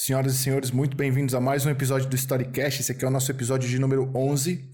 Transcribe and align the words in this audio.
Senhoras 0.00 0.36
e 0.36 0.38
senhores, 0.38 0.70
muito 0.70 0.96
bem-vindos 0.96 1.34
a 1.34 1.40
mais 1.40 1.66
um 1.66 1.70
episódio 1.70 2.08
do 2.08 2.14
Storycast. 2.14 2.82
Esse 2.82 2.92
aqui 2.92 3.04
é 3.04 3.08
o 3.08 3.10
nosso 3.10 3.32
episódio 3.32 3.68
de 3.68 3.80
número 3.80 4.08
11. 4.14 4.64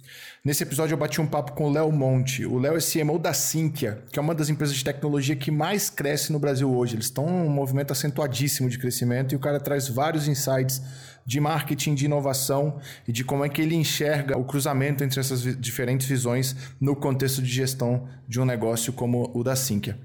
Nesse 0.45 0.63
episódio 0.63 0.93
eu 0.93 0.99
bati 0.99 1.19
um 1.19 1.27
papo 1.27 1.53
com 1.53 1.65
o 1.65 1.73
Léo 1.73 1.91
Monte. 1.91 2.45
O 2.45 2.59
Léo 2.59 2.77
é 2.77 2.79
CMO 2.79 3.19
da 3.19 3.33
Sinqia, 3.33 4.05
que 4.13 4.19
é 4.19 4.23
uma 4.23 4.35
das 4.35 4.51
empresas 4.51 4.77
de 4.77 4.85
tecnologia 4.85 5.35
que 5.35 5.51
mais 5.51 5.89
cresce 5.89 6.31
no 6.31 6.39
Brasil 6.39 6.71
hoje. 6.71 6.97
Eles 6.97 7.07
estão 7.07 7.25
num 7.27 7.49
movimento 7.49 7.91
acentuadíssimo 7.91 8.69
de 8.69 8.79
crescimento 8.79 9.33
e 9.33 9.37
o 9.37 9.41
cara 9.41 9.59
traz 9.59 9.89
vários 9.89 10.29
insights 10.29 10.83
de 11.25 11.41
marketing, 11.41 11.95
de 11.95 12.05
inovação 12.05 12.79
e 13.09 13.11
de 13.11 13.25
como 13.25 13.47
é 13.47 13.49
que 13.49 13.63
ele 13.63 13.75
enxerga 13.75 14.37
o 14.37 14.45
cruzamento 14.45 15.03
entre 15.03 15.19
essas 15.19 15.41
diferentes 15.59 16.07
visões 16.07 16.55
no 16.79 16.95
contexto 16.95 17.41
de 17.41 17.49
gestão 17.49 18.07
de 18.29 18.39
um 18.39 18.45
negócio 18.45 18.93
como 18.93 19.31
o 19.35 19.43
da 19.43 19.57
Sinqia. 19.57 19.99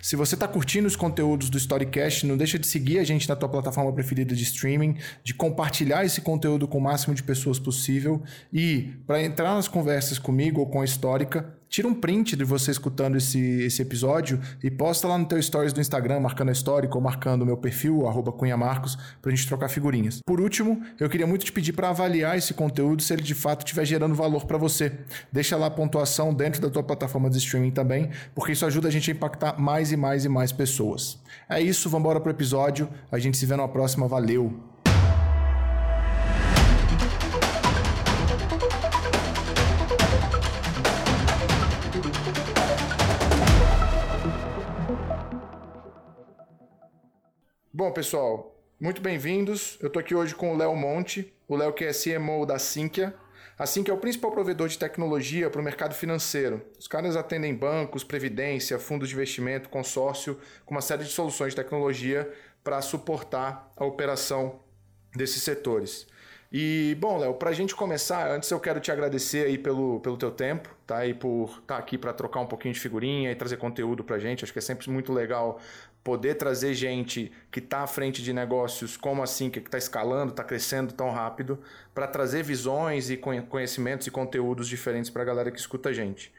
Se 0.00 0.16
você 0.16 0.34
está 0.34 0.48
curtindo 0.48 0.86
os 0.86 0.96
conteúdos 0.96 1.50
do 1.50 1.58
Storycast, 1.58 2.26
não 2.26 2.36
deixa 2.36 2.58
de 2.58 2.66
seguir 2.66 2.98
a 2.98 3.04
gente 3.04 3.28
na 3.28 3.36
tua 3.36 3.48
plataforma 3.48 3.92
preferida 3.92 4.34
de 4.34 4.42
streaming, 4.42 4.96
de 5.22 5.34
compartilhar 5.34 6.04
esse 6.04 6.20
conteúdo 6.20 6.66
com 6.66 6.78
o 6.78 6.80
máximo 6.80 7.14
de 7.14 7.22
pessoas 7.22 7.58
possível 7.58 8.22
e 8.52 8.94
para 9.06 9.22
entrar 9.22 9.54
nas 9.54 9.68
conversas 9.68 10.18
comigo 10.18 10.60
ou 10.60 10.66
com 10.66 10.80
a 10.80 10.84
Histórica, 10.84 11.57
tira 11.68 11.86
um 11.86 11.94
print 11.94 12.36
de 12.36 12.44
você 12.44 12.70
escutando 12.70 13.16
esse, 13.16 13.38
esse 13.62 13.82
episódio 13.82 14.40
e 14.62 14.70
posta 14.70 15.06
lá 15.06 15.18
no 15.18 15.26
teu 15.26 15.40
stories 15.40 15.72
do 15.72 15.80
Instagram, 15.80 16.20
marcando 16.20 16.48
a 16.48 16.52
história 16.52 16.88
ou 16.92 17.00
marcando 17.00 17.42
o 17.42 17.46
meu 17.46 17.56
perfil, 17.56 18.06
arroba 18.06 18.32
Cunha 18.32 18.56
Marcos, 18.56 18.96
pra 19.20 19.30
gente 19.30 19.46
trocar 19.46 19.68
figurinhas. 19.68 20.20
Por 20.24 20.40
último, 20.40 20.82
eu 20.98 21.08
queria 21.08 21.26
muito 21.26 21.44
te 21.44 21.52
pedir 21.52 21.72
para 21.72 21.90
avaliar 21.90 22.36
esse 22.36 22.54
conteúdo 22.54 23.02
se 23.02 23.12
ele 23.12 23.22
de 23.22 23.34
fato 23.34 23.60
estiver 23.60 23.84
gerando 23.84 24.14
valor 24.14 24.46
para 24.46 24.58
você. 24.58 24.92
Deixa 25.32 25.56
lá 25.56 25.66
a 25.66 25.70
pontuação 25.70 26.32
dentro 26.32 26.60
da 26.60 26.70
tua 26.70 26.82
plataforma 26.82 27.28
de 27.30 27.38
streaming 27.38 27.70
também, 27.70 28.10
porque 28.34 28.52
isso 28.52 28.64
ajuda 28.66 28.88
a 28.88 28.90
gente 28.90 29.10
a 29.10 29.14
impactar 29.14 29.58
mais 29.58 29.92
e 29.92 29.96
mais 29.96 30.24
e 30.24 30.28
mais 30.28 30.52
pessoas. 30.52 31.18
É 31.48 31.60
isso, 31.60 31.88
vamos 31.88 32.04
embora 32.04 32.20
pro 32.20 32.30
episódio. 32.30 32.88
A 33.10 33.18
gente 33.18 33.36
se 33.36 33.46
vê 33.46 33.56
numa 33.56 33.68
próxima. 33.68 34.06
Valeu! 34.08 34.77
Bom, 47.70 47.92
pessoal, 47.92 48.58
muito 48.80 49.02
bem-vindos. 49.02 49.76
Eu 49.78 49.88
estou 49.88 50.00
aqui 50.00 50.14
hoje 50.14 50.34
com 50.34 50.54
o 50.54 50.56
Léo 50.56 50.74
Monte, 50.74 51.34
o 51.46 51.54
Léo 51.54 51.74
que 51.74 51.84
é 51.84 51.92
CMO 51.92 52.46
da 52.46 52.58
Sinqia. 52.58 53.14
A 53.58 53.66
Sinqia 53.66 53.92
é 53.92 53.94
o 53.94 54.00
principal 54.00 54.32
provedor 54.32 54.68
de 54.68 54.78
tecnologia 54.78 55.50
para 55.50 55.60
o 55.60 55.64
mercado 55.64 55.94
financeiro. 55.94 56.62
Os 56.78 56.88
caras 56.88 57.14
atendem 57.14 57.54
bancos, 57.54 58.02
previdência, 58.02 58.78
fundos 58.78 59.10
de 59.10 59.14
investimento, 59.14 59.68
consórcio, 59.68 60.40
com 60.64 60.74
uma 60.74 60.80
série 60.80 61.04
de 61.04 61.10
soluções 61.10 61.52
de 61.52 61.56
tecnologia 61.56 62.32
para 62.64 62.80
suportar 62.80 63.70
a 63.76 63.84
operação 63.84 64.60
desses 65.14 65.42
setores. 65.42 66.06
E, 66.50 66.96
bom, 66.98 67.18
Léo, 67.18 67.34
para 67.34 67.50
a 67.50 67.52
gente 67.52 67.76
começar, 67.76 68.30
antes 68.30 68.50
eu 68.50 68.58
quero 68.58 68.80
te 68.80 68.90
agradecer 68.90 69.46
aí 69.46 69.58
pelo, 69.58 70.00
pelo 70.00 70.16
teu 70.16 70.30
tempo, 70.30 70.74
tá? 70.86 71.04
E 71.04 71.12
por 71.12 71.50
estar 71.50 71.74
tá 71.74 71.76
aqui 71.76 71.98
para 71.98 72.10
trocar 72.14 72.40
um 72.40 72.46
pouquinho 72.46 72.72
de 72.72 72.80
figurinha 72.80 73.30
e 73.30 73.34
trazer 73.34 73.58
conteúdo 73.58 74.02
para 74.02 74.16
a 74.16 74.18
gente. 74.18 74.44
Acho 74.44 74.52
que 74.52 74.58
é 74.58 74.62
sempre 74.62 74.88
muito 74.88 75.12
legal 75.12 75.60
poder 76.08 76.36
trazer 76.36 76.72
gente 76.72 77.30
que 77.50 77.58
está 77.58 77.80
à 77.80 77.86
frente 77.86 78.22
de 78.22 78.32
negócios 78.32 78.96
como 78.96 79.22
assim, 79.22 79.50
que 79.50 79.58
está 79.58 79.76
escalando, 79.76 80.30
está 80.30 80.42
crescendo 80.42 80.90
tão 80.94 81.10
rápido, 81.10 81.58
para 81.94 82.06
trazer 82.06 82.42
visões 82.42 83.10
e 83.10 83.18
conhecimentos 83.18 84.06
e 84.06 84.10
conteúdos 84.10 84.66
diferentes 84.66 85.10
para 85.10 85.20
a 85.20 85.24
galera 85.26 85.50
que 85.50 85.60
escuta 85.60 85.90
a 85.90 85.92
gente. 85.92 86.32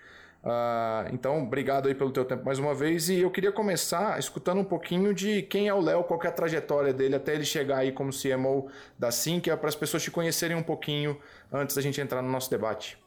Uh, 0.43 1.13
então, 1.13 1.43
obrigado 1.43 1.87
aí 1.87 1.93
pelo 1.93 2.09
teu 2.09 2.25
tempo 2.25 2.43
mais 2.43 2.57
uma 2.57 2.73
vez. 2.73 3.09
E 3.09 3.19
eu 3.19 3.29
queria 3.29 3.51
começar 3.51 4.17
escutando 4.17 4.57
um 4.57 4.63
pouquinho 4.63 5.13
de 5.13 5.43
quem 5.43 5.67
é 5.67 5.73
o 5.73 5.79
Léo, 5.79 6.03
qual 6.03 6.19
é 6.23 6.27
a 6.27 6.31
trajetória 6.31 6.91
dele 6.91 7.15
até 7.15 7.35
ele 7.35 7.45
chegar 7.45 7.77
aí 7.77 7.91
como 7.91 8.09
CMO 8.09 8.71
da 8.97 9.11
Sync, 9.11 9.55
para 9.55 9.69
as 9.69 9.75
pessoas 9.75 10.01
te 10.01 10.09
conhecerem 10.09 10.57
um 10.57 10.63
pouquinho 10.63 11.15
antes 11.53 11.75
da 11.75 11.81
gente 11.83 12.01
entrar 12.01 12.23
no 12.23 12.31
nosso 12.31 12.49
debate. 12.49 12.97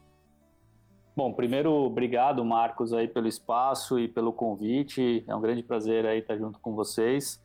Bom, 1.14 1.30
primeiro, 1.30 1.70
obrigado, 1.70 2.42
Marcos, 2.42 2.94
aí 2.94 3.06
pelo 3.06 3.28
espaço 3.28 3.98
e 3.98 4.08
pelo 4.08 4.33
convite. 4.33 5.23
É 5.28 5.36
um 5.36 5.42
grande 5.42 5.62
prazer 5.62 6.06
aí 6.06 6.20
estar 6.20 6.39
junto 6.39 6.58
com 6.58 6.74
vocês. 6.74 7.39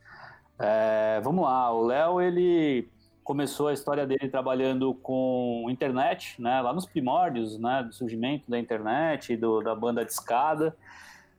É, 0.58 1.20
vamos 1.22 1.44
lá, 1.44 1.70
o 1.70 1.84
Léo, 1.84 2.18
ele 2.18 2.88
começou 3.22 3.68
a 3.68 3.74
história 3.74 4.06
dele 4.06 4.30
trabalhando 4.30 4.94
com 4.94 5.66
internet, 5.68 6.40
né, 6.40 6.62
lá 6.62 6.72
nos 6.72 6.86
primórdios, 6.86 7.58
né, 7.58 7.82
do 7.82 7.92
surgimento 7.92 8.50
da 8.50 8.58
internet, 8.58 9.36
da 9.36 9.74
banda 9.74 10.02
de 10.02 10.12
escada. 10.12 10.74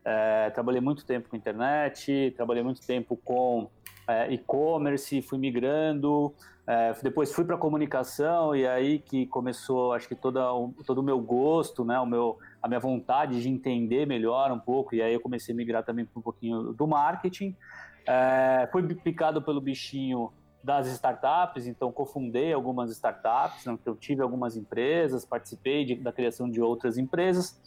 É, 0.06 0.51
trabalhei 0.51 0.81
muito 0.81 1.03
tempo 1.07 1.29
com 1.29 1.35
internet, 1.35 2.31
trabalhei 2.35 2.62
muito 2.62 2.85
tempo 2.85 3.18
com 3.25 3.72
é, 4.07 4.31
e-commerce, 4.31 5.19
fui 5.23 5.39
migrando, 5.39 6.31
é, 6.69 6.94
depois 7.02 7.34
fui 7.34 7.44
para 7.44 7.57
comunicação 7.57 8.56
e 8.56 8.68
aí 8.68 9.00
que 9.00 9.25
começou, 9.25 9.91
acho 9.91 10.07
que 10.07 10.13
toda, 10.13 10.40
todo 10.85 11.00
o 11.00 11.03
meu 11.03 11.19
gosto, 11.19 11.84
né, 11.84 12.00
o 12.00 12.06
meu, 12.06 12.38
a 12.62 12.68
minha 12.68 12.80
vontade 12.80 13.41
de 13.41 13.50
entender 13.50 14.06
melhor 14.06 14.52
um 14.52 14.59
pouco 14.59 14.94
e 14.94 15.02
aí 15.02 15.12
eu 15.12 15.19
comecei 15.19 15.52
a 15.52 15.57
migrar 15.57 15.84
também 15.84 16.06
para 16.06 16.19
um 16.19 16.22
pouquinho 16.22 16.72
do 16.72 16.85
marketing. 16.85 17.57
É, 18.06 18.69
fui 18.72 18.84
picado 18.94 19.41
pelo 19.41 19.59
bichinho 19.59 20.31
das 20.63 20.85
startups, 20.90 21.66
então 21.66 21.91
cofundei 21.91 22.53
algumas 22.53 22.91
startups, 22.91 23.66
né, 23.66 23.74
então 23.74 23.96
tive 23.96 24.22
algumas 24.22 24.56
empresas, 24.56 25.25
participei 25.25 25.84
de, 25.84 25.96
da 25.96 26.12
criação 26.12 26.47
de 26.47 26.62
outras 26.62 27.00
empresas, 27.00 27.59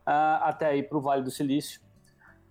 uh, 0.00 0.42
até 0.42 0.76
ir 0.76 0.88
para 0.88 0.98
o 0.98 1.00
Vale 1.00 1.22
do 1.22 1.30
Silício, 1.30 1.80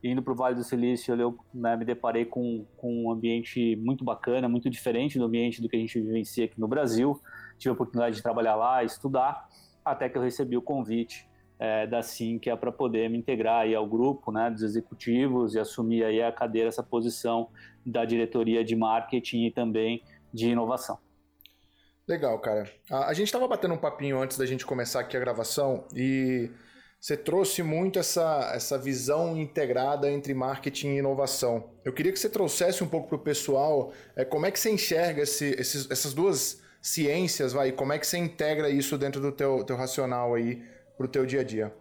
indo 0.03 0.21
para 0.21 0.33
o 0.33 0.35
Vale 0.35 0.55
do 0.55 0.63
Silício, 0.63 1.15
eu 1.15 1.37
né, 1.53 1.75
me 1.75 1.85
deparei 1.85 2.25
com, 2.25 2.65
com 2.77 3.05
um 3.05 3.11
ambiente 3.11 3.75
muito 3.77 4.03
bacana, 4.03 4.47
muito 4.47 4.69
diferente 4.69 5.17
do 5.17 5.25
ambiente 5.25 5.61
do 5.61 5.67
que 5.67 5.75
a 5.75 5.79
gente 5.79 5.99
vivencia 5.99 6.45
aqui 6.45 6.59
no 6.59 6.67
Brasil. 6.67 7.19
Tive 7.57 7.69
a 7.69 7.73
oportunidade 7.73 8.15
de 8.15 8.23
trabalhar 8.23 8.55
lá, 8.55 8.83
estudar, 8.83 9.47
até 9.83 10.07
que 10.09 10.17
eu 10.17 10.21
recebi 10.21 10.55
o 10.55 10.61
convite 10.61 11.27
é, 11.59 11.87
da 11.87 12.01
Sinqia 12.01 12.55
para 12.55 12.71
poder 12.71 13.09
me 13.09 13.17
integrar 13.17 13.61
aí 13.61 13.73
ao 13.73 13.87
grupo 13.87 14.31
né, 14.31 14.49
dos 14.49 14.61
executivos 14.61 15.55
e 15.55 15.59
assumir 15.59 16.03
aí 16.03 16.21
a 16.21 16.31
cadeira, 16.31 16.69
essa 16.69 16.83
posição 16.83 17.49
da 17.85 18.05
diretoria 18.05 18.63
de 18.63 18.75
marketing 18.75 19.45
e 19.45 19.51
também 19.51 20.03
de 20.33 20.49
inovação. 20.49 20.99
Legal, 22.07 22.39
cara. 22.39 22.69
A, 22.89 23.09
a 23.09 23.13
gente 23.13 23.27
estava 23.27 23.47
batendo 23.47 23.73
um 23.73 23.77
papinho 23.77 24.21
antes 24.21 24.37
da 24.37 24.45
gente 24.45 24.65
começar 24.65 25.01
aqui 25.01 25.17
a 25.17 25.19
gravação 25.19 25.85
e 25.93 26.49
você 26.99 27.15
trouxe 27.15 27.61
muito 27.61 27.99
essa, 27.99 28.51
essa 28.53 28.77
visão 28.77 29.37
integrada 29.37 30.11
entre 30.11 30.33
marketing 30.33 30.89
e 30.89 30.97
inovação. 30.97 31.69
Eu 31.85 31.93
queria 31.93 32.11
que 32.11 32.19
você 32.19 32.29
trouxesse 32.29 32.83
um 32.83 32.87
pouco 32.87 33.07
para 33.07 33.15
o 33.15 33.19
pessoal 33.19 33.91
é, 34.15 34.25
como 34.25 34.45
é 34.45 34.51
que 34.51 34.59
você 34.59 34.71
enxerga 34.71 35.21
esse, 35.21 35.45
esses, 35.59 35.89
essas 35.89 36.13
duas 36.13 36.61
ciências, 36.81 37.53
vai, 37.53 37.71
como 37.71 37.93
é 37.93 37.99
que 37.99 38.07
você 38.07 38.17
integra 38.17 38.69
isso 38.69 38.97
dentro 38.97 39.21
do 39.21 39.31
teu, 39.31 39.63
teu 39.63 39.75
racional 39.75 40.33
aí 40.33 40.63
para 40.97 41.05
o 41.05 41.09
teu 41.09 41.25
dia 41.25 41.41
a 41.41 41.43
dia. 41.43 41.73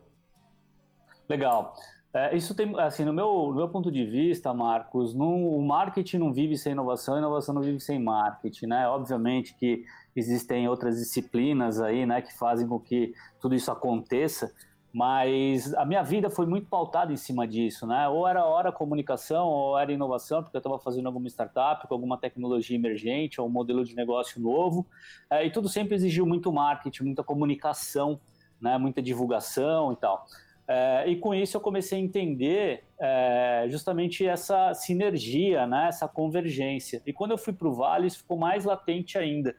Legal. 1.29 1.75
É, 2.13 2.35
isso 2.35 2.55
tem, 2.55 2.79
assim, 2.81 3.05
no 3.05 3.13
meu, 3.13 3.49
no 3.49 3.57
meu 3.57 3.69
ponto 3.69 3.91
de 3.91 4.05
vista, 4.05 4.53
Marcos, 4.55 5.15
o 5.15 5.61
marketing 5.61 6.19
não 6.19 6.33
vive 6.33 6.57
sem 6.57 6.73
inovação, 6.73 7.15
a 7.15 7.19
inovação 7.19 7.55
não 7.55 7.63
vive 7.63 7.81
sem 7.81 8.03
marketing, 8.03 8.67
né? 8.67 8.89
Obviamente 8.89 9.55
que 9.55 9.85
existem 10.15 10.67
outras 10.67 10.97
disciplinas 10.97 11.79
aí, 11.81 12.07
né, 12.07 12.23
que 12.23 12.33
fazem 12.33 12.67
com 12.67 12.81
que 12.81 13.13
tudo 13.39 13.55
isso 13.55 13.71
aconteça, 13.71 14.51
mas 14.97 15.75
a 15.75 15.85
minha 15.85 16.03
vida 16.03 16.31
foi 16.31 16.47
muito 16.47 16.69
pautada 16.69 17.13
em 17.13 17.19
cima 17.19 17.47
disso, 17.47 17.87
né? 17.87 18.09
Ou 18.09 18.27
era 18.27 18.47
hora 18.47 18.73
comunicação, 18.73 19.47
ou 19.47 19.79
era 19.79 19.93
inovação, 19.93 20.43
porque 20.43 20.57
eu 20.57 20.59
estava 20.59 20.79
fazendo 20.79 21.05
alguma 21.05 21.29
startup, 21.29 21.87
com 21.87 21.93
alguma 21.93 22.17
tecnologia 22.17 22.75
emergente, 22.75 23.39
ou 23.39 23.47
um 23.47 23.51
modelo 23.51 23.85
de 23.85 23.95
negócio 23.95 24.41
novo. 24.41 24.87
É, 25.29 25.45
e 25.45 25.51
tudo 25.51 25.69
sempre 25.69 25.95
exigiu 25.97 26.25
muito 26.25 26.51
marketing, 26.51 27.03
muita 27.03 27.23
comunicação, 27.23 28.19
né? 28.59 28.79
Muita 28.79 29.03
divulgação 29.03 29.93
e 29.93 29.97
tal. 29.97 30.25
É, 30.67 31.07
e 31.07 31.17
com 31.17 31.35
isso 31.35 31.59
eu 31.59 31.61
comecei 31.61 31.99
a 31.99 32.03
entender 32.03 32.83
é, 32.99 33.67
justamente 33.69 34.27
essa 34.27 34.73
sinergia, 34.73 35.67
né? 35.67 35.89
Essa 35.89 36.09
convergência. 36.09 37.03
E 37.05 37.13
quando 37.13 37.33
eu 37.33 37.39
fui 37.39 37.53
para 37.53 37.69
o 37.69 37.75
Vale, 37.75 38.07
isso 38.07 38.21
ficou 38.21 38.39
mais 38.39 38.65
latente 38.65 39.19
ainda 39.19 39.55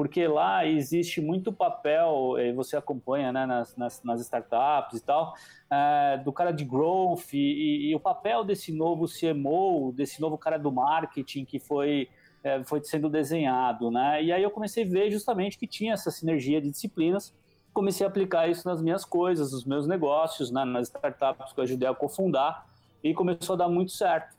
porque 0.00 0.26
lá 0.26 0.64
existe 0.64 1.20
muito 1.20 1.52
papel, 1.52 2.36
e 2.38 2.54
você 2.54 2.74
acompanha 2.74 3.30
né, 3.30 3.44
nas, 3.44 3.76
nas, 3.76 4.02
nas 4.02 4.22
startups 4.22 4.98
e 4.98 5.04
tal, 5.04 5.34
é, 5.70 6.16
do 6.24 6.32
cara 6.32 6.52
de 6.52 6.64
growth 6.64 7.34
e, 7.34 7.90
e, 7.90 7.94
o 7.94 8.00
papel 8.00 8.42
desse 8.42 8.72
novo 8.72 9.04
CMO, 9.04 9.92
desse 9.92 10.18
novo 10.18 10.38
cara 10.38 10.58
do 10.58 10.72
marketing 10.72 11.44
que 11.44 11.58
foi, 11.58 12.08
é, 12.42 12.64
foi 12.64 12.82
sendo 12.82 13.10
desenhado. 13.10 13.90
Né? 13.90 14.24
E 14.24 14.32
aí 14.32 14.42
eu 14.42 14.50
comecei 14.50 14.84
a 14.84 14.88
ver 14.88 15.10
justamente 15.10 15.58
que 15.58 15.66
tinha 15.66 15.92
essa 15.92 16.10
sinergia 16.10 16.62
de 16.62 16.70
disciplinas, 16.70 17.34
comecei 17.70 18.06
a 18.06 18.08
aplicar 18.08 18.48
isso 18.48 18.66
nas 18.66 18.80
minhas 18.80 19.04
coisas, 19.04 19.52
nos 19.52 19.66
meus 19.66 19.86
negócios, 19.86 20.50
né, 20.50 20.64
nas 20.64 20.88
startups 20.88 21.52
que 21.52 21.60
eu 21.60 21.64
ajudei 21.64 21.86
a 21.86 21.94
cofundar, 21.94 22.66
e 23.04 23.12
começou 23.12 23.52
a 23.52 23.58
dar 23.58 23.68
muito 23.68 23.92
certo. 23.92 24.34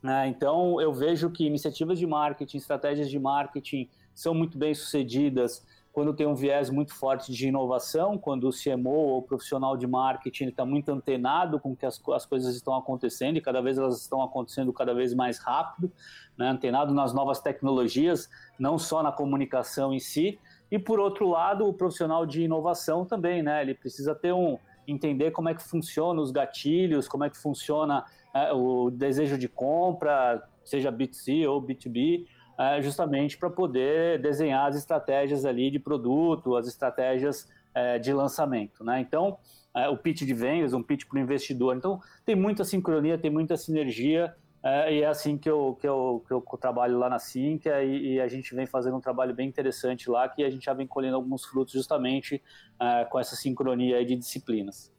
Né? 0.00 0.28
Então 0.28 0.80
eu 0.80 0.92
vejo 0.92 1.28
que 1.28 1.44
iniciativas 1.44 1.98
de 1.98 2.06
marketing, 2.06 2.58
estratégias 2.58 3.10
de 3.10 3.18
marketing, 3.18 3.90
são 4.16 4.34
muito 4.34 4.58
bem 4.58 4.74
sucedidas 4.74 5.64
quando 5.92 6.12
tem 6.12 6.26
um 6.26 6.34
viés 6.34 6.68
muito 6.68 6.92
forte 6.92 7.32
de 7.32 7.48
inovação, 7.48 8.18
quando 8.18 8.46
o 8.46 8.50
CMO 8.50 8.90
ou 8.90 9.18
o 9.18 9.22
profissional 9.22 9.78
de 9.78 9.86
marketing 9.86 10.48
está 10.48 10.62
muito 10.62 10.90
antenado 10.90 11.58
com 11.58 11.74
que 11.74 11.86
as, 11.86 11.98
as 12.12 12.26
coisas 12.26 12.54
estão 12.54 12.76
acontecendo 12.76 13.38
e 13.38 13.40
cada 13.40 13.62
vez 13.62 13.78
elas 13.78 14.02
estão 14.02 14.20
acontecendo 14.22 14.70
cada 14.74 14.92
vez 14.92 15.14
mais 15.14 15.38
rápido, 15.38 15.90
né, 16.36 16.48
antenado 16.48 16.92
nas 16.92 17.14
novas 17.14 17.40
tecnologias, 17.40 18.28
não 18.58 18.78
só 18.78 19.02
na 19.02 19.10
comunicação 19.10 19.94
em 19.94 19.98
si. 19.98 20.38
E 20.70 20.78
por 20.78 21.00
outro 21.00 21.30
lado, 21.30 21.66
o 21.66 21.72
profissional 21.72 22.26
de 22.26 22.42
inovação 22.42 23.06
também, 23.06 23.42
né, 23.42 23.62
ele 23.62 23.72
precisa 23.72 24.14
ter 24.14 24.34
um 24.34 24.58
entender 24.86 25.30
como 25.30 25.48
é 25.48 25.54
que 25.54 25.62
funciona 25.62 26.20
os 26.20 26.30
gatilhos, 26.30 27.08
como 27.08 27.24
é 27.24 27.30
que 27.30 27.38
funciona 27.38 28.04
é, 28.34 28.52
o 28.52 28.90
desejo 28.90 29.38
de 29.38 29.48
compra, 29.48 30.46
seja 30.62 30.92
B2C 30.92 31.48
ou 31.48 31.62
B2B, 31.62 32.26
é, 32.58 32.80
justamente 32.80 33.36
para 33.36 33.50
poder 33.50 34.20
desenhar 34.20 34.66
as 34.66 34.76
estratégias 34.76 35.44
ali 35.44 35.70
de 35.70 35.78
produto, 35.78 36.56
as 36.56 36.66
estratégias 36.66 37.48
é, 37.74 37.98
de 37.98 38.12
lançamento. 38.12 38.82
Né? 38.82 39.00
Então, 39.00 39.38
é, 39.74 39.88
o 39.88 39.96
pitch 39.96 40.22
de 40.22 40.34
vendas, 40.34 40.72
um 40.72 40.82
pitch 40.82 41.04
para 41.06 41.18
o 41.18 41.20
investidor. 41.20 41.76
Então, 41.76 42.00
tem 42.24 42.34
muita 42.34 42.64
sincronia, 42.64 43.18
tem 43.18 43.30
muita 43.30 43.56
sinergia, 43.56 44.34
é, 44.66 44.94
e 44.94 45.02
é 45.02 45.06
assim 45.06 45.38
que 45.38 45.48
eu, 45.48 45.78
que, 45.80 45.86
eu, 45.86 46.24
que 46.26 46.32
eu 46.34 46.42
trabalho 46.58 46.98
lá 46.98 47.08
na 47.08 47.20
Sinqia 47.20 47.84
e, 47.84 48.14
e, 48.14 48.20
a 48.20 48.26
gente 48.26 48.52
vem 48.52 48.66
fazendo 48.66 48.96
um 48.96 49.00
trabalho 49.00 49.32
bem 49.32 49.48
interessante 49.48 50.10
lá, 50.10 50.28
que 50.28 50.42
a 50.42 50.50
gente 50.50 50.64
já 50.64 50.74
vem 50.74 50.88
colhendo 50.88 51.14
alguns 51.14 51.44
frutos 51.44 51.72
justamente 51.72 52.42
é, 52.80 53.04
com 53.04 53.20
essa 53.20 53.36
sincronia 53.36 54.04
de 54.04 54.16
disciplinas. 54.16 54.92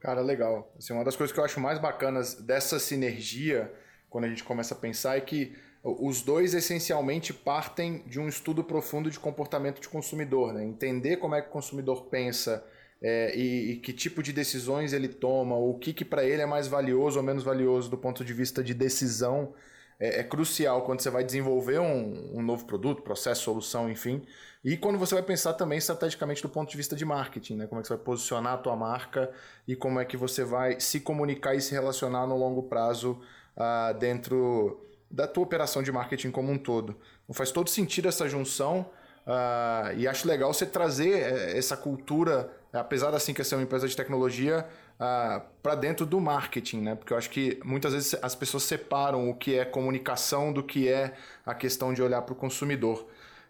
Cara, 0.00 0.22
legal. 0.22 0.72
Assim, 0.78 0.94
uma 0.94 1.04
das 1.04 1.16
coisas 1.16 1.34
que 1.34 1.38
eu 1.38 1.44
acho 1.44 1.60
mais 1.60 1.78
bacanas 1.78 2.34
dessa 2.34 2.78
sinergia, 2.78 3.70
quando 4.08 4.24
a 4.24 4.28
gente 4.28 4.42
começa 4.42 4.74
a 4.74 4.78
pensar, 4.78 5.18
é 5.18 5.20
que 5.20 5.54
os 5.84 6.22
dois 6.22 6.54
essencialmente 6.54 7.34
partem 7.34 8.02
de 8.06 8.18
um 8.18 8.26
estudo 8.26 8.64
profundo 8.64 9.10
de 9.10 9.20
comportamento 9.20 9.82
de 9.82 9.88
consumidor, 9.88 10.54
né? 10.54 10.64
Entender 10.64 11.18
como 11.18 11.34
é 11.34 11.42
que 11.42 11.48
o 11.48 11.52
consumidor 11.52 12.06
pensa 12.06 12.64
é, 13.02 13.36
e, 13.36 13.72
e, 13.72 13.76
que 13.76 13.92
tipo 13.92 14.22
de 14.22 14.32
decisões 14.32 14.94
ele 14.94 15.08
toma, 15.08 15.54
o 15.56 15.74
que, 15.78 15.92
que 15.92 16.04
para 16.04 16.24
ele 16.24 16.40
é 16.40 16.46
mais 16.46 16.66
valioso 16.66 17.18
ou 17.18 17.22
menos 17.22 17.44
valioso 17.44 17.90
do 17.90 17.98
ponto 17.98 18.24
de 18.24 18.32
vista 18.32 18.64
de 18.64 18.72
decisão, 18.72 19.52
é, 20.00 20.20
é 20.20 20.24
crucial 20.24 20.82
quando 20.86 21.02
você 21.02 21.10
vai 21.10 21.22
desenvolver 21.22 21.78
um, 21.78 22.38
um, 22.38 22.42
novo 22.42 22.64
produto, 22.64 23.02
processo, 23.02 23.42
solução, 23.42 23.90
enfim. 23.90 24.24
E 24.64 24.78
quando 24.78 24.98
você 24.98 25.14
vai 25.14 25.22
pensar 25.22 25.52
também 25.52 25.76
estrategicamente 25.76 26.40
do 26.40 26.48
ponto 26.48 26.70
de 26.70 26.78
vista 26.78 26.96
de 26.96 27.04
marketing, 27.04 27.56
né? 27.56 27.66
Como 27.66 27.78
é 27.78 27.82
que 27.82 27.88
você 27.88 27.94
vai 27.94 28.02
posicionar 28.02 28.54
a 28.54 28.58
tua 28.58 28.74
marca 28.74 29.30
e 29.68 29.76
como 29.76 30.00
é 30.00 30.04
que 30.06 30.16
você 30.16 30.42
vai 30.42 30.80
se 30.80 31.00
comunicar 31.00 31.54
e 31.54 31.60
se 31.60 31.72
relacionar 31.72 32.26
no 32.26 32.38
longo 32.38 32.62
prazo 32.62 33.20
uh, 33.54 33.92
dentro 33.98 34.80
da 35.14 35.28
tua 35.28 35.44
operação 35.44 35.82
de 35.82 35.92
marketing 35.92 36.30
como 36.30 36.50
um 36.50 36.58
todo. 36.58 36.96
Não 37.28 37.34
faz 37.34 37.52
todo 37.52 37.70
sentido 37.70 38.08
essa 38.08 38.28
junção 38.28 38.90
uh, 39.26 39.96
e 39.96 40.08
acho 40.08 40.26
legal 40.26 40.52
você 40.52 40.66
trazer 40.66 41.20
eh, 41.20 41.56
essa 41.56 41.76
cultura, 41.76 42.50
apesar 42.72 43.14
assim 43.14 43.32
que 43.32 43.44
ser 43.44 43.54
uma 43.54 43.62
empresa 43.62 43.86
de 43.86 43.96
tecnologia, 43.96 44.66
uh, 44.98 45.04
ah, 45.04 45.42
para 45.62 45.76
dentro 45.76 46.04
do 46.04 46.20
marketing, 46.20 46.80
né? 46.80 46.94
Porque 46.96 47.12
eu 47.12 47.16
acho 47.16 47.30
que 47.30 47.60
muitas 47.64 47.92
vezes 47.92 48.16
as 48.20 48.34
pessoas 48.34 48.64
separam 48.64 49.30
o 49.30 49.34
que 49.34 49.56
é 49.56 49.64
comunicação 49.64 50.52
do 50.52 50.64
que 50.64 50.88
é 50.88 51.14
a 51.46 51.54
questão 51.54 51.94
de 51.94 52.02
olhar 52.02 52.22
para 52.22 52.32
o 52.32 52.36
consumidor. 52.36 53.06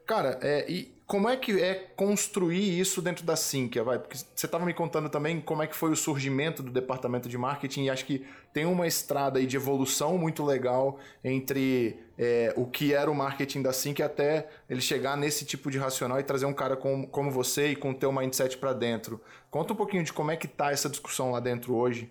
Cara, 0.06 0.38
é, 0.42 0.70
e 0.70 0.94
como 1.06 1.28
é 1.28 1.36
que 1.36 1.60
é 1.60 1.74
construir 1.96 2.80
isso 2.80 3.02
dentro 3.02 3.24
da 3.26 3.36
Sinqia, 3.36 3.84
vai? 3.84 3.98
Porque 3.98 4.16
você 4.16 4.46
estava 4.46 4.64
me 4.64 4.72
contando 4.72 5.10
também 5.10 5.38
como 5.38 5.62
é 5.62 5.66
que 5.66 5.76
foi 5.76 5.90
o 5.90 5.96
surgimento 5.96 6.62
do 6.62 6.70
departamento 6.70 7.28
de 7.28 7.36
marketing 7.36 7.84
e 7.84 7.90
acho 7.90 8.06
que 8.06 8.24
tem 8.54 8.64
uma 8.64 8.86
estrada 8.86 9.38
aí 9.38 9.46
de 9.46 9.54
evolução 9.54 10.16
muito 10.16 10.42
legal 10.42 10.98
entre 11.22 11.98
é, 12.18 12.54
o 12.56 12.66
que 12.66 12.94
era 12.94 13.10
o 13.10 13.14
marketing 13.14 13.60
da 13.60 13.72
Sinqia 13.72 14.06
até 14.06 14.48
ele 14.68 14.80
chegar 14.80 15.14
nesse 15.16 15.44
tipo 15.44 15.70
de 15.70 15.76
racional 15.76 16.18
e 16.20 16.22
trazer 16.22 16.46
um 16.46 16.54
cara 16.54 16.74
com, 16.74 17.06
como 17.06 17.30
você 17.30 17.68
e 17.72 17.76
com 17.76 17.90
o 17.90 17.94
teu 17.94 18.10
mindset 18.10 18.56
para 18.56 18.72
dentro. 18.72 19.20
Conta 19.50 19.74
um 19.74 19.76
pouquinho 19.76 20.04
de 20.04 20.12
como 20.12 20.30
é 20.30 20.36
que 20.36 20.48
tá 20.48 20.72
essa 20.72 20.88
discussão 20.88 21.32
lá 21.32 21.40
dentro 21.40 21.74
hoje. 21.74 22.10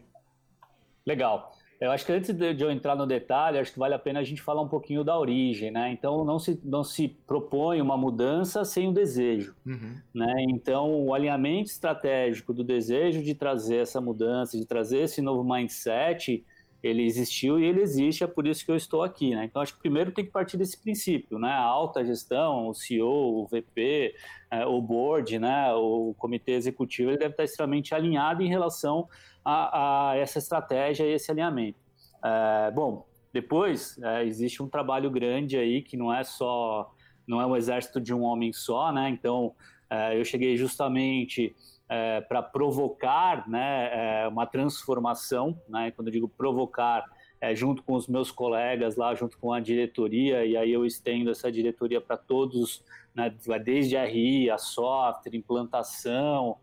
Legal. 1.03 1.52
Eu 1.83 1.91
acho 1.91 2.05
que 2.05 2.13
antes 2.13 2.33
de 2.33 2.63
eu 2.63 2.71
entrar 2.71 2.95
no 2.95 3.05
detalhe, 3.05 3.59
acho 3.59 3.73
que 3.73 3.77
vale 3.77 3.93
a 3.93 3.99
pena 3.99 4.21
a 4.21 4.23
gente 4.23 4.41
falar 4.41 4.61
um 4.61 4.69
pouquinho 4.69 5.03
da 5.03 5.19
origem, 5.19 5.69
né? 5.69 5.91
Então 5.91 6.23
não 6.23 6.39
se, 6.39 6.57
não 6.63 6.81
se 6.81 7.09
propõe 7.09 7.81
uma 7.81 7.97
mudança 7.97 8.63
sem 8.63 8.87
o 8.87 8.93
desejo, 8.93 9.53
uhum. 9.65 9.97
né? 10.13 10.33
Então 10.47 11.03
o 11.03 11.13
alinhamento 11.13 11.69
estratégico 11.69 12.53
do 12.53 12.63
desejo 12.63 13.21
de 13.21 13.35
trazer 13.35 13.79
essa 13.79 13.99
mudança, 13.99 14.57
de 14.57 14.65
trazer 14.65 14.99
esse 14.99 15.21
novo 15.21 15.43
mindset, 15.43 16.45
ele 16.81 17.03
existiu 17.03 17.59
e 17.59 17.65
ele 17.65 17.81
existe, 17.81 18.23
é 18.23 18.27
por 18.27 18.47
isso 18.47 18.63
que 18.63 18.71
eu 18.71 18.77
estou 18.77 19.03
aqui, 19.03 19.35
né? 19.35 19.43
Então 19.43 19.61
acho 19.61 19.73
que 19.73 19.81
primeiro 19.81 20.13
tem 20.13 20.23
que 20.23 20.31
partir 20.31 20.55
desse 20.55 20.81
princípio, 20.81 21.37
né? 21.37 21.49
A 21.49 21.63
alta 21.63 22.05
gestão, 22.05 22.69
o 22.69 22.73
CEO, 22.73 23.41
o 23.43 23.45
VP, 23.47 24.15
é, 24.49 24.65
o 24.65 24.81
board, 24.81 25.37
né? 25.37 25.73
O 25.73 26.15
comitê 26.17 26.53
executivo, 26.53 27.09
ele 27.09 27.17
deve 27.17 27.31
estar 27.31 27.43
extremamente 27.43 27.93
alinhado 27.93 28.41
em 28.41 28.47
relação 28.47 29.09
a, 29.43 30.11
a 30.11 30.17
essa 30.17 30.39
estratégia 30.39 31.05
e 31.05 31.13
esse 31.13 31.31
alinhamento. 31.31 31.79
É, 32.23 32.71
bom, 32.71 33.05
depois 33.33 33.97
é, 34.01 34.23
existe 34.25 34.61
um 34.61 34.69
trabalho 34.69 35.09
grande 35.09 35.57
aí 35.57 35.81
que 35.81 35.97
não 35.97 36.13
é 36.13 36.23
só, 36.23 36.93
não 37.27 37.41
é 37.41 37.45
um 37.45 37.55
exército 37.55 37.99
de 37.99 38.13
um 38.13 38.23
homem 38.23 38.53
só, 38.53 38.91
né? 38.91 39.09
Então 39.09 39.53
é, 39.89 40.19
eu 40.19 40.23
cheguei 40.23 40.55
justamente 40.55 41.55
é, 41.89 42.21
para 42.21 42.41
provocar, 42.41 43.47
né, 43.47 44.23
é, 44.23 44.27
uma 44.27 44.45
transformação, 44.45 45.59
né? 45.67 45.91
Quando 45.91 46.07
eu 46.07 46.11
digo 46.11 46.29
provocar, 46.29 47.05
é, 47.41 47.53
junto 47.53 47.83
com 47.83 47.93
os 47.93 48.07
meus 48.07 48.31
colegas 48.31 48.95
lá, 48.95 49.13
junto 49.13 49.37
com 49.37 49.51
a 49.51 49.59
diretoria, 49.59 50.45
e 50.45 50.55
aí 50.55 50.71
eu 50.71 50.85
estendo 50.85 51.29
essa 51.29 51.51
diretoria 51.51 51.99
para 51.99 52.15
todos, 52.15 52.83
né, 53.13 53.35
desde 53.63 53.97
a 53.97 54.05
RI, 54.05 54.49
a 54.49 54.57
software, 54.57 55.35
implantação, 55.35 56.57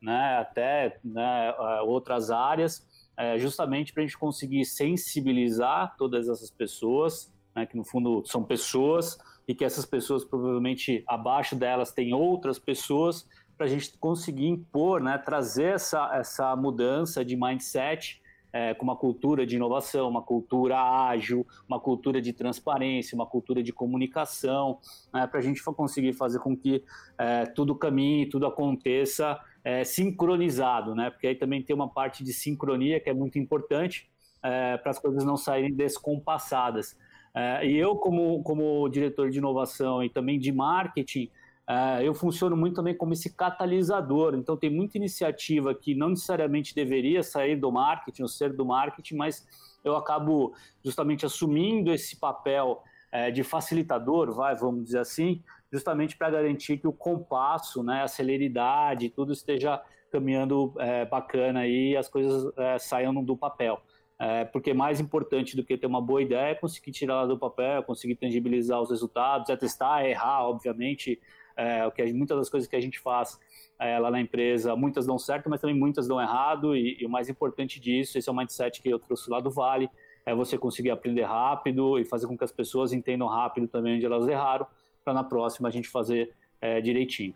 né, 0.00 0.38
até 0.38 0.98
né, 1.04 1.54
outras 1.84 2.30
áreas, 2.30 2.86
é, 3.16 3.38
justamente 3.38 3.92
para 3.92 4.02
a 4.02 4.06
gente 4.06 4.18
conseguir 4.18 4.64
sensibilizar 4.64 5.94
todas 5.96 6.28
essas 6.28 6.50
pessoas, 6.50 7.32
né, 7.54 7.64
que 7.64 7.76
no 7.76 7.84
fundo 7.84 8.22
são 8.26 8.44
pessoas, 8.44 9.18
e 9.48 9.54
que 9.54 9.64
essas 9.64 9.86
pessoas 9.86 10.24
provavelmente 10.24 11.04
abaixo 11.06 11.54
delas 11.54 11.92
tem 11.92 12.12
outras 12.12 12.58
pessoas, 12.58 13.26
para 13.56 13.66
a 13.66 13.68
gente 13.68 13.96
conseguir 13.98 14.46
impor, 14.46 15.00
né, 15.00 15.16
trazer 15.16 15.74
essa, 15.74 16.10
essa 16.14 16.54
mudança 16.54 17.24
de 17.24 17.36
mindset 17.36 18.20
é, 18.52 18.74
com 18.74 18.84
uma 18.84 18.96
cultura 18.96 19.46
de 19.46 19.56
inovação, 19.56 20.08
uma 20.08 20.22
cultura 20.22 20.78
ágil, 20.78 21.46
uma 21.68 21.78
cultura 21.78 22.20
de 22.22 22.32
transparência, 22.32 23.14
uma 23.14 23.26
cultura 23.26 23.62
de 23.62 23.72
comunicação, 23.72 24.78
né, 25.12 25.26
para 25.26 25.40
a 25.40 25.42
gente 25.42 25.62
conseguir 25.62 26.12
fazer 26.12 26.38
com 26.38 26.56
que 26.56 26.82
é, 27.18 27.44
tudo 27.46 27.74
caminhe, 27.74 28.26
tudo 28.26 28.46
aconteça 28.46 29.38
é, 29.66 29.82
sincronizado, 29.82 30.94
né? 30.94 31.10
Porque 31.10 31.26
aí 31.26 31.34
também 31.34 31.60
tem 31.60 31.74
uma 31.74 31.88
parte 31.88 32.22
de 32.22 32.32
sincronia 32.32 33.00
que 33.00 33.10
é 33.10 33.12
muito 33.12 33.36
importante 33.36 34.08
é, 34.40 34.76
para 34.76 34.92
as 34.92 34.98
coisas 35.00 35.24
não 35.24 35.36
saírem 35.36 35.74
descompassadas. 35.74 36.96
É, 37.34 37.66
e 37.66 37.76
eu, 37.76 37.96
como, 37.96 38.44
como 38.44 38.88
diretor 38.88 39.28
de 39.28 39.38
inovação 39.38 40.04
e 40.04 40.08
também 40.08 40.38
de 40.38 40.52
marketing, 40.52 41.28
é, 41.68 42.06
eu 42.06 42.14
funciono 42.14 42.56
muito 42.56 42.76
também 42.76 42.96
como 42.96 43.12
esse 43.12 43.34
catalisador. 43.34 44.36
Então, 44.36 44.56
tem 44.56 44.70
muita 44.70 44.98
iniciativa 44.98 45.74
que 45.74 45.96
não 45.96 46.10
necessariamente 46.10 46.72
deveria 46.72 47.24
sair 47.24 47.56
do 47.56 47.72
marketing 47.72 48.22
ou 48.22 48.28
ser 48.28 48.52
do 48.52 48.64
marketing, 48.64 49.16
mas 49.16 49.44
eu 49.82 49.96
acabo 49.96 50.54
justamente 50.84 51.26
assumindo 51.26 51.92
esse 51.92 52.14
papel 52.14 52.84
é, 53.10 53.32
de 53.32 53.42
facilitador, 53.42 54.32
vai, 54.32 54.54
vamos 54.54 54.84
dizer 54.84 55.00
assim, 55.00 55.42
justamente 55.72 56.16
para 56.16 56.30
garantir 56.30 56.78
que 56.78 56.86
o 56.86 56.92
compasso, 56.92 57.82
né, 57.82 58.02
a 58.02 58.08
celeridade, 58.08 59.10
tudo 59.10 59.32
esteja 59.32 59.80
caminhando 60.10 60.72
é, 60.78 61.04
bacana 61.04 61.66
e 61.66 61.96
as 61.96 62.08
coisas 62.08 62.52
é, 62.56 62.78
saiam 62.78 63.12
do 63.22 63.36
papel. 63.36 63.80
É, 64.18 64.46
porque 64.46 64.72
mais 64.72 64.98
importante 64.98 65.54
do 65.54 65.62
que 65.62 65.76
ter 65.76 65.86
uma 65.86 66.00
boa 66.00 66.22
ideia 66.22 66.52
é 66.52 66.54
conseguir 66.54 66.90
tirar 66.90 67.14
ela 67.14 67.26
do 67.26 67.38
papel, 67.38 67.82
conseguir 67.82 68.14
tangibilizar 68.14 68.80
os 68.80 68.90
resultados, 68.90 69.50
é 69.50 69.56
testar, 69.56 70.04
é 70.04 70.10
errar, 70.10 70.48
obviamente, 70.48 71.20
é, 71.54 71.86
o 71.86 71.90
que 71.90 72.12
muitas 72.12 72.38
das 72.38 72.48
coisas 72.48 72.68
que 72.68 72.76
a 72.76 72.80
gente 72.80 72.98
faz 72.98 73.38
é, 73.78 73.98
lá 73.98 74.10
na 74.10 74.20
empresa, 74.20 74.74
muitas 74.74 75.06
dão 75.06 75.18
certo, 75.18 75.50
mas 75.50 75.60
também 75.60 75.76
muitas 75.76 76.08
dão 76.08 76.20
errado, 76.20 76.74
e, 76.74 76.96
e, 77.00 77.04
o 77.04 77.10
mais 77.10 77.28
importante 77.28 77.78
disso, 77.78 78.16
esse 78.16 78.28
é 78.28 78.32
o 78.32 78.34
mindset 78.34 78.80
que 78.80 78.88
eu 78.88 78.98
trouxe 78.98 79.30
lá 79.30 79.38
do 79.38 79.50
Vale, 79.50 79.90
é 80.24 80.34
você 80.34 80.56
conseguir 80.56 80.90
aprender 80.90 81.22
rápido 81.22 81.98
e 81.98 82.04
fazer 82.04 82.26
com 82.26 82.36
que 82.36 82.44
as 82.44 82.52
pessoas 82.52 82.92
entendam 82.92 83.28
rápido 83.28 83.68
também 83.68 83.96
onde 83.96 84.06
elas 84.06 84.26
erraram, 84.26 84.66
para 85.06 85.14
na 85.14 85.22
próxima 85.22 85.68
a 85.68 85.70
gente 85.70 85.88
fazer 85.88 86.34
é, 86.60 86.80
direitinho. 86.80 87.32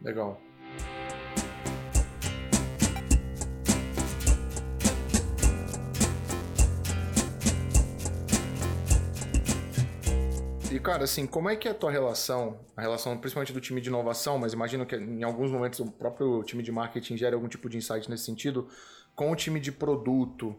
Legal. 0.00 0.40
E, 10.72 10.78
cara, 10.78 11.04
assim, 11.04 11.26
como 11.26 11.50
é 11.50 11.56
que 11.56 11.68
é 11.68 11.72
a 11.72 11.74
tua 11.74 11.90
relação, 11.90 12.60
a 12.74 12.80
relação 12.80 13.18
principalmente 13.18 13.52
do 13.52 13.60
time 13.60 13.80
de 13.82 13.90
inovação, 13.90 14.38
mas 14.38 14.54
imagino 14.54 14.86
que 14.86 14.96
em 14.96 15.22
alguns 15.22 15.50
momentos 15.50 15.80
o 15.80 15.90
próprio 15.90 16.42
time 16.44 16.62
de 16.62 16.72
marketing 16.72 17.16
gera 17.18 17.36
algum 17.36 17.48
tipo 17.48 17.68
de 17.68 17.76
insight 17.76 18.08
nesse 18.08 18.24
sentido, 18.24 18.68
com 19.14 19.30
o 19.30 19.36
time 19.36 19.60
de 19.60 19.70
produto, 19.70 20.56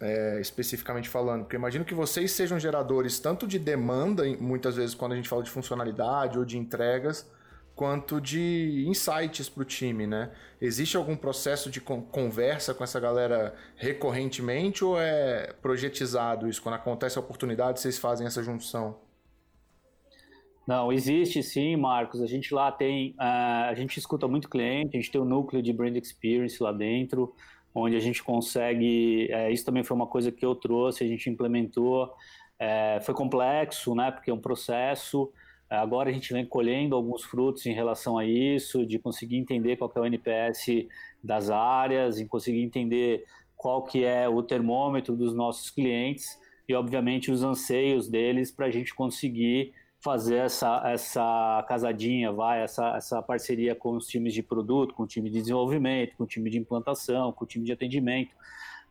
é, 0.00 0.40
especificamente 0.40 1.08
falando? 1.08 1.42
Porque 1.42 1.56
imagino 1.56 1.84
que 1.84 1.94
vocês 1.94 2.32
sejam 2.32 2.58
geradores 2.58 3.20
tanto 3.20 3.46
de 3.46 3.58
demanda, 3.58 4.24
muitas 4.40 4.76
vezes 4.76 4.94
quando 4.94 5.12
a 5.12 5.16
gente 5.16 5.28
fala 5.28 5.42
de 5.42 5.50
funcionalidade 5.50 6.38
ou 6.38 6.44
de 6.44 6.56
entregas, 6.56 7.30
quanto 7.74 8.20
de 8.20 8.84
insights 8.86 9.48
para 9.48 9.62
o 9.62 9.64
time, 9.64 10.06
né? 10.06 10.30
Existe 10.60 10.96
algum 10.96 11.16
processo 11.16 11.70
de 11.70 11.80
conversa 11.80 12.74
com 12.74 12.84
essa 12.84 13.00
galera 13.00 13.54
recorrentemente 13.76 14.84
ou 14.84 15.00
é 15.00 15.54
projetizado 15.62 16.48
isso? 16.48 16.60
Quando 16.60 16.74
acontece 16.74 17.18
a 17.18 17.20
oportunidade, 17.22 17.80
vocês 17.80 17.98
fazem 17.98 18.26
essa 18.26 18.42
junção? 18.42 18.98
Não, 20.66 20.92
existe 20.92 21.42
sim, 21.42 21.74
Marcos. 21.74 22.20
A 22.20 22.26
gente 22.26 22.54
lá 22.54 22.70
tem, 22.70 23.10
uh, 23.12 23.70
a 23.70 23.74
gente 23.74 23.96
escuta 23.98 24.28
muito 24.28 24.48
cliente, 24.48 24.96
a 24.96 25.00
gente 25.00 25.10
tem 25.10 25.20
um 25.20 25.24
núcleo 25.24 25.62
de 25.62 25.72
brand 25.72 25.96
experience 25.96 26.62
lá 26.62 26.72
dentro, 26.72 27.34
onde 27.74 27.96
a 27.96 28.00
gente 28.00 28.22
consegue. 28.22 29.28
Uh, 29.32 29.50
isso 29.50 29.64
também 29.64 29.84
foi 29.84 29.96
uma 29.96 30.06
coisa 30.06 30.30
que 30.30 30.44
eu 30.44 30.54
trouxe, 30.54 31.04
a 31.04 31.06
gente 31.06 31.28
implementou. 31.30 32.04
Uh, 32.04 33.02
foi 33.02 33.14
complexo, 33.14 33.94
né? 33.94 34.10
Porque 34.10 34.30
é 34.30 34.34
um 34.34 34.40
processo. 34.40 35.32
Agora 35.68 36.10
a 36.10 36.12
gente 36.12 36.32
vem 36.32 36.44
colhendo 36.44 36.96
alguns 36.96 37.22
frutos 37.22 37.64
em 37.64 37.72
relação 37.72 38.18
a 38.18 38.26
isso, 38.26 38.84
de 38.84 38.98
conseguir 38.98 39.36
entender 39.36 39.76
qual 39.76 39.90
é 39.94 40.00
o 40.00 40.04
NPS 40.04 40.88
das 41.22 41.48
áreas, 41.48 42.18
em 42.18 42.26
conseguir 42.26 42.60
entender 42.60 43.24
qual 43.56 43.84
que 43.84 44.04
é 44.04 44.28
o 44.28 44.42
termômetro 44.42 45.14
dos 45.14 45.32
nossos 45.32 45.70
clientes 45.70 46.40
e, 46.68 46.74
obviamente, 46.74 47.30
os 47.30 47.44
anseios 47.44 48.08
deles 48.08 48.50
para 48.50 48.66
a 48.66 48.70
gente 48.70 48.92
conseguir 48.92 49.72
fazer 50.00 50.36
essa, 50.36 50.82
essa 50.86 51.64
casadinha, 51.68 52.32
vai, 52.32 52.62
essa, 52.62 52.96
essa 52.96 53.22
parceria 53.22 53.74
com 53.74 53.96
os 53.96 54.06
times 54.06 54.32
de 54.32 54.42
produto, 54.42 54.94
com 54.94 55.02
o 55.02 55.06
time 55.06 55.28
de 55.28 55.40
desenvolvimento, 55.40 56.16
com 56.16 56.24
o 56.24 56.26
time 56.26 56.48
de 56.48 56.58
implantação, 56.58 57.32
com 57.32 57.44
o 57.44 57.46
time 57.46 57.64
de 57.64 57.72
atendimento. 57.72 58.34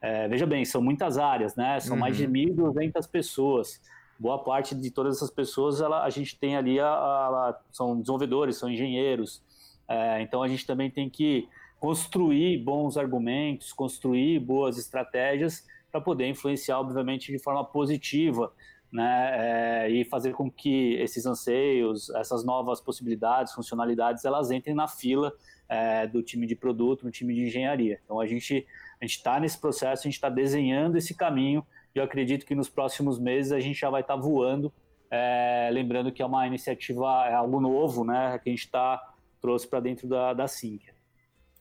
É, 0.02 0.28
veja 0.28 0.46
bem, 0.46 0.64
são 0.64 0.82
muitas 0.82 1.18
áreas, 1.18 1.56
né? 1.56 1.80
São 1.80 1.96
uhum. 1.96 2.00
mais 2.00 2.16
de 2.16 2.28
1.200 2.28 2.96
uhum. 2.96 3.12
pessoas. 3.12 3.82
Boa 4.20 4.38
parte 4.38 4.76
de 4.76 4.92
todas 4.92 5.18
essas 5.18 5.32
pessoas, 5.32 5.82
ela, 5.82 6.04
a 6.04 6.10
gente 6.10 6.38
tem 6.38 6.56
ali, 6.56 6.80
a, 6.80 6.88
a, 6.88 7.60
são 7.72 8.00
desenvolvedores, 8.00 8.58
são 8.58 8.70
engenheiros. 8.70 9.42
É, 9.88 10.22
então, 10.22 10.44
a 10.44 10.48
gente 10.48 10.66
também 10.66 10.92
tem 10.92 11.10
que 11.10 11.48
construir 11.80 12.58
bons 12.60 12.98
argumentos, 12.98 13.74
construir 13.74 14.40
boas 14.40 14.78
estratégias 14.78 15.66
para 15.92 16.00
poder 16.00 16.28
influenciar, 16.28 16.80
obviamente, 16.80 17.32
de 17.32 17.40
forma 17.40 17.64
positiva 17.64 18.52
né, 18.92 19.86
é, 19.86 19.90
e 19.90 20.04
fazer 20.04 20.34
com 20.34 20.50
que 20.50 20.96
esses 20.96 21.26
anseios, 21.26 22.10
essas 22.12 22.44
novas 22.44 22.82
possibilidades, 22.82 23.54
funcionalidades, 23.54 24.26
elas 24.26 24.50
entrem 24.52 24.76
na 24.76 24.88
fila 24.88 25.32
é, 25.68 26.08
do 26.08 26.24
time 26.24 26.48
de 26.48 26.56
produto, 26.56 27.06
no 27.06 27.12
time 27.12 27.34
de 27.34 27.44
engenharia. 27.44 28.00
Então 28.04 28.20
a 28.20 28.26
gente 28.26 28.66
a 29.02 29.06
está 29.06 29.40
nesse 29.40 29.58
processo, 29.58 30.02
a 30.02 30.08
gente 30.10 30.16
está 30.16 30.30
desenhando 30.30 30.98
esse 30.98 31.14
caminho 31.14 31.66
e 31.96 32.00
eu 32.00 32.04
acredito 32.04 32.46
que 32.46 32.56
nos 32.56 32.70
próximos 32.70 33.20
meses 33.20 33.52
a 33.52 33.60
gente 33.60 33.80
já 33.80 33.90
vai 33.90 34.02
estar 34.02 34.16
tá 34.16 34.20
voando. 34.20 34.74
É, 35.12 35.70
lembrando 35.72 36.12
que 36.12 36.22
é 36.22 36.26
uma 36.26 36.46
iniciativa, 36.46 37.28
é 37.28 37.34
algo 37.34 37.60
novo, 37.60 38.04
né, 38.04 38.38
que 38.44 38.50
a 38.50 38.52
gente 38.52 38.66
está 38.66 39.02
trouxe 39.42 39.68
para 39.68 39.80
dentro 39.80 40.08
da, 40.08 40.34
da 40.34 40.48
Sinqia. 40.48 40.94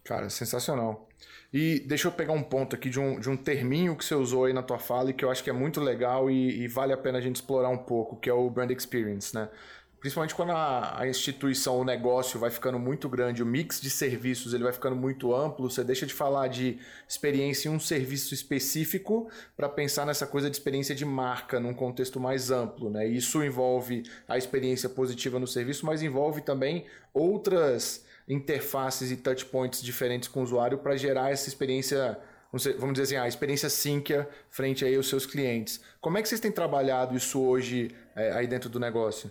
Cara, 0.05 0.31
sensacional. 0.31 1.09
E 1.53 1.81
deixa 1.81 2.09
eu 2.09 2.13
pegar 2.13 2.33
um 2.33 2.43
ponto 2.43 2.77
aqui 2.77 2.91
de 2.91 3.01
um, 3.01 3.19
de 3.19 3.31
um 3.31 3.37
terminho 3.37 3.97
que 3.97 4.05
você 4.05 4.15
usou 4.15 4.45
aí 4.45 4.53
na 4.53 4.63
tua 4.63 4.79
fala 4.79 5.11
e 5.11 5.15
que 5.15 5.25
eu 5.25 5.31
acho 5.31 5.43
que 5.43 5.49
é 5.49 5.53
muito 5.53 5.81
legal 5.81 6.31
e, 6.31 6.63
e 6.63 6.69
vale 6.69 6.93
a 6.93 6.97
pena 6.97 7.19
a 7.19 7.21
gente 7.21 7.37
explorar 7.37 7.71
um 7.71 7.79
pouco, 7.79 8.17
que 8.17 8.29
é 8.29 8.33
o 8.33 8.51
brand 8.51 8.71
experience, 8.71 9.35
né? 9.35 9.49
Principalmente 10.01 10.35
quando 10.35 10.53
a, 10.53 11.01
a, 11.01 11.09
instituição, 11.09 11.81
o 11.81 11.85
negócio 11.85 12.39
vai 12.39 12.51
ficando 12.51 12.79
muito 12.79 13.09
grande, 13.09 13.43
o 13.43 13.47
mix 13.47 13.81
de 13.81 13.91
serviços 13.91 14.55
ele 14.55 14.63
vai 14.63 14.73
ficando 14.73 14.95
muito 14.95 15.35
amplo, 15.35 15.69
você 15.69 15.83
deixa 15.83 16.07
de 16.07 16.15
falar 16.15 16.47
de 16.47 16.79
experiência 17.09 17.69
em 17.69 17.73
um 17.73 17.81
serviço 17.81 18.33
específico 18.33 19.29
para 19.57 19.69
pensar 19.69 20.07
nessa 20.07 20.25
coisa 20.25 20.49
de 20.49 20.55
experiência 20.55 20.95
de 20.95 21.05
marca 21.05 21.59
num 21.59 21.75
contexto 21.75 22.21
mais 22.21 22.53
amplo. 22.53 22.89
Né? 22.89 23.09
Isso 23.09 23.43
envolve 23.43 24.05
a 24.29 24.39
experiência 24.39 24.89
positiva 24.89 25.41
no 25.41 25.49
serviço, 25.49 25.85
mas 25.85 26.01
envolve 26.01 26.43
também 26.43 26.87
outras 27.13 28.07
interfaces 28.29 29.11
e 29.11 29.17
touchpoints 29.17 29.83
diferentes 29.83 30.29
com 30.29 30.41
o 30.41 30.43
usuário 30.43 30.79
para 30.79 30.97
gerar 30.97 31.31
essa 31.31 31.49
experiência, 31.49 32.19
vamos 32.79 32.93
dizer 32.93 33.03
assim, 33.03 33.17
a 33.17 33.27
experiência 33.27 33.71
Sinqia 33.71 34.29
frente 34.51 34.85
aí 34.85 34.95
aos 34.97 35.09
seus 35.09 35.25
clientes. 35.25 35.83
Como 36.01 36.19
é 36.19 36.23
que 36.23 36.29
vocês 36.29 36.41
têm 36.41 36.53
trabalhado 36.53 37.17
isso 37.17 37.41
hoje 37.41 37.91
é, 38.15 38.33
aí 38.33 38.47
dentro 38.47 38.69
do 38.69 38.79
negócio? 38.79 39.31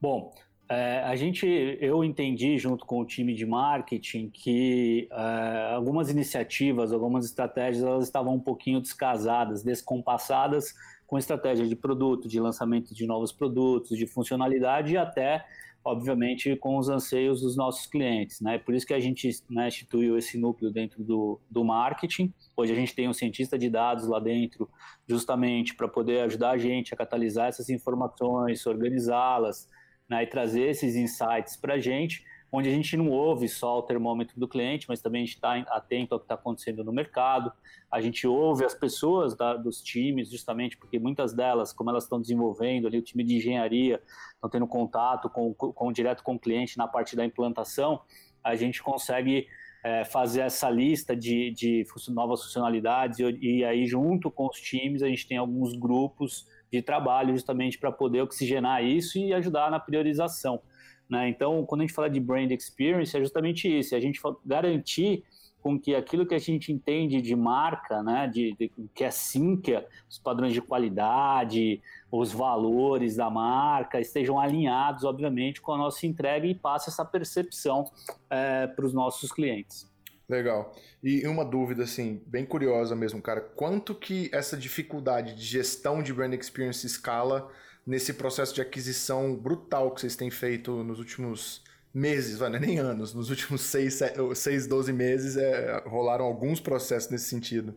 Bom, 0.00 0.34
é, 0.68 1.00
a 1.00 1.14
gente, 1.14 1.46
eu 1.80 2.02
entendi 2.02 2.56
junto 2.56 2.86
com 2.86 3.00
o 3.00 3.04
time 3.04 3.34
de 3.34 3.44
marketing 3.44 4.30
que 4.30 5.06
é, 5.12 5.72
algumas 5.74 6.10
iniciativas, 6.10 6.92
algumas 6.92 7.26
estratégias, 7.26 7.84
elas 7.84 8.04
estavam 8.04 8.34
um 8.34 8.40
pouquinho 8.40 8.80
descasadas, 8.80 9.62
descompassadas 9.62 10.74
com 11.14 11.18
estratégia 11.18 11.64
de 11.64 11.76
produto, 11.76 12.26
de 12.26 12.40
lançamento 12.40 12.92
de 12.92 13.06
novos 13.06 13.30
produtos, 13.30 13.96
de 13.96 14.04
funcionalidade 14.04 14.94
e 14.94 14.96
até 14.96 15.46
obviamente, 15.84 16.56
com 16.56 16.78
os 16.78 16.88
anseios 16.88 17.42
dos 17.42 17.56
nossos 17.56 17.86
clientes. 17.86 18.40
Né? 18.40 18.58
Por 18.58 18.74
isso 18.74 18.86
que 18.86 18.94
a 18.94 18.98
gente 18.98 19.30
né, 19.50 19.68
instituiu 19.68 20.16
esse 20.16 20.38
núcleo 20.38 20.72
dentro 20.72 21.04
do, 21.04 21.38
do 21.48 21.62
marketing. 21.62 22.32
Hoje 22.56 22.72
a 22.72 22.74
gente 22.74 22.94
tem 22.94 23.06
um 23.06 23.12
cientista 23.12 23.58
de 23.58 23.68
dados 23.68 24.08
lá 24.08 24.18
dentro, 24.18 24.68
justamente 25.06 25.76
para 25.76 25.86
poder 25.86 26.22
ajudar 26.22 26.52
a 26.52 26.58
gente 26.58 26.94
a 26.94 26.96
catalisar 26.96 27.48
essas 27.48 27.68
informações, 27.68 28.66
organizá-las 28.66 29.68
né, 30.08 30.22
e 30.22 30.26
trazer 30.26 30.70
esses 30.70 30.96
insights 30.96 31.54
para 31.54 31.74
a 31.74 31.78
gente 31.78 32.24
onde 32.56 32.68
a 32.68 32.72
gente 32.72 32.96
não 32.96 33.10
ouve 33.10 33.48
só 33.48 33.80
o 33.80 33.82
termômetro 33.82 34.38
do 34.38 34.46
cliente, 34.46 34.86
mas 34.88 35.00
também 35.00 35.22
a 35.22 35.24
gente 35.24 35.34
está 35.34 35.56
atento 35.56 36.14
ao 36.14 36.20
que 36.20 36.24
está 36.24 36.36
acontecendo 36.36 36.84
no 36.84 36.92
mercado. 36.92 37.52
A 37.90 38.00
gente 38.00 38.28
ouve 38.28 38.64
as 38.64 38.72
pessoas 38.72 39.36
da, 39.36 39.56
dos 39.56 39.82
times, 39.82 40.30
justamente 40.30 40.76
porque 40.76 40.96
muitas 40.96 41.34
delas, 41.34 41.72
como 41.72 41.90
elas 41.90 42.04
estão 42.04 42.20
desenvolvendo 42.20 42.86
ali, 42.86 42.96
o 42.96 43.02
time 43.02 43.24
de 43.24 43.38
engenharia, 43.38 44.00
estão 44.34 44.48
tendo 44.48 44.68
contato 44.68 45.28
com, 45.28 45.52
com, 45.52 45.92
direto 45.92 46.22
com 46.22 46.36
o 46.36 46.38
cliente 46.38 46.78
na 46.78 46.86
parte 46.86 47.16
da 47.16 47.24
implantação, 47.24 48.00
a 48.42 48.54
gente 48.54 48.80
consegue 48.80 49.48
é, 49.82 50.04
fazer 50.04 50.42
essa 50.42 50.70
lista 50.70 51.16
de, 51.16 51.50
de 51.50 51.84
novas 52.10 52.40
funcionalidades 52.44 53.18
e, 53.18 53.24
e 53.40 53.64
aí, 53.64 53.84
junto 53.84 54.30
com 54.30 54.46
os 54.46 54.60
times, 54.60 55.02
a 55.02 55.08
gente 55.08 55.26
tem 55.26 55.38
alguns 55.38 55.76
grupos 55.76 56.46
de 56.70 56.80
trabalho 56.80 57.34
justamente 57.34 57.80
para 57.80 57.90
poder 57.90 58.22
oxigenar 58.22 58.84
isso 58.84 59.18
e 59.18 59.34
ajudar 59.34 59.72
na 59.72 59.80
priorização. 59.80 60.62
Né? 61.08 61.28
Então, 61.28 61.64
quando 61.66 61.82
a 61.82 61.84
gente 61.84 61.94
fala 61.94 62.08
de 62.08 62.20
brand 62.20 62.50
experience, 62.50 63.16
é 63.16 63.20
justamente 63.20 63.68
isso, 63.68 63.94
é 63.94 63.98
a 63.98 64.00
gente 64.00 64.20
garantir 64.44 65.24
com 65.64 65.80
que 65.80 65.94
aquilo 65.94 66.26
que 66.26 66.34
a 66.34 66.38
gente 66.38 66.70
entende 66.70 67.22
de 67.22 67.34
marca, 67.34 68.02
né, 68.02 68.28
de, 68.28 68.54
de 68.54 68.70
que 68.94 69.02
é 69.02 69.10
Sinqia, 69.10 69.86
os 70.10 70.18
padrões 70.18 70.52
de 70.52 70.60
qualidade, 70.60 71.80
os 72.12 72.32
valores 72.32 73.16
da 73.16 73.30
marca 73.30 73.98
estejam 73.98 74.38
alinhados, 74.38 75.04
obviamente, 75.04 75.62
com 75.62 75.72
a 75.72 75.78
nossa 75.78 76.06
entrega 76.06 76.46
e 76.46 76.54
passe 76.54 76.90
essa 76.90 77.02
percepção 77.02 77.90
é, 78.28 78.66
para 78.66 78.84
os 78.84 78.92
nossos 78.92 79.32
clientes. 79.32 79.90
Legal. 80.28 80.74
E 81.02 81.26
uma 81.26 81.44
dúvida, 81.46 81.84
assim, 81.84 82.22
bem 82.26 82.44
curiosa 82.44 82.94
mesmo, 82.94 83.22
cara. 83.22 83.40
Quanto 83.40 83.94
que 83.94 84.30
essa 84.34 84.58
dificuldade 84.58 85.34
de 85.34 85.42
gestão 85.42 86.02
de 86.02 86.12
brand 86.12 86.34
experience 86.34 86.86
escala 86.86 87.50
nesse 87.86 88.14
processo 88.14 88.54
de 88.54 88.60
aquisição 88.60 89.34
brutal 89.34 89.90
que 89.90 90.00
vocês 90.00 90.16
têm 90.16 90.30
feito 90.30 90.82
nos 90.82 90.98
últimos 90.98 91.62
meses, 91.92 92.40
não 92.40 92.46
é 92.46 92.58
nem 92.58 92.78
anos, 92.78 93.14
nos 93.14 93.30
últimos 93.30 93.60
6, 93.62 94.00
6 94.34 94.66
12 94.66 94.92
meses 94.92 95.36
é, 95.36 95.82
rolaram 95.86 96.24
alguns 96.24 96.60
processos 96.60 97.10
nesse 97.10 97.26
sentido. 97.26 97.74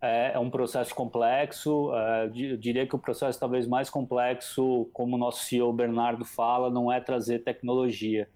É, 0.00 0.32
é 0.34 0.38
um 0.38 0.50
processo 0.50 0.94
complexo, 0.94 1.92
é, 1.94 2.26
eu 2.26 2.56
diria 2.56 2.86
que 2.86 2.94
o 2.94 2.98
processo 2.98 3.38
talvez 3.38 3.66
mais 3.66 3.90
complexo, 3.90 4.88
como 4.92 5.16
o 5.16 5.18
nosso 5.18 5.44
CEO 5.44 5.72
Bernardo 5.72 6.24
fala, 6.24 6.70
não 6.70 6.90
é 6.92 7.00
trazer 7.00 7.40
tecnologia, 7.40 8.28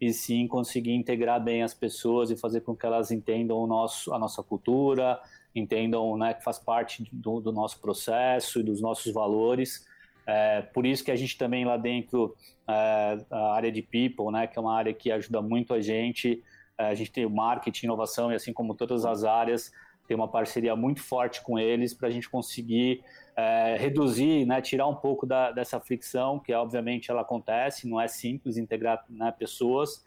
e 0.00 0.12
sim 0.12 0.46
conseguir 0.46 0.92
integrar 0.92 1.42
bem 1.42 1.62
as 1.62 1.72
pessoas 1.72 2.30
e 2.30 2.36
fazer 2.36 2.60
com 2.60 2.76
que 2.76 2.84
elas 2.84 3.10
entendam 3.10 3.56
o 3.58 3.66
nosso, 3.66 4.12
a 4.12 4.18
nossa 4.18 4.42
cultura, 4.42 5.18
entendam 5.54 6.16
né, 6.18 6.34
que 6.34 6.44
faz 6.44 6.58
parte 6.58 7.08
do, 7.10 7.40
do 7.40 7.50
nosso 7.50 7.80
processo 7.80 8.60
e 8.60 8.62
dos 8.62 8.80
nossos 8.80 9.12
valores, 9.12 9.86
é, 10.26 10.62
por 10.62 10.84
isso 10.84 11.04
que 11.04 11.10
a 11.10 11.16
gente 11.16 11.38
também 11.38 11.64
lá 11.64 11.76
dentro, 11.76 12.36
é, 12.68 13.18
a 13.30 13.52
área 13.52 13.70
de 13.70 13.80
people, 13.80 14.32
né, 14.32 14.46
que 14.46 14.58
é 14.58 14.60
uma 14.60 14.76
área 14.76 14.92
que 14.92 15.10
ajuda 15.10 15.40
muito 15.40 15.72
a 15.72 15.80
gente, 15.80 16.42
é, 16.76 16.86
a 16.86 16.94
gente 16.94 17.12
tem 17.12 17.24
o 17.24 17.30
marketing, 17.30 17.86
inovação 17.86 18.32
e 18.32 18.34
assim 18.34 18.52
como 18.52 18.74
todas 18.74 19.04
as 19.04 19.24
áreas, 19.24 19.70
tem 20.06 20.16
uma 20.16 20.28
parceria 20.28 20.74
muito 20.76 21.02
forte 21.02 21.42
com 21.42 21.58
eles 21.58 21.92
para 21.92 22.08
a 22.08 22.10
gente 22.10 22.28
conseguir 22.28 23.02
é, 23.36 23.76
reduzir, 23.78 24.46
né, 24.46 24.60
tirar 24.60 24.86
um 24.86 24.94
pouco 24.94 25.26
da, 25.26 25.52
dessa 25.52 25.78
fricção, 25.80 26.38
que 26.38 26.52
obviamente 26.52 27.10
ela 27.10 27.22
acontece, 27.22 27.88
não 27.88 28.00
é 28.00 28.08
simples 28.08 28.56
integrar 28.56 29.04
né, 29.08 29.32
pessoas, 29.36 30.02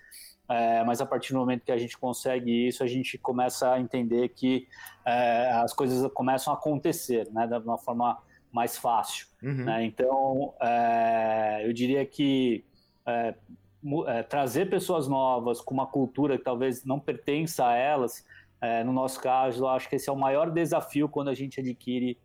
é, 0.49 0.83
mas 0.83 0.99
a 0.99 1.05
partir 1.05 1.33
do 1.33 1.39
momento 1.39 1.63
que 1.63 1.71
a 1.71 1.77
gente 1.77 1.97
consegue 1.97 2.67
isso, 2.67 2.83
a 2.83 2.87
gente 2.87 3.17
começa 3.17 3.71
a 3.71 3.79
entender 3.79 4.29
que 4.29 4.67
é, 5.05 5.51
as 5.51 5.73
coisas 5.73 6.11
começam 6.11 6.51
a 6.51 6.57
acontecer, 6.57 7.29
né, 7.31 7.45
de 7.45 7.55
uma 7.57 7.77
forma 7.77 8.17
mais 8.51 8.77
fácil. 8.77 9.27
Uhum. 9.41 9.65
Né? 9.65 9.85
Então, 9.85 10.53
é, 10.61 11.61
eu 11.65 11.73
diria 11.73 12.05
que 12.05 12.63
é, 13.05 13.33
é, 14.07 14.23
trazer 14.23 14.69
pessoas 14.69 15.07
novas 15.07 15.61
com 15.61 15.73
uma 15.73 15.87
cultura 15.87 16.37
que 16.37 16.43
talvez 16.43 16.83
não 16.83 16.99
pertença 16.99 17.65
a 17.67 17.75
elas, 17.75 18.25
no 18.85 18.91
nosso 18.91 19.21
caso, 19.21 19.63
eu 19.63 19.69
acho 19.69 19.87
que 19.87 19.95
esse 19.95 20.09
é 20.09 20.11
o 20.11 20.17
maior 20.17 20.51
desafio 20.51 21.07
quando 21.07 21.29
a 21.29 21.33
gente 21.33 21.61
adquire 21.61 22.17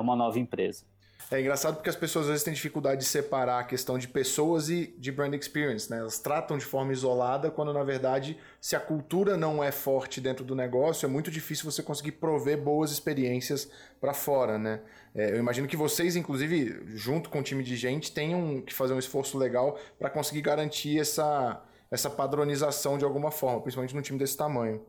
uma 0.00 0.16
nova 0.16 0.38
empresa. 0.38 0.86
É 1.30 1.40
engraçado 1.40 1.74
porque 1.74 1.90
as 1.90 1.96
pessoas 1.96 2.26
às 2.26 2.30
vezes 2.30 2.44
têm 2.44 2.54
dificuldade 2.54 3.00
de 3.00 3.06
separar 3.06 3.58
a 3.58 3.64
questão 3.64 3.98
de 3.98 4.06
pessoas 4.06 4.70
e 4.70 4.94
de 4.96 5.10
brand 5.10 5.34
experience, 5.34 5.90
né? 5.90 5.98
Elas 5.98 6.20
tratam 6.20 6.56
de 6.56 6.64
forma 6.64 6.92
isolada, 6.92 7.50
quando 7.50 7.72
na 7.72 7.82
verdade, 7.82 8.38
se 8.60 8.76
a 8.76 8.80
cultura 8.80 9.36
não 9.36 9.62
é 9.62 9.72
forte 9.72 10.20
dentro 10.20 10.44
do 10.44 10.54
negócio, 10.54 11.04
é 11.04 11.08
muito 11.08 11.28
difícil 11.28 11.68
você 11.68 11.82
conseguir 11.82 12.12
prover 12.12 12.56
boas 12.56 12.92
experiências 12.92 13.68
para 14.00 14.14
fora, 14.14 14.56
né? 14.56 14.80
É, 15.16 15.30
eu 15.30 15.38
imagino 15.38 15.66
que 15.66 15.78
vocês, 15.78 16.14
inclusive, 16.14 16.78
junto 16.94 17.30
com 17.30 17.40
o 17.40 17.42
time 17.42 17.64
de 17.64 17.74
gente, 17.74 18.12
tenham 18.12 18.60
que 18.60 18.74
fazer 18.74 18.92
um 18.92 18.98
esforço 18.98 19.38
legal 19.38 19.78
para 19.98 20.10
conseguir 20.10 20.42
garantir 20.42 20.98
essa, 21.00 21.64
essa 21.90 22.10
padronização 22.10 22.98
de 22.98 23.04
alguma 23.04 23.30
forma, 23.30 23.62
principalmente 23.62 23.94
num 23.96 24.02
time 24.02 24.18
desse 24.18 24.36
tamanho. 24.36 24.82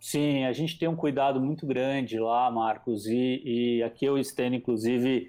Sim, 0.00 0.44
a 0.44 0.52
gente 0.52 0.76
tem 0.76 0.88
um 0.88 0.96
cuidado 0.96 1.40
muito 1.40 1.64
grande 1.66 2.18
lá, 2.18 2.50
Marcos, 2.50 3.06
e, 3.06 3.42
e 3.44 3.82
aqui 3.84 4.04
eu 4.04 4.18
estendo, 4.18 4.56
inclusive, 4.56 5.28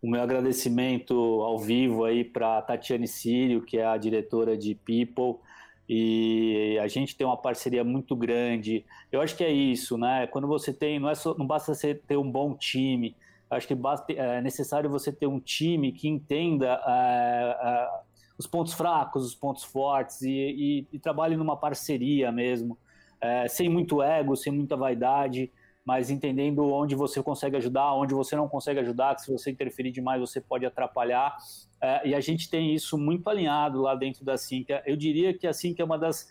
o 0.00 0.08
meu 0.08 0.22
agradecimento 0.22 1.14
ao 1.42 1.58
vivo 1.58 2.04
aí 2.04 2.24
para 2.24 2.62
Tatiane 2.62 3.08
Sírio, 3.08 3.60
que 3.60 3.78
é 3.78 3.84
a 3.84 3.96
diretora 3.96 4.56
de 4.56 4.76
People, 4.76 5.42
e 5.88 6.78
a 6.80 6.86
gente 6.86 7.16
tem 7.16 7.26
uma 7.26 7.36
parceria 7.36 7.82
muito 7.82 8.14
grande. 8.14 8.84
Eu 9.10 9.20
acho 9.20 9.36
que 9.36 9.42
é 9.42 9.50
isso, 9.50 9.98
né? 9.98 10.28
Quando 10.28 10.46
você 10.46 10.72
tem, 10.72 11.00
não, 11.00 11.10
é 11.10 11.14
só, 11.16 11.36
não 11.36 11.46
basta 11.46 11.74
você 11.74 11.92
ter 11.92 12.16
um 12.16 12.30
bom 12.30 12.54
time, 12.54 13.14
acho 13.54 13.66
que 13.66 13.74
basta, 13.74 14.12
é 14.12 14.40
necessário 14.40 14.90
você 14.90 15.12
ter 15.12 15.26
um 15.26 15.40
time 15.40 15.92
que 15.92 16.08
entenda 16.08 16.80
é, 16.86 17.58
é, 17.62 17.90
os 18.38 18.46
pontos 18.46 18.74
fracos, 18.74 19.24
os 19.24 19.34
pontos 19.34 19.64
fortes 19.64 20.22
e, 20.22 20.30
e, 20.30 20.88
e 20.92 20.98
trabalhe 20.98 21.36
numa 21.36 21.56
parceria 21.56 22.30
mesmo, 22.30 22.76
é, 23.20 23.48
sem 23.48 23.68
muito 23.68 24.02
ego, 24.02 24.36
sem 24.36 24.52
muita 24.52 24.76
vaidade 24.76 25.50
mas 25.84 26.08
entendendo 26.08 26.64
onde 26.72 26.94
você 26.94 27.22
consegue 27.22 27.56
ajudar, 27.56 27.92
onde 27.94 28.14
você 28.14 28.34
não 28.34 28.48
consegue 28.48 28.80
ajudar, 28.80 29.14
que 29.14 29.22
se 29.22 29.30
você 29.30 29.50
interferir 29.50 29.90
demais 29.90 30.18
você 30.18 30.40
pode 30.40 30.64
atrapalhar. 30.64 31.36
É, 31.80 32.08
e 32.08 32.14
a 32.14 32.20
gente 32.20 32.48
tem 32.48 32.74
isso 32.74 32.96
muito 32.96 33.28
alinhado 33.28 33.82
lá 33.82 33.94
dentro 33.94 34.24
da 34.24 34.38
Sinca. 34.38 34.82
Eu 34.86 34.96
diria 34.96 35.34
que 35.34 35.46
a 35.46 35.52
Sinca 35.52 35.82
é 35.82 35.84
uma 35.84 35.98
das, 35.98 36.30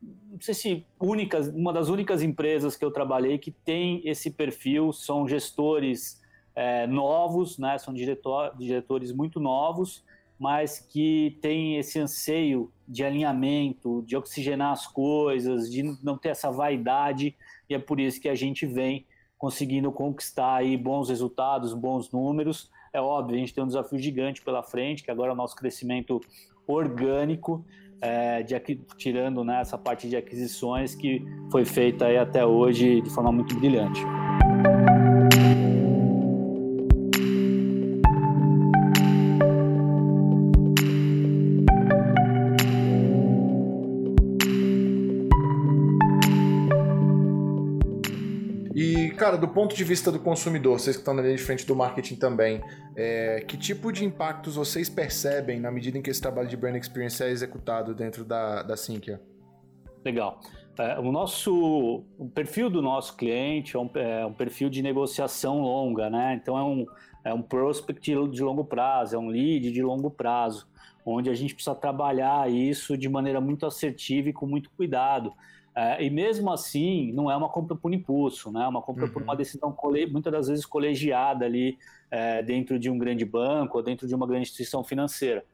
não 0.00 0.40
sei 0.40 0.54
se 0.54 0.86
únicas, 0.98 1.48
uma 1.48 1.72
das 1.72 1.90
únicas 1.90 2.22
empresas 2.22 2.76
que 2.76 2.84
eu 2.84 2.90
trabalhei 2.90 3.36
que 3.36 3.50
tem 3.50 4.00
esse 4.08 4.30
perfil, 4.30 4.90
são 4.90 5.28
gestores 5.28 6.22
é, 6.58 6.88
novos, 6.88 7.56
né, 7.56 7.78
são 7.78 7.94
diretor, 7.94 8.52
diretores 8.58 9.12
muito 9.12 9.38
novos, 9.38 10.04
mas 10.36 10.80
que 10.80 11.38
têm 11.40 11.76
esse 11.76 12.00
anseio 12.00 12.72
de 12.86 13.04
alinhamento, 13.04 14.02
de 14.04 14.16
oxigenar 14.16 14.72
as 14.72 14.84
coisas, 14.84 15.70
de 15.70 15.84
não 16.02 16.18
ter 16.18 16.30
essa 16.30 16.50
vaidade 16.50 17.36
e 17.70 17.74
é 17.74 17.78
por 17.78 18.00
isso 18.00 18.20
que 18.20 18.28
a 18.28 18.34
gente 18.34 18.66
vem 18.66 19.06
conseguindo 19.36 19.92
conquistar 19.92 20.56
aí 20.56 20.76
bons 20.76 21.08
resultados, 21.08 21.72
bons 21.72 22.10
números. 22.10 22.68
É 22.92 23.00
óbvio, 23.00 23.36
a 23.36 23.38
gente 23.38 23.54
tem 23.54 23.62
um 23.62 23.68
desafio 23.68 23.98
gigante 24.00 24.42
pela 24.42 24.64
frente, 24.64 25.04
que 25.04 25.12
agora 25.12 25.30
é 25.30 25.34
o 25.34 25.36
nosso 25.36 25.54
crescimento 25.54 26.20
orgânico, 26.66 27.64
é, 28.00 28.42
de, 28.42 28.58
tirando 28.96 29.44
né, 29.44 29.60
essa 29.60 29.78
parte 29.78 30.08
de 30.08 30.16
aquisições 30.16 30.96
que 30.96 31.24
foi 31.52 31.64
feita 31.64 32.06
até 32.20 32.44
hoje 32.44 33.00
de 33.00 33.10
forma 33.10 33.30
muito 33.30 33.54
brilhante. 33.54 34.00
Cara, 49.28 49.36
do 49.36 49.48
ponto 49.48 49.76
de 49.76 49.84
vista 49.84 50.10
do 50.10 50.18
consumidor, 50.18 50.80
vocês 50.80 50.96
que 50.96 51.02
estão 51.02 51.12
na 51.12 51.20
linha 51.20 51.36
de 51.36 51.42
frente 51.42 51.66
do 51.66 51.76
marketing 51.76 52.16
também, 52.16 52.62
é, 52.96 53.44
que 53.46 53.58
tipo 53.58 53.92
de 53.92 54.02
impactos 54.02 54.56
vocês 54.56 54.88
percebem 54.88 55.60
na 55.60 55.70
medida 55.70 55.98
em 55.98 56.02
que 56.02 56.08
esse 56.08 56.20
trabalho 56.20 56.48
de 56.48 56.56
brand 56.56 56.74
experience 56.76 57.22
é 57.22 57.28
executado 57.28 57.94
dentro 57.94 58.24
da, 58.24 58.62
da 58.62 58.74
Sinqia? 58.74 59.20
Legal. 60.02 60.40
É, 60.78 60.98
o 60.98 61.12
nosso 61.12 62.06
o 62.16 62.30
perfil 62.30 62.70
do 62.70 62.80
nosso 62.80 63.18
cliente 63.18 63.76
é 63.76 63.78
um, 63.78 63.90
é 63.96 64.24
um, 64.24 64.32
perfil 64.32 64.70
de 64.70 64.80
negociação 64.80 65.60
longa, 65.60 66.08
né? 66.08 66.40
Então 66.40 66.56
é 66.56 66.62
um, 66.62 66.86
é 67.22 67.34
um 67.34 67.42
prospect 67.42 68.00
de 68.30 68.42
longo 68.42 68.64
prazo, 68.64 69.14
é 69.14 69.18
um 69.18 69.28
lead 69.28 69.70
de 69.70 69.82
longo 69.82 70.10
prazo, 70.10 70.66
onde 71.04 71.28
a 71.28 71.34
gente 71.34 71.52
precisa 71.54 71.76
trabalhar 71.76 72.50
isso 72.50 72.96
de 72.96 73.10
maneira 73.10 73.42
muito 73.42 73.66
assertiva 73.66 74.30
e 74.30 74.32
com 74.32 74.46
muito 74.46 74.70
cuidado. 74.70 75.34
É, 75.78 76.04
e 76.04 76.10
mesmo 76.10 76.50
assim, 76.50 77.12
não 77.12 77.30
é 77.30 77.36
uma 77.36 77.48
compra 77.48 77.76
por 77.76 77.94
impulso, 77.94 78.50
né? 78.50 78.64
é 78.64 78.66
uma 78.66 78.82
compra 78.82 79.04
uhum. 79.04 79.12
por 79.12 79.22
uma 79.22 79.34
uhum. 79.34 79.38
decisão, 79.38 79.76
muitas 80.10 80.32
das 80.32 80.48
vezes, 80.48 80.66
colegiada 80.66 81.44
ali 81.44 81.78
é, 82.10 82.42
dentro 82.42 82.80
de 82.80 82.90
um 82.90 82.98
grande 82.98 83.24
banco 83.24 83.76
ou 83.76 83.82
dentro 83.84 84.08
de 84.08 84.12
uma 84.12 84.26
grande 84.26 84.48
instituição 84.48 84.82
financeira. 84.82 85.44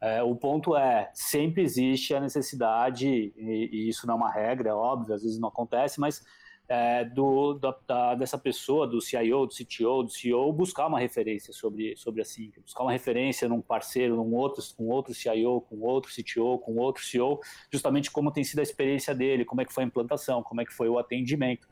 É, 0.00 0.22
o 0.22 0.34
ponto 0.34 0.74
é, 0.74 1.10
sempre 1.12 1.62
existe 1.62 2.14
a 2.14 2.20
necessidade, 2.20 3.06
e, 3.06 3.68
e, 3.70 3.86
isso 3.86 4.06
não 4.06 4.14
é 4.14 4.16
uma 4.16 4.30
regra, 4.30 4.70
é 4.70 4.72
óbvio, 4.72 5.14
às 5.14 5.22
vezes 5.22 5.38
não 5.38 5.50
acontece, 5.50 6.00
mas 6.00 6.24
é, 6.68 7.04
do, 7.04 7.54
da, 7.54 7.76
da, 7.86 8.14
dessa 8.14 8.38
pessoa, 8.38 8.86
do 8.86 9.00
CIO, 9.00 9.46
do 9.46 9.54
CTO, 9.54 10.02
do 10.02 10.10
CEO, 10.10 10.52
buscar 10.52 10.86
uma 10.86 10.98
referência 10.98 11.52
sobre, 11.52 11.94
sobre 11.96 12.22
a 12.22 12.24
Sync, 12.24 12.58
buscar 12.60 12.82
uma 12.82 12.92
referência 12.92 13.48
num 13.48 13.60
parceiro, 13.60 14.16
num 14.16 14.34
outro, 14.34 14.62
com 14.76 14.88
outro 14.88 15.14
CIO, 15.14 15.60
com 15.60 15.80
outro 15.80 16.10
CTO, 16.10 16.58
com 16.58 16.76
outro 16.76 17.04
CEO, 17.04 17.40
justamente 17.70 18.10
como 18.10 18.32
tem 18.32 18.42
sido 18.42 18.60
a 18.60 18.62
experiência 18.62 19.14
dele, 19.14 19.44
como 19.44 19.60
é 19.60 19.64
que 19.64 19.72
foi 19.72 19.84
a 19.84 19.86
implantação, 19.86 20.42
como 20.42 20.60
é 20.60 20.64
que 20.64 20.72
foi 20.72 20.88
o 20.88 20.98
atendimento. 20.98 21.68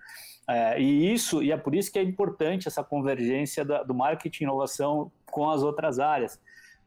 É, 0.49 0.81
e 0.81 1.13
isso, 1.13 1.43
e 1.43 1.53
é 1.53 1.57
por 1.57 1.75
isso 1.75 1.91
que 1.91 1.99
é 1.99 2.03
importante 2.03 2.69
essa 2.69 2.85
convergência 2.85 3.65
da, 3.65 3.83
do 3.83 3.95
marketing 3.95 4.45
e 4.45 4.47
inovação 4.47 5.11
com 5.25 5.49
as 5.49 5.63
outras 5.63 5.99
áreas, 5.99 6.39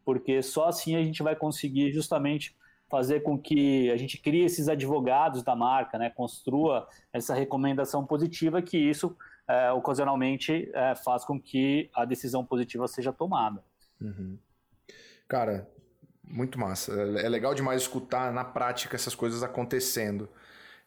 porque 0.04 0.44
só 0.44 0.68
assim 0.68 0.96
a 0.96 1.04
gente 1.04 1.24
vai 1.24 1.36
conseguir 1.36 1.91
justamente 1.91 2.56
fazer 2.89 3.21
com 3.21 3.38
que 3.38 3.89
a 3.91 3.98
gente 3.98 4.17
crie 4.17 4.45
esses 4.45 4.67
advogados 4.67 5.43
da 5.43 5.56
marca, 5.56 5.98
né, 5.98 6.10
construa 6.10 6.88
essa 7.12 7.34
recomendação 7.34 8.06
positiva 8.06 8.62
que 8.62 8.78
isso 8.78 9.15
é, 9.48 9.71
ocasionalmente 9.71 10.69
é, 10.74 10.95
faz 10.95 11.24
com 11.24 11.39
que 11.39 11.89
a 11.93 12.06
decisão 12.06 12.45
positiva 12.45 12.88
seja 12.88 13.12
tomada. 13.12 13.63
Uhum. 14.00 14.38
Cara, 15.28 15.67
muito 16.24 16.60
massa. 16.60 16.91
É 16.93 17.30
legal 17.30 17.54
demais 17.54 17.82
escutar 17.82 18.32
na 18.32 18.43
prática 18.43 18.95
essas 18.95 19.15
coisas 19.15 19.43
acontecendo. 19.43 20.30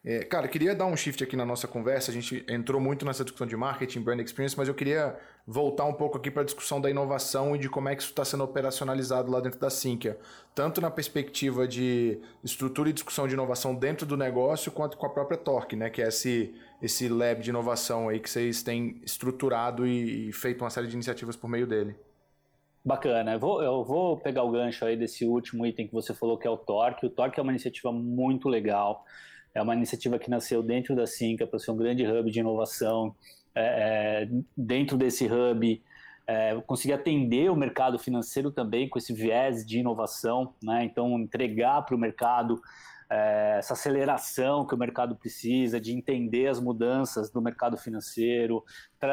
É, 0.03 0.23
cara, 0.23 0.47
queria 0.47 0.73
dar 0.73 0.85
um 0.85 0.95
shift 0.95 1.21
aqui 1.21 1.35
na 1.35 1.45
nossa 1.45 1.67
conversa. 1.67 2.09
A 2.09 2.13
gente 2.13 2.45
entrou 2.47 2.79
muito 2.79 3.05
nessa 3.05 3.23
discussão 3.23 3.45
de 3.45 3.57
marketing, 3.57 4.01
brand 4.01 4.19
experience, 4.21 4.57
mas 4.57 4.69
eu 4.69 4.73
queria 4.73 5.17
voltar 5.45 5.83
um 5.85 5.93
pouco 5.93 6.17
aqui 6.17 6.31
para 6.31 6.41
a 6.41 6.45
discussão 6.45 6.79
da 6.79 6.89
inovação 6.89 7.53
e 7.53 7.59
de 7.59 7.69
como 7.69 7.89
é 7.89 7.95
que 7.95 8.01
isso 8.01 8.11
está 8.11 8.23
sendo 8.23 8.45
operacionalizado 8.45 9.29
lá 9.29 9.41
dentro 9.41 9.59
da 9.59 9.69
Sinqia. 9.69 10.17
Tanto 10.55 10.79
na 10.79 10.89
perspectiva 10.89 11.67
de 11.67 12.17
estrutura 12.41 12.89
e 12.89 12.93
discussão 12.93 13.27
de 13.27 13.33
inovação 13.33 13.75
dentro 13.75 14.05
do 14.05 14.15
negócio, 14.15 14.71
quanto 14.71 14.95
com 14.95 15.05
a 15.05 15.09
própria 15.09 15.37
Torque, 15.37 15.75
né? 15.75 15.89
Que 15.89 16.01
é 16.01 16.07
esse, 16.07 16.55
esse 16.81 17.09
lab 17.09 17.41
de 17.41 17.49
inovação 17.49 18.07
aí 18.07 18.21
que 18.21 18.29
vocês 18.29 18.63
têm 18.63 19.01
estruturado 19.03 19.85
e, 19.85 20.29
e 20.29 20.31
feito 20.31 20.63
uma 20.63 20.69
série 20.69 20.87
de 20.87 20.93
iniciativas 20.93 21.35
por 21.35 21.49
meio 21.49 21.67
dele. 21.67 21.93
Bacana. 22.85 23.33
Eu 23.33 23.39
vou, 23.39 23.61
eu 23.61 23.83
vou 23.83 24.17
pegar 24.17 24.43
o 24.43 24.51
gancho 24.51 24.85
aí 24.85 24.95
desse 24.95 25.25
último 25.25 25.65
item 25.65 25.87
que 25.87 25.93
você 25.93 26.13
falou, 26.13 26.37
que 26.37 26.47
é 26.47 26.49
o 26.49 26.57
Torque. 26.57 27.05
O 27.05 27.09
Torque 27.09 27.37
é 27.37 27.43
uma 27.43 27.51
iniciativa 27.51 27.91
muito 27.91 28.47
legal. 28.47 29.03
É 29.53 29.61
uma 29.61 29.75
iniciativa 29.75 30.19
que 30.19 30.29
nasceu 30.29 30.61
dentro 30.61 30.95
da 30.95 31.07
Sinca 31.07 31.45
para 31.47 31.59
ser 31.59 31.71
um 31.71 31.77
grande 31.77 32.05
hub 32.05 32.29
de 32.29 32.39
inovação. 32.39 33.15
É, 33.55 34.23
é, 34.23 34.29
dentro 34.55 34.97
desse 34.97 35.25
hub, 35.25 35.83
é, 36.27 36.55
conseguir 36.61 36.93
atender 36.93 37.51
o 37.51 37.55
mercado 37.55 37.97
financeiro 37.97 38.51
também 38.51 38.87
com 38.87 38.99
esse 38.99 39.11
viés 39.11 39.65
de 39.65 39.79
inovação, 39.79 40.53
né? 40.61 40.83
então 40.83 41.19
entregar 41.19 41.81
para 41.81 41.95
o 41.95 41.99
mercado 41.99 42.61
é, 43.09 43.55
essa 43.57 43.73
aceleração 43.73 44.65
que 44.65 44.75
o 44.75 44.77
mercado 44.77 45.15
precisa, 45.15 45.81
de 45.81 45.91
entender 45.91 46.47
as 46.47 46.59
mudanças 46.59 47.31
do 47.31 47.41
mercado 47.41 47.75
financeiro, 47.75 48.63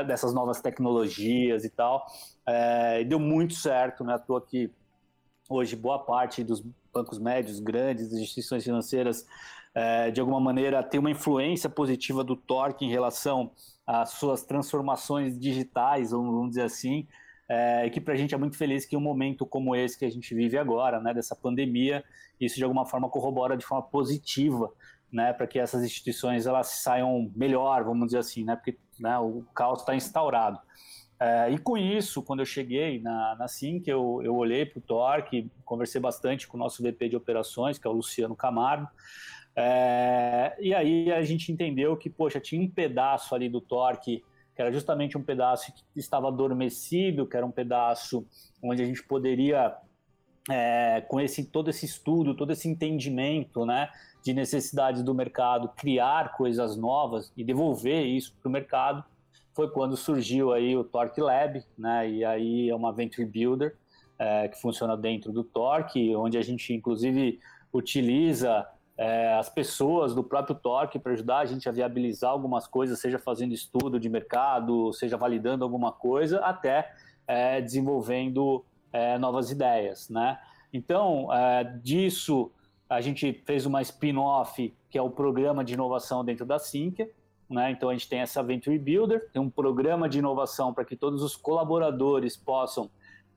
dessas 0.06 0.34
novas 0.34 0.60
tecnologias 0.60 1.64
e 1.64 1.70
tal. 1.70 2.04
É, 2.46 3.02
deu 3.04 3.18
muito 3.18 3.54
certo, 3.54 4.04
né? 4.04 4.14
À 4.14 4.18
toa 4.18 4.44
que 4.44 4.70
hoje 5.48 5.74
boa 5.74 5.98
parte 5.98 6.44
dos 6.44 6.62
bancos 6.92 7.18
médios, 7.18 7.58
grandes, 7.58 8.12
instituições 8.12 8.64
financeiras 8.64 9.26
é, 9.76 10.10
de 10.10 10.22
alguma 10.22 10.40
maneira, 10.40 10.82
ter 10.82 10.98
uma 10.98 11.10
influência 11.10 11.68
positiva 11.68 12.24
do 12.24 12.34
Torque 12.34 12.86
em 12.86 12.90
relação 12.90 13.50
às 13.86 14.12
suas 14.12 14.42
transformações 14.42 15.38
digitais, 15.38 16.12
vamos 16.12 16.48
dizer 16.48 16.62
assim, 16.62 17.06
é, 17.46 17.90
que 17.90 18.00
para 18.00 18.14
a 18.14 18.16
gente 18.16 18.34
é 18.34 18.38
muito 18.38 18.56
feliz 18.56 18.86
que 18.86 18.96
um 18.96 19.00
momento 19.00 19.44
como 19.44 19.76
esse 19.76 19.98
que 19.98 20.06
a 20.06 20.10
gente 20.10 20.34
vive 20.34 20.56
agora, 20.56 20.98
né, 20.98 21.12
dessa 21.12 21.36
pandemia, 21.36 22.02
isso 22.40 22.56
de 22.56 22.64
alguma 22.64 22.86
forma 22.86 23.10
corrobora 23.10 23.54
de 23.54 23.66
forma 23.66 23.82
positiva, 23.82 24.72
né, 25.12 25.34
para 25.34 25.46
que 25.46 25.58
essas 25.58 25.84
instituições 25.84 26.46
elas 26.46 26.68
saiam 26.68 27.30
melhor, 27.36 27.84
vamos 27.84 28.06
dizer 28.06 28.18
assim, 28.18 28.44
né, 28.44 28.56
porque 28.56 28.78
né, 28.98 29.18
o 29.18 29.44
caos 29.54 29.80
está 29.80 29.94
instaurado. 29.94 30.58
É, 31.20 31.50
e 31.50 31.58
com 31.58 31.76
isso, 31.76 32.22
quando 32.22 32.40
eu 32.40 32.46
cheguei 32.46 32.98
na, 33.02 33.36
na 33.36 33.46
SINC, 33.46 33.88
eu, 33.88 34.22
eu 34.22 34.34
olhei 34.34 34.64
para 34.64 34.78
o 34.78 34.82
Torque, 34.82 35.50
conversei 35.66 36.00
bastante 36.00 36.48
com 36.48 36.56
o 36.56 36.60
nosso 36.60 36.82
VP 36.82 37.10
de 37.10 37.16
operações, 37.16 37.78
que 37.78 37.86
é 37.86 37.90
o 37.90 37.94
Luciano 37.94 38.34
Camargo, 38.34 38.88
é, 39.56 40.54
e 40.60 40.74
aí 40.74 41.10
a 41.10 41.22
gente 41.22 41.50
entendeu 41.50 41.96
que, 41.96 42.10
poxa, 42.10 42.38
tinha 42.38 42.60
um 42.60 42.68
pedaço 42.68 43.34
ali 43.34 43.48
do 43.48 43.60
torque 43.60 44.22
que 44.56 44.62
era 44.62 44.72
justamente 44.72 45.18
um 45.18 45.22
pedaço 45.22 45.70
que 45.92 46.00
estava 46.00 46.28
adormecido, 46.28 47.26
que 47.26 47.36
era 47.36 47.44
um 47.44 47.50
pedaço 47.50 48.26
onde 48.62 48.82
a 48.82 48.86
gente 48.86 49.02
poderia, 49.02 49.76
é, 50.50 51.02
com 51.08 51.20
esse, 51.20 51.44
todo 51.44 51.68
esse 51.68 51.84
estudo, 51.84 52.34
todo 52.34 52.52
esse 52.52 52.66
entendimento 52.66 53.66
né, 53.66 53.90
de 54.24 54.32
necessidades 54.32 55.02
do 55.02 55.14
mercado, 55.14 55.68
criar 55.76 56.34
coisas 56.34 56.74
novas 56.74 57.30
e 57.36 57.44
devolver 57.44 58.06
isso 58.06 58.34
para 58.40 58.48
o 58.48 58.52
mercado, 58.52 59.04
foi 59.54 59.70
quando 59.70 59.94
surgiu 59.94 60.54
aí 60.54 60.74
o 60.74 60.84
Torque 60.84 61.20
Lab, 61.20 61.62
né, 61.76 62.10
e 62.10 62.24
aí 62.24 62.70
é 62.70 62.74
uma 62.74 62.94
Venture 62.94 63.26
Builder, 63.26 63.76
é, 64.18 64.48
que 64.48 64.58
funciona 64.58 64.96
dentro 64.96 65.32
do 65.32 65.44
Torque, 65.44 66.16
onde 66.16 66.38
a 66.38 66.42
gente 66.42 66.72
inclusive 66.72 67.38
utiliza 67.70 68.66
é, 68.98 69.34
as 69.34 69.48
pessoas 69.48 70.14
do 70.14 70.24
próprio 70.24 70.54
Torque 70.54 70.98
para 70.98 71.12
ajudar 71.12 71.38
a 71.38 71.44
gente 71.44 71.68
a 71.68 71.72
viabilizar 71.72 72.30
algumas 72.30 72.66
coisas, 72.66 72.98
seja 72.98 73.18
fazendo 73.18 73.52
estudo 73.52 74.00
de 74.00 74.08
mercado, 74.08 74.92
seja 74.92 75.16
validando 75.16 75.64
alguma 75.64 75.92
coisa, 75.92 76.40
até 76.40 76.92
é, 77.26 77.60
desenvolvendo 77.60 78.64
é, 78.92 79.18
novas 79.18 79.50
ideias, 79.50 80.08
né? 80.08 80.38
Então, 80.72 81.32
é, 81.32 81.64
disso 81.82 82.50
a 82.88 83.00
gente 83.00 83.42
fez 83.44 83.66
uma 83.66 83.82
spin-off 83.82 84.74
que 84.88 84.96
é 84.96 85.02
o 85.02 85.10
programa 85.10 85.64
de 85.64 85.74
inovação 85.74 86.24
dentro 86.24 86.46
da 86.46 86.58
Sinqia, 86.58 87.10
né? 87.50 87.70
Então 87.70 87.90
a 87.90 87.92
gente 87.92 88.08
tem 88.08 88.20
essa 88.20 88.42
Venture 88.42 88.78
Builder, 88.78 89.28
tem 89.32 89.42
um 89.42 89.50
programa 89.50 90.08
de 90.08 90.18
inovação 90.18 90.72
para 90.72 90.84
que 90.84 90.96
todos 90.96 91.22
os 91.22 91.36
colaboradores 91.36 92.36
possam 92.36 92.90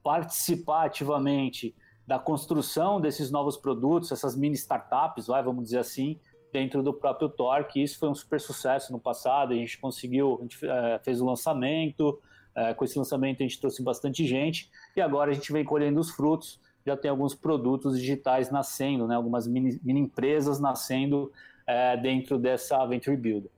participar 0.04 0.86
ativamente 0.86 1.76
da 2.10 2.18
construção 2.18 3.00
desses 3.00 3.30
novos 3.30 3.56
produtos, 3.56 4.12
essas 4.12 4.36
mini 4.36 4.56
startups, 4.56 5.28
vai, 5.28 5.44
vamos 5.44 5.66
dizer 5.66 5.78
assim, 5.78 6.20
dentro 6.52 6.82
do 6.82 6.92
próprio 6.92 7.30
Torque. 7.30 7.84
Isso 7.84 8.00
foi 8.00 8.10
um 8.10 8.16
super 8.16 8.42
sucesso 8.42 8.92
no 8.92 9.00
passado. 9.00 9.54
A 9.54 9.56
gente 9.56 9.78
conseguiu, 9.78 10.40
a 10.40 10.42
gente 10.42 10.58
é, 10.66 11.00
fez 11.04 11.22
o 11.22 11.26
lançamento. 11.26 12.20
É, 12.56 12.74
com 12.74 12.84
esse 12.84 12.98
lançamento 12.98 13.42
a 13.42 13.44
gente 13.44 13.60
trouxe 13.60 13.84
bastante 13.84 14.26
gente 14.26 14.72
e 14.96 15.02
agora 15.02 15.30
a 15.30 15.34
gente 15.36 15.54
vem 15.54 15.64
colhendo 15.64 16.00
os 16.00 16.10
frutos. 16.10 16.60
Já 16.84 16.98
tem 16.98 17.12
alguns 17.12 17.36
produtos 17.36 18.00
digitais 18.00 18.50
nascendo, 18.50 19.06
né? 19.06 19.14
Algumas 19.14 19.46
mini, 19.48 19.80
mini 19.84 20.00
empresas 20.00 20.60
nascendo 20.60 21.32
é, 21.68 21.96
dentro 21.96 22.40
dessa 22.40 22.84
Venture 22.88 23.16
Builder. 23.16 23.52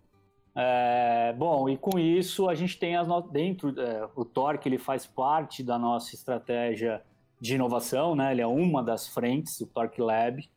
Bom, 1.38 1.70
e 1.70 1.78
com 1.78 1.98
isso 1.98 2.50
a 2.50 2.54
gente 2.54 2.78
tem 2.78 2.98
as 2.98 3.08
no... 3.08 3.22
dentro 3.22 3.74
o 4.14 4.26
Torque 4.26 4.68
ele 4.68 4.78
faz 4.78 5.08
parte 5.08 5.64
da 5.64 5.80
nossa 5.80 6.14
estratégia 6.14 7.02
de 7.42 7.56
inovação, 7.56 8.16
né? 8.16 8.32
Ele 8.32 8.42
é 8.42 8.48
uma 8.48 8.84
das 8.84 9.08
frentes, 9.08 9.60
o 9.60 9.66
Torque 9.66 10.00
Lab. 10.00 10.48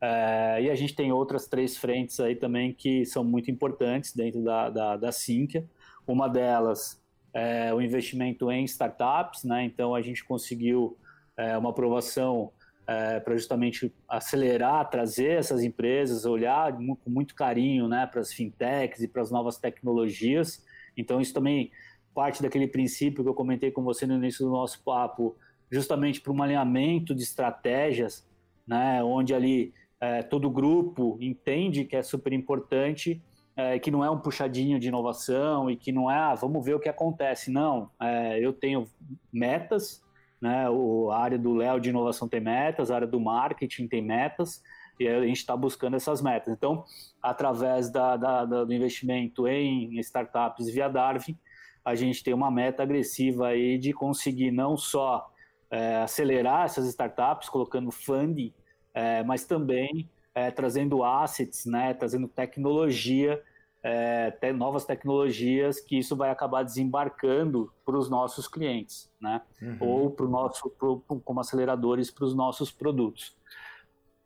É, 0.00 0.62
e 0.62 0.70
a 0.70 0.74
gente 0.74 0.94
tem 0.94 1.10
outras 1.10 1.48
três 1.48 1.78
frentes 1.78 2.20
aí 2.20 2.36
também 2.36 2.74
que 2.74 3.06
são 3.06 3.24
muito 3.24 3.50
importantes 3.50 4.14
dentro 4.14 4.44
da, 4.44 4.68
da, 4.68 4.96
da 4.98 5.10
Sinqia. 5.10 5.64
Uma 6.06 6.28
delas 6.28 7.02
é 7.32 7.72
o 7.72 7.80
investimento 7.80 8.50
em 8.52 8.64
startups, 8.64 9.42
né? 9.42 9.64
Então 9.64 9.94
a 9.94 10.02
gente 10.02 10.22
conseguiu 10.22 10.98
é, 11.34 11.56
uma 11.56 11.70
aprovação 11.70 12.52
é, 12.86 13.18
para 13.20 13.34
justamente 13.34 13.90
acelerar, 14.06 14.90
trazer 14.90 15.38
essas 15.38 15.62
empresas, 15.62 16.26
olhar 16.26 16.76
com 16.76 17.10
muito 17.10 17.34
carinho 17.34 17.88
né, 17.88 18.06
para 18.06 18.20
as 18.20 18.32
fintechs 18.32 19.02
e 19.02 19.08
para 19.08 19.22
as 19.22 19.30
novas 19.30 19.56
tecnologias. 19.56 20.62
Então, 20.94 21.20
isso 21.20 21.32
também 21.32 21.70
parte 22.14 22.42
daquele 22.42 22.68
princípio 22.68 23.24
que 23.24 23.28
eu 23.28 23.34
comentei 23.34 23.70
com 23.70 23.82
você 23.82 24.06
no 24.06 24.14
início 24.14 24.44
do 24.44 24.52
nosso 24.52 24.82
papo, 24.84 25.34
justamente 25.74 26.20
para 26.20 26.32
um 26.32 26.40
alinhamento 26.40 27.12
de 27.12 27.24
estratégias, 27.24 28.24
né, 28.64 29.02
onde 29.02 29.34
ali 29.34 29.74
é, 30.00 30.22
todo 30.22 30.48
grupo 30.48 31.18
entende 31.20 31.84
que 31.84 31.96
é 31.96 32.02
super 32.02 32.32
importante, 32.32 33.20
é, 33.56 33.78
que 33.80 33.90
não 33.90 34.04
é 34.04 34.08
um 34.08 34.18
puxadinho 34.18 34.78
de 34.78 34.86
inovação 34.86 35.68
e 35.68 35.76
que 35.76 35.90
não 35.90 36.08
é, 36.08 36.16
ah, 36.16 36.34
vamos 36.34 36.64
ver 36.64 36.74
o 36.74 36.80
que 36.80 36.88
acontece. 36.88 37.50
Não, 37.50 37.90
é, 38.00 38.38
eu 38.38 38.52
tenho 38.52 38.86
metas, 39.32 40.00
né, 40.40 40.70
o, 40.70 41.10
a 41.10 41.18
área 41.18 41.38
do 41.38 41.54
Léo 41.54 41.80
de 41.80 41.90
inovação 41.90 42.28
tem 42.28 42.40
metas, 42.40 42.92
a 42.92 42.94
área 42.94 43.06
do 43.06 43.18
marketing 43.18 43.88
tem 43.88 44.00
metas, 44.00 44.62
e 45.00 45.08
a 45.08 45.26
gente 45.26 45.38
está 45.38 45.56
buscando 45.56 45.96
essas 45.96 46.22
metas. 46.22 46.54
Então, 46.54 46.84
através 47.20 47.90
da, 47.90 48.16
da, 48.16 48.44
da, 48.44 48.64
do 48.64 48.72
investimento 48.72 49.48
em 49.48 49.98
startups 49.98 50.72
via 50.72 50.88
Darwin, 50.88 51.36
a 51.84 51.96
gente 51.96 52.22
tem 52.22 52.32
uma 52.32 52.50
meta 52.50 52.84
agressiva 52.84 53.48
aí 53.48 53.76
de 53.76 53.92
conseguir 53.92 54.52
não 54.52 54.76
só 54.76 55.33
é, 55.70 55.96
acelerar 55.96 56.64
essas 56.64 56.86
startups, 56.86 57.48
colocando 57.48 57.90
funding, 57.90 58.52
é, 58.92 59.22
mas 59.24 59.44
também 59.44 60.08
é, 60.34 60.50
trazendo 60.50 61.04
assets, 61.04 61.66
né, 61.66 61.94
trazendo 61.94 62.28
tecnologia, 62.28 63.42
é, 63.82 64.52
novas 64.52 64.84
tecnologias, 64.84 65.78
que 65.78 65.98
isso 65.98 66.16
vai 66.16 66.30
acabar 66.30 66.62
desembarcando 66.62 67.70
para 67.84 67.98
os 67.98 68.08
nossos 68.08 68.48
clientes, 68.48 69.10
né, 69.20 69.42
uhum. 69.60 69.76
ou 69.80 70.10
para 70.10 70.24
o 70.24 70.28
nosso, 70.28 70.70
pro, 70.70 71.02
como 71.24 71.40
aceleradores 71.40 72.10
para 72.10 72.24
os 72.24 72.34
nossos 72.34 72.70
produtos. 72.70 73.36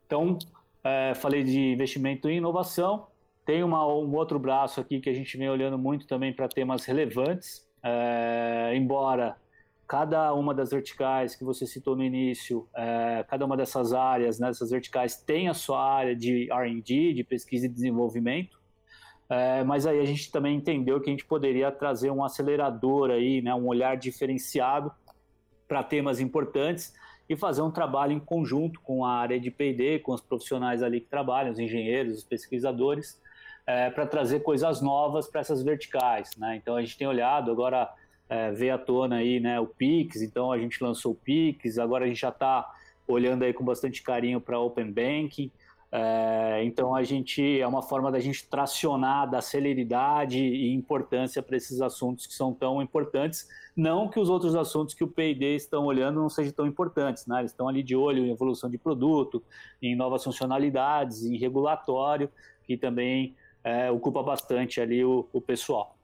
Então, 0.05 0.37
é, 0.83 1.13
falei 1.13 1.43
de 1.43 1.73
investimento 1.73 2.29
em 2.29 2.37
inovação. 2.37 3.07
Tem 3.45 3.63
uma, 3.63 3.85
um 3.85 4.15
outro 4.15 4.39
braço 4.39 4.79
aqui 4.79 4.99
que 4.99 5.09
a 5.09 5.13
gente 5.13 5.37
vem 5.37 5.49
olhando 5.49 5.77
muito 5.77 6.07
também 6.07 6.33
para 6.33 6.47
temas 6.47 6.85
relevantes, 6.85 7.67
é, 7.83 8.73
embora 8.75 9.35
cada 9.89 10.31
uma 10.35 10.53
das 10.53 10.69
verticais 10.69 11.35
que 11.35 11.43
você 11.43 11.65
citou 11.65 11.95
no 11.95 12.03
início, 12.03 12.69
é, 12.75 13.25
cada 13.27 13.43
uma 13.43 13.57
dessas 13.57 13.91
áreas, 13.91 14.37
né, 14.39 14.49
dessas 14.49 14.69
verticais, 14.69 15.17
tem 15.17 15.49
a 15.49 15.53
sua 15.55 15.83
área 15.83 16.15
de 16.15 16.47
R&D, 16.51 17.13
de 17.13 17.23
pesquisa 17.23 17.65
e 17.65 17.69
desenvolvimento, 17.69 18.61
é, 19.27 19.63
mas 19.63 19.87
aí 19.87 19.99
a 19.99 20.05
gente 20.05 20.31
também 20.31 20.55
entendeu 20.55 21.01
que 21.01 21.09
a 21.09 21.11
gente 21.11 21.25
poderia 21.25 21.71
trazer 21.71 22.11
um 22.11 22.23
acelerador 22.23 23.09
aí, 23.09 23.41
né, 23.41 23.51
um 23.55 23.65
olhar 23.65 23.97
diferenciado 23.97 24.91
para 25.67 25.81
temas 25.81 26.19
importantes 26.19 26.93
e 27.27 27.35
fazer 27.35 27.63
um 27.63 27.71
trabalho 27.71 28.11
em 28.11 28.19
conjunto 28.19 28.79
com 28.81 29.03
a 29.03 29.13
área 29.13 29.39
de 29.39 29.49
P&D, 29.49 29.99
com 29.99 30.13
os 30.13 30.21
profissionais 30.21 30.83
ali 30.83 31.01
que 31.01 31.07
trabalham, 31.07 31.51
os 31.51 31.57
engenheiros, 31.57 32.19
os 32.19 32.23
pesquisadores, 32.23 33.19
é, 33.65 33.89
para 33.89 34.05
trazer 34.05 34.41
coisas 34.41 34.81
novas 34.81 35.27
para 35.27 35.41
essas 35.41 35.63
verticais. 35.63 36.29
Né? 36.37 36.57
Então 36.57 36.75
a 36.75 36.81
gente 36.81 36.95
tem 36.95 37.07
olhado 37.07 37.49
agora 37.49 37.91
é, 38.29 38.51
veio 38.51 38.75
à 38.75 38.77
tona 38.77 39.17
aí, 39.17 39.39
né, 39.39 39.59
o 39.59 39.65
Pix, 39.65 40.21
então 40.21 40.51
a 40.51 40.57
gente 40.57 40.81
lançou 40.81 41.13
o 41.13 41.15
Pix, 41.15 41.77
agora 41.79 42.05
a 42.05 42.07
gente 42.07 42.21
já 42.21 42.29
está 42.29 42.71
olhando 43.07 43.43
aí 43.43 43.51
com 43.53 43.65
bastante 43.65 44.03
carinho 44.03 44.39
para 44.39 44.59
Open 44.59 44.91
Banking, 44.91 45.51
é, 45.91 46.63
então 46.63 46.93
a 46.93 47.01
gente 47.01 47.59
é 47.59 47.65
uma 47.65 47.81
forma 47.81 48.11
da 48.11 48.19
gente 48.19 48.47
tracionar 48.47 49.27
da 49.27 49.41
celeridade 49.41 50.37
e 50.37 50.71
importância 50.71 51.41
para 51.41 51.57
esses 51.57 51.81
assuntos 51.81 52.27
que 52.27 52.33
são 52.33 52.53
tão 52.53 52.79
importantes, 52.79 53.47
não 53.75 54.07
que 54.07 54.19
os 54.19 54.29
outros 54.29 54.55
assuntos 54.55 54.93
que 54.93 55.03
o 55.03 55.07
P&D 55.07 55.55
estão 55.55 55.85
olhando 55.85 56.19
não 56.19 56.29
sejam 56.29 56.53
tão 56.53 56.67
importantes, 56.67 57.25
né? 57.25 57.39
Eles 57.39 57.51
estão 57.51 57.67
ali 57.67 57.81
de 57.81 57.95
olho 57.95 58.23
em 58.23 58.29
evolução 58.29 58.69
de 58.69 58.77
produto, 58.77 59.41
em 59.81 59.95
novas 59.95 60.23
funcionalidades, 60.23 61.23
em 61.23 61.37
regulatório, 61.37 62.29
que 62.63 62.77
também 62.77 63.35
é, 63.63 63.89
ocupa 63.89 64.21
bastante 64.21 64.79
ali 64.79 65.03
o, 65.03 65.27
o 65.33 65.41
pessoal. 65.41 65.98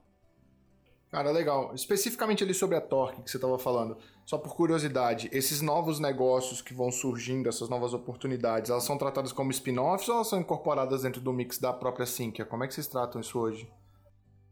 Cara, 1.10 1.30
legal. 1.30 1.72
Especificamente 1.74 2.42
ali 2.42 2.52
sobre 2.52 2.76
a 2.76 2.80
Torque 2.80 3.22
que 3.22 3.30
você 3.30 3.36
estava 3.36 3.58
falando, 3.58 3.96
só 4.24 4.36
por 4.36 4.54
curiosidade, 4.54 5.28
esses 5.32 5.62
novos 5.62 6.00
negócios 6.00 6.60
que 6.60 6.74
vão 6.74 6.90
surgindo, 6.90 7.48
essas 7.48 7.68
novas 7.68 7.94
oportunidades, 7.94 8.70
elas 8.70 8.84
são 8.84 8.98
tratadas 8.98 9.32
como 9.32 9.50
spin-offs 9.50 10.08
ou 10.08 10.16
elas 10.16 10.26
são 10.26 10.40
incorporadas 10.40 11.02
dentro 11.02 11.20
do 11.20 11.32
mix 11.32 11.58
da 11.58 11.72
própria 11.72 12.06
Sinqia? 12.06 12.44
Como 12.44 12.64
é 12.64 12.66
que 12.68 12.74
vocês 12.74 12.88
tratam 12.88 13.20
isso 13.20 13.38
hoje? 13.38 13.70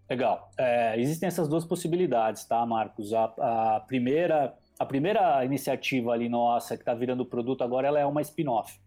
Legal. 0.08 0.50
É, 0.56 1.00
existem 1.00 1.26
essas 1.26 1.48
duas 1.48 1.64
possibilidades, 1.64 2.44
tá, 2.44 2.64
Marcos? 2.64 3.12
A, 3.12 3.24
a, 3.24 3.80
primeira, 3.80 4.54
a 4.78 4.86
primeira 4.86 5.44
iniciativa 5.44 6.12
ali 6.12 6.28
nossa 6.28 6.76
que 6.76 6.82
está 6.82 6.94
virando 6.94 7.24
produto 7.24 7.64
agora, 7.64 7.88
ela 7.88 7.98
é 7.98 8.06
uma 8.06 8.20
spin-off. 8.22 8.78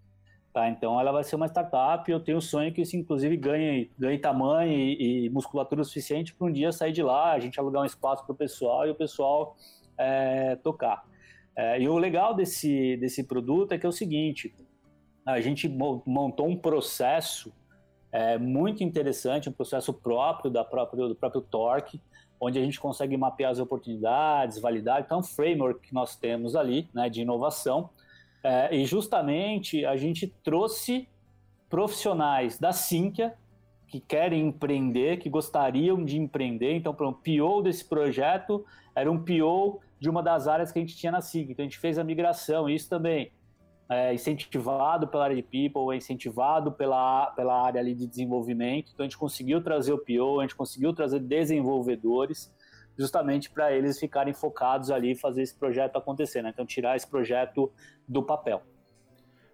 Tá? 0.57 0.67
Então 0.69 0.99
ela 0.99 1.11
vai 1.11 1.23
ser 1.23 1.35
uma 1.35 1.45
startup 1.45 2.09
eu 2.09 2.19
tenho 2.19 2.39
o 2.39 2.41
sonho 2.41 2.73
que 2.73 2.81
isso 2.81 2.97
inclusive 2.97 3.37
ganhe, 3.37 3.91
ganhe 3.95 4.17
tamanho 4.17 4.71
e, 4.73 5.25
e 5.25 5.29
musculatura 5.29 5.83
suficiente 5.83 6.33
para 6.33 6.47
um 6.47 6.51
dia 6.51 6.71
sair 6.71 6.91
de 6.91 7.03
lá, 7.03 7.33
a 7.33 7.39
gente 7.39 7.59
alugar 7.59 7.83
um 7.83 7.85
espaço 7.85 8.25
para 8.25 8.33
o 8.33 8.35
pessoal 8.35 8.87
e 8.87 8.89
o 8.89 8.95
pessoal 8.95 9.55
é, 9.95 10.55
tocar. 10.55 11.05
É, 11.55 11.79
e 11.79 11.87
o 11.87 11.95
legal 11.99 12.33
desse, 12.33 12.97
desse 12.97 13.23
produto 13.23 13.73
é 13.73 13.77
que 13.77 13.85
é 13.85 13.89
o 13.89 13.91
seguinte, 13.91 14.51
a 15.23 15.39
gente 15.39 15.69
montou 15.69 16.47
um 16.47 16.57
processo 16.57 17.53
é, 18.11 18.39
muito 18.39 18.83
interessante, 18.83 19.49
um 19.49 19.53
processo 19.53 19.93
próprio 19.93 20.49
da 20.49 20.65
própria, 20.65 21.07
do 21.07 21.15
próprio 21.15 21.41
Torque, 21.41 22.01
onde 22.41 22.57
a 22.57 22.63
gente 22.63 22.79
consegue 22.79 23.15
mapear 23.15 23.51
as 23.51 23.59
oportunidades, 23.59 24.57
validar, 24.59 25.01
então 25.01 25.17
é 25.17 25.19
um 25.19 25.23
framework 25.23 25.87
que 25.87 25.93
nós 25.93 26.15
temos 26.15 26.55
ali 26.55 26.89
né, 26.95 27.11
de 27.11 27.21
inovação, 27.21 27.91
é, 28.43 28.75
e 28.75 28.85
justamente 28.85 29.85
a 29.85 29.97
gente 29.97 30.27
trouxe 30.43 31.07
profissionais 31.69 32.57
da 32.57 32.71
Sinqia 32.71 33.33
que 33.87 33.99
querem 33.99 34.47
empreender, 34.47 35.17
que 35.17 35.29
gostariam 35.29 36.03
de 36.03 36.17
empreender. 36.17 36.73
Então, 36.73 36.93
o 36.93 37.13
PO 37.13 37.61
desse 37.61 37.85
projeto 37.85 38.65
era 38.93 39.11
um 39.11 39.17
PO 39.17 39.79
de 39.99 40.09
uma 40.09 40.21
das 40.21 40.47
áreas 40.47 40.71
que 40.71 40.79
a 40.79 40.81
gente 40.81 40.95
tinha 40.95 41.11
na 41.11 41.21
SIG. 41.21 41.51
Então, 41.51 41.63
a 41.63 41.67
gente 41.67 41.79
fez 41.79 41.97
a 41.97 42.03
migração. 42.03 42.69
Isso 42.69 42.89
também 42.89 43.31
é 43.89 44.13
incentivado 44.13 45.07
pela 45.07 45.23
área 45.23 45.35
de 45.35 45.43
People, 45.43 45.93
é 45.93 45.97
incentivado 45.97 46.73
pela, 46.73 47.27
pela 47.31 47.61
área 47.61 47.79
ali 47.79 47.95
de 47.95 48.05
desenvolvimento. 48.05 48.91
Então, 48.93 49.05
a 49.05 49.07
gente 49.07 49.17
conseguiu 49.17 49.63
trazer 49.63 49.93
o 49.93 49.97
PO, 49.97 50.41
a 50.41 50.43
gente 50.43 50.55
conseguiu 50.55 50.93
trazer 50.93 51.19
desenvolvedores 51.19 52.53
justamente 52.97 53.49
para 53.49 53.71
eles 53.71 53.99
ficarem 53.99 54.33
focados 54.33 54.89
ali 54.89 55.11
e 55.11 55.15
fazer 55.15 55.43
esse 55.43 55.53
projeto 55.53 55.97
acontecer, 55.97 56.41
né? 56.41 56.49
Então, 56.53 56.65
tirar 56.65 56.95
esse 56.95 57.07
projeto 57.07 57.71
do 58.07 58.23
papel. 58.23 58.63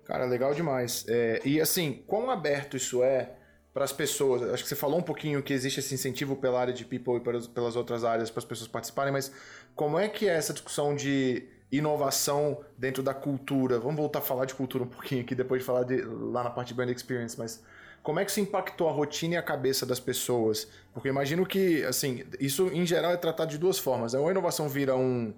Cara, 0.06 0.26
legal 0.26 0.54
demais. 0.54 1.06
É, 1.08 1.42
e 1.46 1.62
assim, 1.62 2.04
quão 2.08 2.30
aberto 2.30 2.76
isso 2.76 3.04
é 3.04 3.32
para 3.74 3.84
as 3.84 3.92
pessoas? 3.92 4.44
Acho 4.54 4.64
que 4.64 4.70
você 4.70 4.76
falou 4.76 5.00
um 5.00 5.04
pouquinho 5.04 5.42
que 5.42 5.54
existe 5.54 5.80
esse 5.80 5.94
incentivo 5.94 6.36
pela 6.36 6.60
área 6.60 6.74
de 6.74 6.86
people 6.86 7.16
e 7.16 7.20
pelas 7.20 7.76
outras 7.76 8.04
áreas 8.04 8.30
para 8.30 8.40
as 8.40 8.46
pessoas 8.46 8.68
participarem, 8.68 9.12
mas 9.12 9.32
como 9.76 9.98
é 9.98 10.08
que 10.08 10.28
é 10.28 10.34
essa 10.34 10.54
discussão 10.54 10.96
de 10.96 11.48
inovação 11.72 12.64
dentro 12.78 13.02
da 13.02 13.14
cultura? 13.14 13.80
Vamos 13.80 13.96
voltar 13.96 14.20
a 14.20 14.22
falar 14.22 14.46
de 14.46 14.54
cultura 14.54 14.84
um 14.84 14.88
pouquinho 14.88 15.22
aqui, 15.22 15.34
depois 15.34 15.62
de 15.62 15.66
falar 15.66 15.84
de, 15.84 16.02
lá 16.04 16.44
na 16.44 16.50
parte 16.50 16.70
de 16.70 16.74
brand 16.76 16.90
experience, 16.90 17.38
mas 17.38 17.64
como 18.04 18.20
é 18.20 18.26
que 18.26 18.32
isso 18.32 18.42
impactou 18.42 18.90
a 18.90 18.92
rotina 18.92 19.36
e 19.36 19.38
a 19.38 19.42
cabeça 19.42 19.86
das 19.86 20.00
pessoas? 20.00 20.68
Porque 20.94 21.08
imagino 21.08 21.46
que, 21.46 21.84
assim, 21.86 22.24
isso 22.38 22.68
em 22.68 22.86
geral 22.86 23.12
é 23.14 23.18
tratado 23.18 23.50
de 23.50 23.58
duas 23.58 23.80
formas. 23.80 24.12
Né? 24.12 24.20
Ou 24.20 24.28
a 24.28 24.32
inovação 24.32 24.68
vira 24.68 24.94
um, 24.94 25.34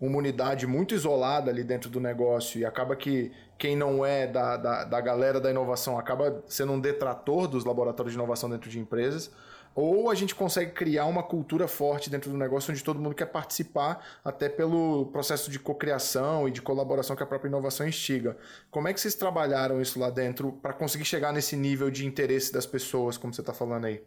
uma 0.00 0.16
unidade 0.18 0.64
muito 0.64 0.94
isolada 0.94 1.50
ali 1.50 1.64
dentro 1.64 1.90
do 1.90 1.98
negócio 1.98 2.60
e 2.60 2.64
acaba 2.64 2.94
que 2.94 3.32
quem 3.58 3.76
não 3.76 4.06
é 4.06 4.28
da, 4.28 4.56
da, 4.56 4.84
da 4.84 5.00
galera 5.00 5.40
da 5.40 5.50
inovação 5.50 5.98
acaba 5.98 6.42
sendo 6.46 6.72
um 6.72 6.80
detrator 6.80 7.48
dos 7.48 7.64
laboratórios 7.64 8.12
de 8.12 8.18
inovação 8.18 8.48
dentro 8.48 8.70
de 8.70 8.78
empresas 8.78 9.32
ou 9.74 10.10
a 10.10 10.14
gente 10.14 10.34
consegue 10.34 10.70
criar 10.70 11.06
uma 11.06 11.22
cultura 11.22 11.66
forte 11.66 12.08
dentro 12.08 12.30
do 12.30 12.36
negócio 12.36 12.70
onde 12.70 12.84
todo 12.84 13.00
mundo 13.00 13.14
quer 13.14 13.26
participar, 13.26 14.04
até 14.24 14.48
pelo 14.48 15.06
processo 15.06 15.50
de 15.50 15.58
cocriação 15.58 16.46
e 16.48 16.50
de 16.50 16.62
colaboração 16.62 17.16
que 17.16 17.22
a 17.22 17.26
própria 17.26 17.48
inovação 17.48 17.86
instiga. 17.86 18.36
Como 18.70 18.86
é 18.86 18.92
que 18.92 19.00
vocês 19.00 19.14
trabalharam 19.14 19.80
isso 19.80 19.98
lá 19.98 20.10
dentro 20.10 20.52
para 20.52 20.72
conseguir 20.72 21.04
chegar 21.04 21.32
nesse 21.32 21.56
nível 21.56 21.90
de 21.90 22.06
interesse 22.06 22.52
das 22.52 22.66
pessoas, 22.66 23.18
como 23.18 23.32
você 23.32 23.40
está 23.40 23.52
falando 23.52 23.86
aí? 23.86 24.00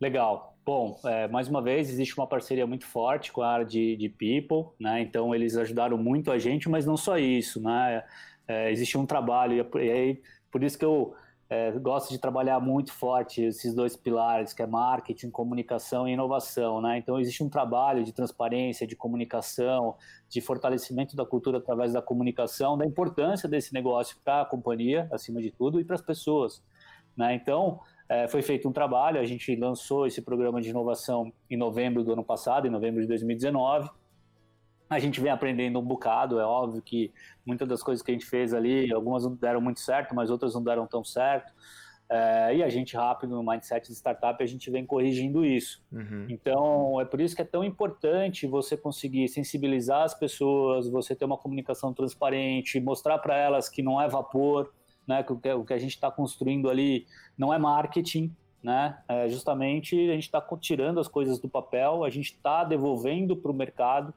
Legal. 0.00 0.56
Bom, 0.64 1.00
é, 1.04 1.26
mais 1.28 1.48
uma 1.48 1.62
vez, 1.62 1.88
existe 1.88 2.16
uma 2.18 2.26
parceria 2.26 2.66
muito 2.66 2.86
forte 2.86 3.32
com 3.32 3.40
a 3.40 3.48
área 3.48 3.64
de, 3.64 3.96
de 3.96 4.08
People, 4.08 4.74
né? 4.78 5.00
Então, 5.00 5.34
eles 5.34 5.56
ajudaram 5.56 5.96
muito 5.96 6.30
a 6.30 6.38
gente, 6.38 6.68
mas 6.68 6.84
não 6.84 6.96
só 6.96 7.16
isso, 7.16 7.60
né? 7.60 8.04
É, 8.46 8.70
existe 8.70 8.98
um 8.98 9.06
trabalho, 9.06 9.66
e 9.76 9.90
aí, 9.90 10.22
por 10.50 10.62
isso 10.62 10.78
que 10.78 10.84
eu 10.84 11.14
é, 11.50 11.72
gosto 11.72 12.10
de 12.10 12.18
trabalhar 12.18 12.60
muito 12.60 12.92
forte 12.92 13.42
esses 13.42 13.74
dois 13.74 13.96
pilares, 13.96 14.52
que 14.52 14.62
é 14.62 14.66
marketing, 14.66 15.30
comunicação 15.30 16.06
e 16.06 16.12
inovação, 16.12 16.80
né? 16.82 16.98
Então 16.98 17.18
existe 17.18 17.42
um 17.42 17.48
trabalho 17.48 18.04
de 18.04 18.12
transparência, 18.12 18.86
de 18.86 18.94
comunicação, 18.94 19.96
de 20.28 20.42
fortalecimento 20.42 21.16
da 21.16 21.24
cultura 21.24 21.56
através 21.56 21.94
da 21.94 22.02
comunicação, 22.02 22.76
da 22.76 22.84
importância 22.84 23.48
desse 23.48 23.72
negócio 23.72 24.18
para 24.22 24.42
a 24.42 24.44
companhia, 24.44 25.08
acima 25.10 25.40
de 25.40 25.50
tudo, 25.50 25.80
e 25.80 25.84
para 25.84 25.94
as 25.94 26.02
pessoas, 26.02 26.62
né? 27.16 27.34
Então 27.34 27.80
é, 28.08 28.28
foi 28.28 28.42
feito 28.42 28.68
um 28.68 28.72
trabalho, 28.72 29.18
a 29.18 29.24
gente 29.24 29.56
lançou 29.56 30.06
esse 30.06 30.20
programa 30.20 30.60
de 30.60 30.68
inovação 30.68 31.32
em 31.48 31.56
novembro 31.56 32.04
do 32.04 32.12
ano 32.12 32.24
passado, 32.24 32.66
em 32.66 32.70
novembro 32.70 33.00
de 33.00 33.06
2019 33.08 33.88
a 34.90 34.98
gente 34.98 35.20
vem 35.20 35.30
aprendendo 35.30 35.78
um 35.78 35.84
bocado, 35.84 36.38
é 36.38 36.44
óbvio 36.44 36.82
que 36.82 37.12
muitas 37.44 37.68
das 37.68 37.82
coisas 37.82 38.02
que 38.02 38.10
a 38.10 38.14
gente 38.14 38.26
fez 38.26 38.54
ali, 38.54 38.92
algumas 38.92 39.24
não 39.24 39.34
deram 39.34 39.60
muito 39.60 39.80
certo, 39.80 40.14
mas 40.14 40.30
outras 40.30 40.54
não 40.54 40.62
deram 40.62 40.86
tão 40.86 41.04
certo. 41.04 41.52
É, 42.10 42.56
e 42.56 42.62
a 42.62 42.70
gente 42.70 42.96
rápido 42.96 43.36
no 43.36 43.42
mindset 43.42 43.86
de 43.86 43.94
startup 43.94 44.42
a 44.42 44.46
gente 44.46 44.70
vem 44.70 44.86
corrigindo 44.86 45.44
isso. 45.44 45.82
Uhum. 45.92 46.26
Então 46.30 46.98
é 46.98 47.04
por 47.04 47.20
isso 47.20 47.36
que 47.36 47.42
é 47.42 47.44
tão 47.44 47.62
importante 47.62 48.46
você 48.46 48.78
conseguir 48.78 49.28
sensibilizar 49.28 50.04
as 50.04 50.14
pessoas, 50.14 50.88
você 50.88 51.14
ter 51.14 51.26
uma 51.26 51.36
comunicação 51.36 51.92
transparente, 51.92 52.80
mostrar 52.80 53.18
para 53.18 53.36
elas 53.36 53.68
que 53.68 53.82
não 53.82 54.00
é 54.00 54.08
vapor, 54.08 54.72
né, 55.06 55.22
que 55.22 55.32
o 55.32 55.64
que 55.64 55.72
a 55.74 55.78
gente 55.78 55.92
está 55.94 56.10
construindo 56.10 56.70
ali 56.70 57.06
não 57.36 57.52
é 57.52 57.58
marketing, 57.58 58.34
né? 58.62 58.98
É 59.06 59.28
justamente 59.28 59.94
a 59.94 60.14
gente 60.14 60.24
está 60.24 60.40
tirando 60.60 61.00
as 61.00 61.08
coisas 61.08 61.38
do 61.38 61.48
papel, 61.48 62.04
a 62.04 62.10
gente 62.10 62.32
está 62.32 62.64
devolvendo 62.64 63.36
para 63.36 63.50
o 63.50 63.54
mercado 63.54 64.14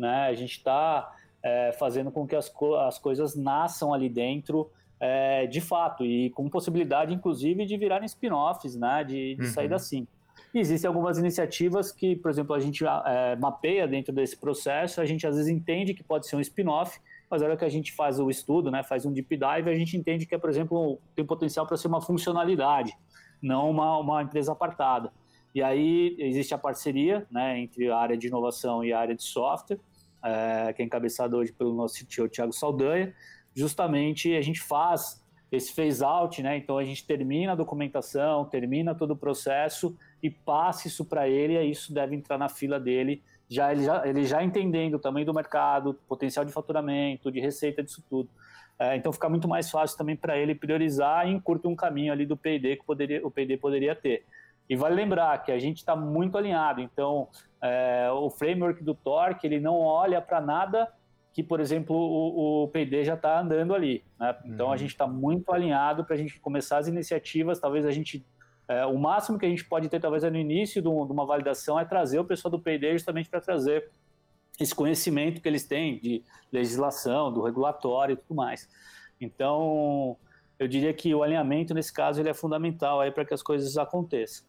né? 0.00 0.26
A 0.26 0.34
gente 0.34 0.52
está 0.52 1.12
é, 1.42 1.72
fazendo 1.72 2.10
com 2.10 2.26
que 2.26 2.34
as, 2.34 2.48
co 2.48 2.74
as 2.74 2.98
coisas 2.98 3.36
nasçam 3.36 3.94
ali 3.94 4.08
dentro 4.08 4.70
é, 4.98 5.46
de 5.46 5.60
fato 5.60 6.04
e 6.04 6.30
com 6.30 6.48
possibilidade, 6.48 7.14
inclusive, 7.14 7.64
de 7.64 7.76
virarem 7.76 8.06
spin-offs, 8.06 8.74
né? 8.76 9.04
De, 9.04 9.34
de 9.34 9.42
uhum. 9.42 9.48
sair 9.48 9.68
da 9.68 9.78
sim. 9.78 10.06
existem 10.54 10.88
algumas 10.88 11.18
iniciativas 11.18 11.92
que, 11.92 12.16
por 12.16 12.30
exemplo, 12.30 12.54
a 12.54 12.60
gente 12.60 12.84
é, 12.84 13.36
mapeia 13.36 13.86
dentro 13.88 14.12
desse 14.12 14.36
processo, 14.36 15.00
a 15.00 15.06
gente 15.06 15.26
às 15.26 15.36
vezes 15.36 15.50
entende 15.50 15.94
que 15.94 16.02
pode 16.02 16.26
ser 16.26 16.36
um 16.36 16.40
spin-off, 16.40 17.00
mas 17.30 17.40
na 17.40 17.48
hora 17.48 17.56
que 17.56 17.64
a 17.64 17.68
gente 17.68 17.92
faz 17.92 18.18
o 18.18 18.28
estudo, 18.28 18.70
né, 18.70 18.82
faz 18.82 19.06
um 19.06 19.12
deep 19.12 19.36
dive, 19.36 19.70
a 19.70 19.74
gente 19.74 19.96
entende 19.96 20.26
que, 20.26 20.34
é, 20.34 20.38
por 20.38 20.50
exemplo, 20.50 20.98
tem 21.14 21.24
potencial 21.24 21.66
para 21.66 21.76
ser 21.76 21.86
uma 21.86 22.00
funcionalidade, 22.00 22.92
não 23.40 23.70
uma, 23.70 23.98
uma 23.98 24.22
empresa 24.22 24.52
apartada. 24.52 25.12
E 25.54 25.62
aí 25.62 26.14
existe 26.18 26.54
a 26.54 26.58
parceria 26.58 27.26
né, 27.30 27.58
entre 27.58 27.90
a 27.90 27.96
área 27.96 28.16
de 28.16 28.28
inovação 28.28 28.84
e 28.84 28.92
a 28.92 29.00
área 29.00 29.14
de 29.14 29.22
software, 29.22 29.78
é, 30.22 30.72
que 30.72 30.82
é 30.82 30.84
encabeçado 30.84 31.36
hoje 31.36 31.52
pelo 31.52 31.74
nosso 31.74 32.04
CTO 32.04 32.28
Thiago 32.28 32.52
Saldanha. 32.52 33.14
Justamente 33.54 34.34
a 34.34 34.42
gente 34.42 34.60
faz 34.60 35.20
esse 35.50 35.74
phase 35.74 36.04
out, 36.04 36.42
né? 36.42 36.56
Então 36.56 36.78
a 36.78 36.84
gente 36.84 37.04
termina 37.04 37.52
a 37.52 37.56
documentação, 37.56 38.44
termina 38.44 38.94
todo 38.94 39.12
o 39.12 39.16
processo 39.16 39.96
e 40.22 40.30
passa 40.30 40.86
isso 40.86 41.04
para 41.04 41.28
ele, 41.28 41.58
e 41.58 41.70
isso 41.70 41.92
deve 41.92 42.14
entrar 42.14 42.38
na 42.38 42.48
fila 42.48 42.78
dele, 42.78 43.22
já 43.48 43.72
ele, 43.72 43.82
já 43.82 44.06
ele 44.06 44.24
já 44.24 44.44
entendendo 44.44 44.94
o 44.94 44.98
tamanho 44.98 45.26
do 45.26 45.34
mercado, 45.34 45.94
potencial 46.06 46.44
de 46.44 46.52
faturamento, 46.52 47.32
de 47.32 47.40
receita 47.40 47.82
disso 47.82 48.04
tudo. 48.08 48.28
É, 48.78 48.96
então 48.96 49.12
fica 49.12 49.28
muito 49.28 49.48
mais 49.48 49.70
fácil 49.70 49.98
também 49.98 50.16
para 50.16 50.38
ele 50.38 50.54
priorizar 50.54 51.26
e 51.26 51.32
encurta 51.32 51.68
um 51.68 51.74
caminho 51.74 52.12
ali 52.12 52.24
do 52.24 52.36
P&D 52.36 52.76
que 52.76 52.84
poderia, 52.84 53.26
o 53.26 53.30
P&D 53.30 53.56
poderia 53.56 53.94
ter. 53.94 54.24
E 54.68 54.76
vale 54.76 54.94
lembrar 54.94 55.36
que 55.42 55.50
a 55.50 55.58
gente 55.58 55.78
está 55.78 55.96
muito 55.96 56.38
alinhado, 56.38 56.80
então 56.80 57.28
é, 57.62 58.10
o 58.12 58.30
framework 58.30 58.82
do 58.82 58.94
Torque 58.94 59.46
ele 59.46 59.60
não 59.60 59.76
olha 59.78 60.20
para 60.20 60.40
nada 60.40 60.92
que, 61.32 61.42
por 61.42 61.60
exemplo, 61.60 61.94
o, 61.94 62.64
o 62.64 62.68
PD 62.68 63.04
já 63.04 63.14
está 63.14 63.40
andando 63.40 63.74
ali. 63.74 64.04
Né? 64.18 64.36
Então 64.46 64.66
uhum. 64.66 64.72
a 64.72 64.76
gente 64.76 64.90
está 64.90 65.06
muito 65.06 65.52
alinhado 65.52 66.04
para 66.04 66.14
a 66.14 66.18
gente 66.18 66.40
começar 66.40 66.78
as 66.78 66.88
iniciativas. 66.88 67.60
Talvez 67.60 67.86
a 67.86 67.90
gente 67.90 68.26
é, 68.70 68.86
o 68.86 68.96
máximo 68.96 69.36
que 69.36 69.44
a 69.44 69.48
gente 69.48 69.64
pode 69.64 69.88
ter, 69.88 69.98
talvez, 69.98 70.22
é 70.22 70.30
no 70.30 70.38
início 70.38 70.80
de, 70.80 70.86
uma 70.86 71.26
validação, 71.26 71.76
é 71.76 71.84
trazer 71.84 72.20
o 72.20 72.24
pessoal 72.24 72.52
do 72.52 72.60
PD 72.60 72.92
justamente 72.92 73.28
para 73.28 73.40
trazer 73.40 73.90
esse 74.60 74.72
conhecimento 74.72 75.40
que 75.40 75.48
eles 75.48 75.66
têm 75.66 75.98
de 75.98 76.22
legislação, 76.52 77.32
do 77.32 77.42
regulatório 77.42 78.12
e 78.12 78.16
tudo 78.16 78.36
mais. 78.36 78.68
Então, 79.20 80.16
eu 80.56 80.68
diria 80.68 80.94
que 80.94 81.12
o 81.12 81.24
alinhamento, 81.24 81.74
nesse 81.74 81.92
caso, 81.92 82.20
ele 82.20 82.28
é 82.28 82.34
fundamental 82.34 83.00
para 83.12 83.24
que 83.24 83.34
as 83.34 83.42
coisas 83.42 83.76
aconteçam. 83.76 84.46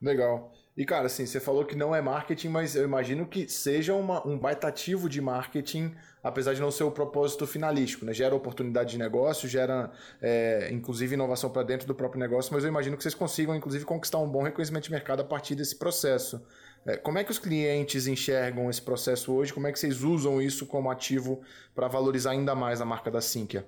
Legal. 0.00 0.52
E, 0.78 0.84
cara, 0.84 1.06
assim, 1.06 1.26
você 1.26 1.40
falou 1.40 1.64
que 1.64 1.74
não 1.74 1.92
é 1.92 2.00
marketing, 2.00 2.50
mas 2.50 2.76
eu 2.76 2.84
imagino 2.84 3.26
que 3.26 3.48
seja 3.48 3.96
uma, 3.96 4.24
um 4.24 4.38
baitativo 4.38 5.08
de 5.08 5.20
marketing, 5.20 5.92
apesar 6.22 6.54
de 6.54 6.60
não 6.60 6.70
ser 6.70 6.84
o 6.84 6.90
propósito 6.92 7.48
finalístico, 7.48 8.04
né? 8.04 8.14
Gera 8.14 8.32
oportunidade 8.32 8.90
de 8.90 8.96
negócio, 8.96 9.48
gera, 9.48 9.90
é, 10.22 10.68
inclusive, 10.70 11.14
inovação 11.14 11.50
para 11.50 11.64
dentro 11.64 11.84
do 11.84 11.96
próprio 11.96 12.20
negócio, 12.20 12.54
mas 12.54 12.62
eu 12.62 12.68
imagino 12.68 12.96
que 12.96 13.02
vocês 13.02 13.12
consigam, 13.12 13.56
inclusive, 13.56 13.84
conquistar 13.84 14.18
um 14.18 14.28
bom 14.28 14.44
reconhecimento 14.44 14.84
de 14.84 14.92
mercado 14.92 15.18
a 15.18 15.24
partir 15.24 15.56
desse 15.56 15.74
processo. 15.76 16.40
É, 16.86 16.96
como 16.96 17.18
é 17.18 17.24
que 17.24 17.32
os 17.32 17.40
clientes 17.40 18.06
enxergam 18.06 18.70
esse 18.70 18.80
processo 18.80 19.32
hoje? 19.32 19.52
Como 19.52 19.66
é 19.66 19.72
que 19.72 19.80
vocês 19.80 20.04
usam 20.04 20.40
isso 20.40 20.64
como 20.64 20.92
ativo 20.92 21.42
para 21.74 21.88
valorizar 21.88 22.30
ainda 22.30 22.54
mais 22.54 22.80
a 22.80 22.84
marca 22.84 23.10
da 23.10 23.20
Sinqia? 23.20 23.66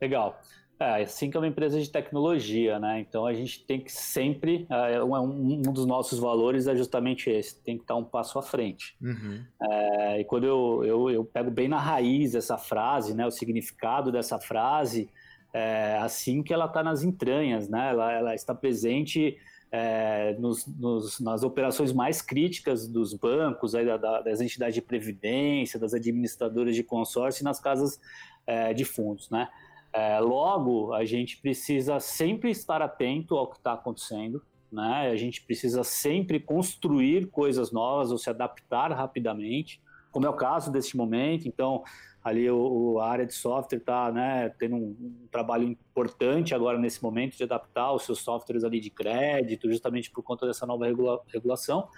Legal. 0.00 0.40
É, 0.78 1.02
assim 1.02 1.30
que 1.30 1.36
é 1.36 1.40
uma 1.40 1.46
empresa 1.46 1.80
de 1.80 1.88
tecnologia, 1.88 2.78
né? 2.78 3.00
Então 3.00 3.24
a 3.24 3.32
gente 3.32 3.64
tem 3.64 3.80
que 3.80 3.90
sempre. 3.90 4.66
É, 4.68 5.02
um, 5.02 5.14
um, 5.16 5.62
dos 5.62 5.86
nossos 5.86 6.18
valores 6.18 6.66
é 6.66 6.76
justamente 6.76 7.30
esse: 7.30 7.56
tem 7.62 7.78
que 7.78 7.84
estar 7.84 7.96
um 7.96 8.04
passo 8.04 8.38
à 8.38 8.42
frente. 8.42 8.94
Uhum. 9.00 9.42
É, 9.62 10.20
e 10.20 10.24
quando 10.24 10.44
eu, 10.44 10.84
eu, 10.84 11.10
eu, 11.10 11.24
pego 11.24 11.50
bem 11.50 11.66
na 11.66 11.78
raiz 11.78 12.34
essa 12.34 12.58
frase, 12.58 13.14
né? 13.14 13.26
O 13.26 13.30
significado 13.30 14.12
dessa 14.12 14.38
frase, 14.38 15.08
é 15.50 15.96
assim 15.98 16.42
que 16.42 16.52
ela 16.52 16.66
está 16.66 16.82
nas 16.82 17.02
entranhas, 17.02 17.70
né? 17.70 17.90
Ela, 17.90 18.12
ela 18.12 18.34
está 18.34 18.54
presente. 18.54 19.38
É, 19.72 20.36
nos, 20.38 20.64
nos, 20.64 21.18
nas 21.18 21.42
operações 21.42 21.92
mais 21.92 22.22
críticas 22.22 22.86
dos 22.86 23.12
bancos, 23.12 23.74
aí, 23.74 23.84
da, 23.84 24.20
das 24.22 24.40
entidades 24.40 24.76
de 24.76 24.80
previdência, 24.80 25.78
das 25.78 25.92
administradoras 25.92 26.74
de 26.74 26.84
consórcio 26.84 27.42
e 27.42 27.44
nas 27.44 27.58
casas 27.58 28.00
é, 28.46 28.72
de 28.72 28.84
fundos, 28.84 29.28
né? 29.28 29.48
É, 29.92 30.18
logo, 30.20 30.92
a 30.92 31.04
gente 31.04 31.38
precisa 31.40 31.98
sempre 32.00 32.50
estar 32.50 32.82
atento 32.82 33.36
ao 33.36 33.48
que 33.48 33.56
está 33.56 33.72
acontecendo, 33.72 34.42
né? 34.70 35.10
A 35.10 35.16
gente 35.16 35.42
precisa 35.42 35.82
sempre 35.84 36.38
construir 36.38 37.26
coisas 37.26 37.72
novas 37.72 38.10
ou 38.10 38.18
se 38.18 38.28
adaptar 38.28 38.92
rapidamente, 38.92 39.80
como 40.10 40.26
é 40.26 40.28
o 40.28 40.34
caso 40.34 40.70
deste 40.70 40.96
momento. 40.96 41.48
Então, 41.48 41.82
ali 42.22 42.50
o, 42.50 42.98
a 42.98 43.08
área 43.08 43.24
de 43.24 43.34
software 43.34 43.78
está 43.78 44.10
né, 44.10 44.48
tendo 44.58 44.74
um, 44.74 44.96
um, 45.00 45.28
trabalho 45.30 45.62
importante 45.64 46.54
agora 46.54 46.76
nesse 46.76 47.00
momento 47.02 47.36
de 47.36 47.44
adaptar 47.44 47.92
os 47.92 48.02
seus 48.02 48.18
softwares 48.18 48.64
ali 48.64 48.80
de 48.80 48.90
crédito, 48.90 49.70
justamente 49.70 50.10
por 50.10 50.24
conta 50.24 50.46
dessa 50.46 50.66
nova 50.66 50.86
regula 50.86 51.20
regulação. 51.32 51.88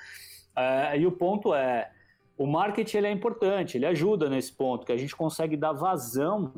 É, 0.55 0.99
e 0.99 1.07
o 1.07 1.13
ponto 1.13 1.55
é, 1.55 1.91
o 2.37 2.47
marketing 2.47 2.99
ele 2.99 3.07
é 3.07 3.11
importante, 3.11 3.79
ele 3.79 3.87
ajuda 3.87 4.29
nesse 4.29 4.53
ponto, 4.53 4.85
que 4.85 4.93
a 4.93 4.97
gente 4.97 5.17
consegue 5.17 5.57
dar 5.57 5.73
vazão 5.73 6.53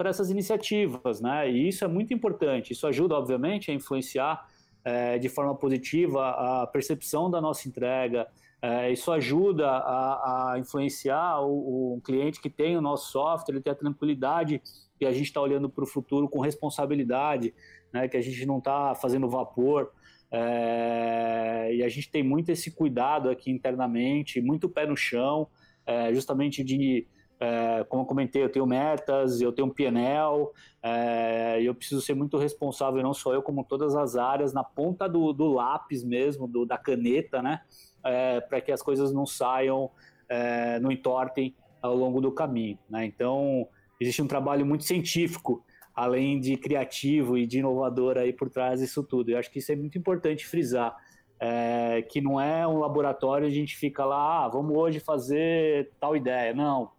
para 0.00 0.08
essas 0.08 0.30
iniciativas, 0.30 1.20
né? 1.20 1.50
E 1.50 1.68
isso 1.68 1.84
é 1.84 1.86
muito 1.86 2.14
importante. 2.14 2.72
Isso 2.72 2.86
ajuda, 2.86 3.14
obviamente, 3.16 3.70
a 3.70 3.74
influenciar 3.74 4.48
é, 4.82 5.18
de 5.18 5.28
forma 5.28 5.54
positiva 5.54 6.62
a 6.62 6.66
percepção 6.66 7.30
da 7.30 7.38
nossa 7.38 7.68
entrega. 7.68 8.26
É, 8.62 8.90
isso 8.90 9.12
ajuda 9.12 9.68
a, 9.68 10.52
a 10.52 10.58
influenciar 10.58 11.42
o, 11.42 11.96
o, 11.96 12.00
cliente 12.00 12.40
que 12.40 12.48
tem 12.48 12.78
o 12.78 12.80
nosso 12.80 13.12
software, 13.12 13.56
ele 13.56 13.62
ter 13.62 13.72
a 13.72 13.74
tranquilidade 13.74 14.62
que 14.98 15.04
a 15.04 15.12
gente 15.12 15.26
está 15.26 15.42
olhando 15.42 15.68
para 15.68 15.84
o 15.84 15.86
futuro 15.86 16.30
com 16.30 16.40
responsabilidade, 16.40 17.52
né, 17.92 18.08
que 18.08 18.16
a 18.16 18.22
gente 18.22 18.46
não 18.46 18.56
está 18.56 18.94
fazendo 18.94 19.28
vapor. 19.28 19.92
É, 20.32 21.74
e 21.74 21.82
a 21.82 21.90
gente 21.90 22.10
tem 22.10 22.22
muito 22.22 22.48
esse 22.48 22.70
cuidado 22.70 23.28
aqui 23.28 23.50
internamente, 23.50 24.40
muito 24.40 24.66
pé 24.66 24.86
no 24.86 24.96
chão, 24.96 25.46
é, 25.84 26.14
justamente 26.14 26.64
de 26.64 27.06
é, 27.40 27.84
como 27.84 28.02
eu 28.02 28.06
comentei, 28.06 28.44
eu 28.44 28.52
tenho 28.52 28.66
metas, 28.66 29.40
eu 29.40 29.50
tenho 29.50 29.66
um 29.66 29.70
PNL, 29.70 30.50
é, 30.82 31.62
eu 31.62 31.74
preciso 31.74 32.02
ser 32.02 32.14
muito 32.14 32.36
responsável, 32.36 33.02
não 33.02 33.14
só 33.14 33.32
eu, 33.32 33.42
como 33.42 33.64
todas 33.64 33.96
as 33.96 34.14
áreas, 34.14 34.52
na 34.52 34.62
ponta 34.62 35.08
do, 35.08 35.32
do 35.32 35.46
lápis 35.48 36.04
mesmo, 36.04 36.46
do, 36.46 36.66
da 36.66 36.76
caneta, 36.76 37.42
né? 37.42 37.62
É, 38.04 38.40
para 38.42 38.60
que 38.60 38.70
as 38.70 38.82
coisas 38.82 39.10
não 39.12 39.24
saiam, 39.24 39.90
é, 40.28 40.78
não 40.80 40.92
entortem 40.92 41.54
ao 41.80 41.96
longo 41.96 42.20
do 42.20 42.30
caminho. 42.30 42.78
Né? 42.88 43.06
Então, 43.06 43.66
existe 43.98 44.20
um 44.20 44.26
trabalho 44.26 44.66
muito 44.66 44.84
científico, 44.84 45.64
além 45.94 46.40
de 46.40 46.56
criativo 46.56 47.38
e 47.38 47.46
de 47.46 47.58
inovador 47.58 48.18
aí 48.18 48.32
por 48.32 48.50
trás 48.50 48.80
disso 48.80 49.02
tudo. 49.02 49.30
Eu 49.30 49.38
acho 49.38 49.50
que 49.50 49.58
isso 49.58 49.72
é 49.72 49.76
muito 49.76 49.96
importante 49.96 50.46
frisar. 50.46 50.94
É, 51.42 52.02
que 52.02 52.20
não 52.20 52.38
é 52.38 52.66
um 52.66 52.78
laboratório 52.78 53.46
a 53.46 53.50
gente 53.50 53.74
fica 53.74 54.04
lá, 54.04 54.44
ah, 54.44 54.48
vamos 54.48 54.76
hoje 54.76 55.00
fazer 55.00 55.90
tal 55.98 56.14
ideia. 56.14 56.52
Não, 56.52 56.90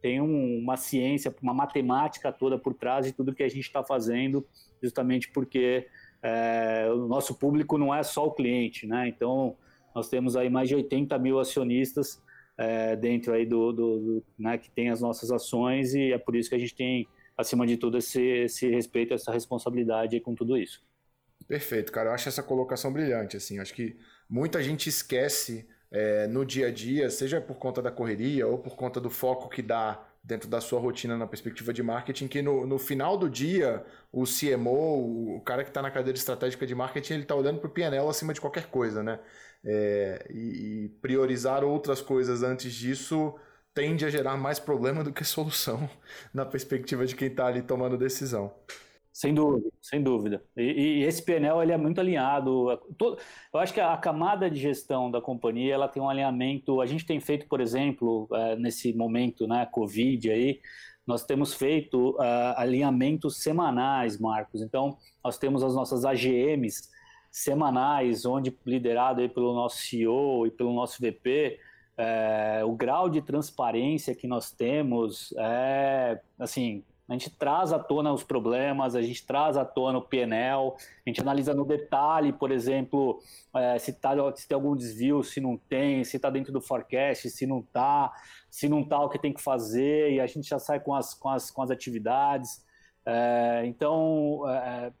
tem 0.00 0.20
um, 0.20 0.58
uma 0.58 0.76
ciência, 0.76 1.34
uma 1.42 1.54
matemática 1.54 2.32
toda 2.32 2.58
por 2.58 2.74
trás 2.74 3.06
de 3.06 3.12
tudo 3.12 3.34
que 3.34 3.42
a 3.42 3.48
gente 3.48 3.60
está 3.60 3.82
fazendo, 3.82 4.46
justamente 4.82 5.30
porque 5.30 5.86
é, 6.22 6.88
o 6.92 7.06
nosso 7.06 7.34
público 7.34 7.78
não 7.78 7.94
é 7.94 8.02
só 8.02 8.26
o 8.26 8.32
cliente, 8.32 8.86
né? 8.86 9.08
Então, 9.08 9.56
nós 9.94 10.08
temos 10.08 10.36
aí 10.36 10.48
mais 10.48 10.68
de 10.68 10.74
80 10.74 11.18
mil 11.18 11.38
acionistas 11.38 12.22
é, 12.56 12.94
dentro 12.94 13.32
aí 13.32 13.46
do, 13.46 13.72
do, 13.72 13.98
do, 13.98 14.24
né, 14.38 14.58
que 14.58 14.70
tem 14.70 14.90
as 14.90 15.00
nossas 15.00 15.30
ações 15.30 15.94
e 15.94 16.12
é 16.12 16.18
por 16.18 16.36
isso 16.36 16.50
que 16.50 16.54
a 16.54 16.58
gente 16.58 16.74
tem, 16.74 17.08
acima 17.36 17.66
de 17.66 17.76
tudo, 17.76 17.96
esse, 17.96 18.22
esse 18.22 18.68
respeito, 18.68 19.14
essa 19.14 19.32
responsabilidade 19.32 20.20
com 20.20 20.34
tudo 20.34 20.58
isso. 20.58 20.82
Perfeito, 21.48 21.90
cara. 21.90 22.10
Eu 22.10 22.12
acho 22.12 22.28
essa 22.28 22.42
colocação 22.42 22.92
brilhante, 22.92 23.36
assim. 23.36 23.58
Acho 23.58 23.74
que 23.74 23.96
muita 24.28 24.62
gente 24.62 24.88
esquece 24.88 25.66
é, 25.90 26.26
no 26.26 26.44
dia 26.44 26.68
a 26.68 26.70
dia, 26.70 27.10
seja 27.10 27.40
por 27.40 27.56
conta 27.56 27.82
da 27.82 27.90
correria 27.90 28.46
ou 28.46 28.58
por 28.58 28.76
conta 28.76 29.00
do 29.00 29.10
foco 29.10 29.48
que 29.48 29.60
dá 29.62 30.06
dentro 30.22 30.48
da 30.48 30.60
sua 30.60 30.78
rotina 30.78 31.16
na 31.16 31.26
perspectiva 31.26 31.72
de 31.72 31.82
marketing, 31.82 32.28
que 32.28 32.42
no, 32.42 32.66
no 32.66 32.78
final 32.78 33.16
do 33.16 33.28
dia, 33.28 33.84
o 34.12 34.24
CMO, 34.24 35.36
o 35.36 35.40
cara 35.40 35.64
que 35.64 35.70
está 35.70 35.80
na 35.82 35.90
cadeira 35.90 36.16
estratégica 36.16 36.66
de 36.66 36.74
marketing, 36.74 37.14
ele 37.14 37.22
está 37.22 37.34
olhando 37.34 37.58
para 37.58 37.68
o 37.68 37.70
PNL 37.70 38.08
acima 38.08 38.34
de 38.34 38.40
qualquer 38.40 38.66
coisa, 38.66 39.02
né? 39.02 39.18
É, 39.64 40.26
e, 40.30 40.84
e 40.84 40.88
priorizar 41.02 41.64
outras 41.64 42.00
coisas 42.00 42.42
antes 42.42 42.72
disso 42.72 43.34
tende 43.74 44.04
a 44.04 44.10
gerar 44.10 44.36
mais 44.36 44.58
problema 44.58 45.04
do 45.04 45.12
que 45.12 45.24
solução 45.24 45.88
na 46.32 46.44
perspectiva 46.46 47.04
de 47.06 47.14
quem 47.14 47.28
está 47.28 47.46
ali 47.46 47.62
tomando 47.62 47.96
decisão. 47.96 48.52
Sem 49.12 49.34
dúvida, 49.34 49.68
sem 49.82 50.02
dúvida. 50.02 50.42
E, 50.56 50.62
e, 50.62 51.02
esse 51.02 51.22
PNL 51.22 51.62
ele 51.62 51.72
é 51.72 51.76
muito 51.76 52.00
alinhado. 52.00 52.76
Todo, 52.96 53.18
eu 53.52 53.60
acho 53.60 53.74
que 53.74 53.80
a 53.80 53.96
camada 53.96 54.48
de 54.48 54.58
gestão 54.58 55.10
da 55.10 55.20
companhia 55.20 55.74
ela 55.74 55.88
tem 55.88 56.02
um 56.02 56.08
alinhamento. 56.08 56.80
A 56.80 56.86
gente 56.86 57.04
tem 57.04 57.18
feito, 57.20 57.48
por 57.48 57.60
exemplo, 57.60 58.28
é, 58.32 58.56
nesse 58.56 58.92
momento, 58.92 59.46
né, 59.46 59.66
Covid 59.66 60.30
aí, 60.30 60.60
nós 61.06 61.24
temos 61.24 61.54
feito 61.54 62.10
uh, 62.10 62.54
alinhamentos 62.56 63.42
semanais, 63.42 64.18
Marcos. 64.18 64.62
Então, 64.62 64.96
nós 65.24 65.38
temos 65.38 65.62
as 65.64 65.74
nossas 65.74 66.04
AGMs 66.04 66.88
semanais, 67.32 68.24
onde 68.24 68.56
liderado 68.64 69.20
aí 69.20 69.28
pelo 69.28 69.52
nosso 69.52 69.78
CEO 69.78 70.46
e 70.46 70.50
pelo 70.50 70.72
nosso 70.72 71.00
VP, 71.00 71.58
é, 71.96 72.62
o 72.64 72.72
grau 72.72 73.10
de 73.10 73.20
transparência 73.20 74.14
que 74.14 74.26
nós 74.26 74.50
temos 74.50 75.34
é 75.36 76.20
assim 76.38 76.82
a 77.10 77.12
gente 77.14 77.28
traz 77.28 77.72
à 77.72 77.78
tona 77.78 78.12
os 78.12 78.22
problemas, 78.22 78.94
a 78.94 79.02
gente 79.02 79.26
traz 79.26 79.56
à 79.56 79.64
tona 79.64 79.98
o 79.98 80.02
PNL, 80.02 80.74
a 81.04 81.10
gente 81.10 81.20
analisa 81.20 81.52
no 81.52 81.64
detalhe, 81.64 82.32
por 82.32 82.52
exemplo, 82.52 83.20
é, 83.52 83.76
se, 83.80 83.92
tá, 83.92 84.12
se 84.36 84.46
tem 84.46 84.54
algum 84.54 84.76
desvio, 84.76 85.20
se 85.24 85.40
não 85.40 85.56
tem, 85.56 86.04
se 86.04 86.16
está 86.16 86.30
dentro 86.30 86.52
do 86.52 86.60
forecast, 86.60 87.28
se 87.28 87.48
não 87.48 87.58
está, 87.58 88.12
se 88.48 88.68
não 88.68 88.82
está, 88.82 89.00
o 89.00 89.08
que 89.08 89.18
tem 89.18 89.32
que 89.32 89.42
fazer, 89.42 90.12
e 90.12 90.20
a 90.20 90.26
gente 90.28 90.48
já 90.48 90.60
sai 90.60 90.78
com 90.78 90.94
as, 90.94 91.12
com 91.12 91.28
as, 91.28 91.50
com 91.50 91.60
as 91.62 91.72
atividades. 91.72 92.64
É, 93.04 93.62
então, 93.66 94.48
é, 94.48 94.92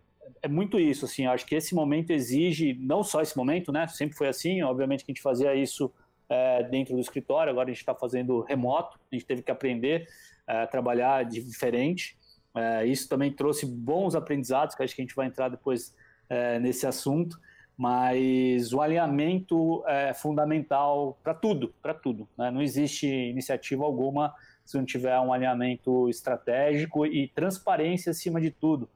é 0.42 0.48
muito 0.48 0.80
isso, 0.80 1.04
assim, 1.04 1.26
acho 1.26 1.46
que 1.46 1.54
esse 1.54 1.76
momento 1.76 2.10
exige, 2.10 2.74
não 2.74 3.04
só 3.04 3.22
esse 3.22 3.36
momento, 3.36 3.70
né, 3.70 3.86
sempre 3.86 4.16
foi 4.16 4.26
assim, 4.26 4.62
obviamente 4.62 5.04
que 5.04 5.12
a 5.12 5.14
gente 5.14 5.22
fazia 5.22 5.54
isso 5.54 5.92
é, 6.28 6.64
dentro 6.64 6.94
do 6.94 7.00
escritório, 7.00 7.50
agora 7.52 7.68
a 7.68 7.72
gente 7.72 7.80
está 7.80 7.94
fazendo 7.94 8.40
remoto, 8.40 8.98
a 9.12 9.14
gente 9.14 9.24
teve 9.24 9.42
que 9.42 9.50
aprender, 9.52 10.08
é, 10.50 10.66
trabalhar 10.66 11.24
de 11.24 11.42
diferente. 11.42 12.18
É, 12.56 12.84
isso 12.84 13.08
também 13.08 13.32
trouxe 13.32 13.64
bons 13.64 14.16
aprendizados, 14.16 14.74
que 14.74 14.82
acho 14.82 14.94
que 14.94 15.00
a 15.00 15.04
gente 15.04 15.14
vai 15.14 15.26
entrar 15.26 15.48
depois 15.48 15.94
é, 16.28 16.58
nesse 16.58 16.86
assunto, 16.86 17.38
mas 17.76 18.72
o 18.72 18.80
alinhamento 18.80 19.84
é 19.86 20.12
fundamental 20.12 21.16
para 21.22 21.32
tudo, 21.32 21.72
para 21.80 21.94
tudo. 21.94 22.28
Né? 22.36 22.50
Não 22.50 22.60
existe 22.60 23.06
iniciativa 23.06 23.84
alguma 23.84 24.34
se 24.64 24.76
não 24.76 24.84
tiver 24.84 25.18
um 25.20 25.32
alinhamento 25.32 26.08
estratégico 26.08 27.06
e 27.06 27.28
transparência 27.28 28.10
acima 28.10 28.40
de 28.40 28.50
tudo. 28.50 28.88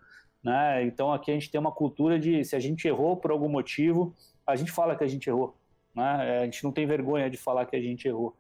Né? 0.43 0.85
Então 0.85 1.13
aqui 1.13 1.31
a 1.31 1.35
gente 1.35 1.51
tem 1.51 1.61
uma 1.61 1.73
cultura 1.73 2.19
de 2.19 2.45
se 2.45 2.55
a 2.55 2.61
gente 2.61 2.87
errou 2.87 3.17
por 3.17 3.31
algum 3.31 3.49
motivo, 3.49 4.15
a 4.47 4.57
gente 4.57 4.71
fala 4.71 4.97
que 4.97 5.05
a 5.05 5.09
gente 5.09 5.29
errou. 5.29 5.57
Né? 5.95 6.41
A 6.41 6.45
gente 6.45 6.63
não 6.65 6.73
tem 6.73 6.85
vergonha 6.85 7.31
de 7.31 7.37
falar 7.37 7.65
que 7.67 7.77
a 7.77 7.81
gente 7.81 8.07
errou. 8.07 8.37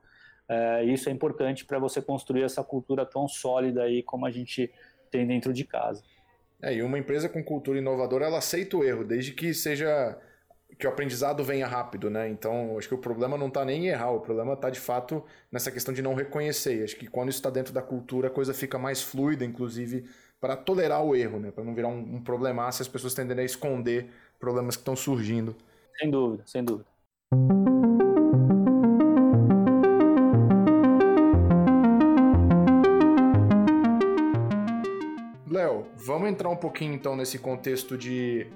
É, 0.48 0.85
isso 0.85 1.09
é 1.09 1.12
importante 1.12 1.64
para 1.64 1.78
você 1.78 2.02
construir 2.02 2.42
essa 2.42 2.62
cultura 2.62 3.07
tão 3.07 3.26
sólida 3.26 3.83
aí 3.83 4.02
como 4.02 4.26
a 4.26 4.30
gente 4.30 4.70
tem 5.11 5.26
dentro 5.26 5.52
de 5.52 5.64
casa. 5.64 6.02
É, 6.62 6.74
e 6.74 6.83
uma 6.83 6.98
empresa 6.98 7.28
com 7.28 7.42
cultura 7.42 7.78
inovadora, 7.78 8.26
ela 8.26 8.38
aceita 8.38 8.76
o 8.76 8.85
erro, 8.85 9.04
desde 9.04 9.33
que 9.33 9.52
seja 9.52 10.18
que 10.78 10.87
o 10.87 10.90
aprendizado 10.90 11.44
venha 11.44 11.66
rápido, 11.66 12.11
né? 12.11 12.28
Então, 12.28 12.76
acho 12.76 12.88
que 12.88 12.94
o 12.94 12.98
problema 12.98 13.38
não 13.38 13.48
está 13.48 13.64
nem 13.64 13.85
em 13.85 13.88
errar, 13.88 14.11
o 14.11 14.20
problema 14.20 14.54
está 14.54 14.70
de 14.70 14.80
fato 14.80 15.24
nessa 15.50 15.70
questão 15.70 15.94
de 15.94 16.02
não 16.02 16.14
reconhecer. 16.14 16.83
Acho 16.83 16.96
que 16.96 17.07
quando 17.07 17.28
isso 17.28 17.38
está 17.38 17.50
dentro 17.50 17.72
da 17.72 17.83
cultura, 17.83 18.28
a 18.28 18.30
coisa 18.30 18.52
fica 18.52 18.78
mais 18.78 19.02
fluida, 19.02 19.44
inclusive 19.44 20.04
para 20.40 20.57
tolerar 20.57 21.02
o 21.02 21.14
erro, 21.14 21.38
né? 21.38 21.50
Para 21.50 21.64
não 21.64 21.74
virar 21.74 21.88
um, 21.88 22.16
um 22.16 22.22
problema 22.22 22.70
se 22.72 22.83
as 22.83 22.88
pessoas 22.88 23.14
tendem 23.14 23.38
a 23.38 23.44
esconder 23.44 24.11
problemas 24.38 24.76
que 24.76 24.83
estão 24.83 24.96
surgindo. 24.96 25.54
Sem 25.98 26.11
dúvida, 26.11 26.42
sem 26.46 26.64
dúvida. 26.64 26.88
Entrar 36.35 36.51
um 36.51 36.57
pouquinho 36.57 36.92
então 36.92 37.16
nesse 37.16 37.38
contexto 37.38 37.97
de 37.97 38.47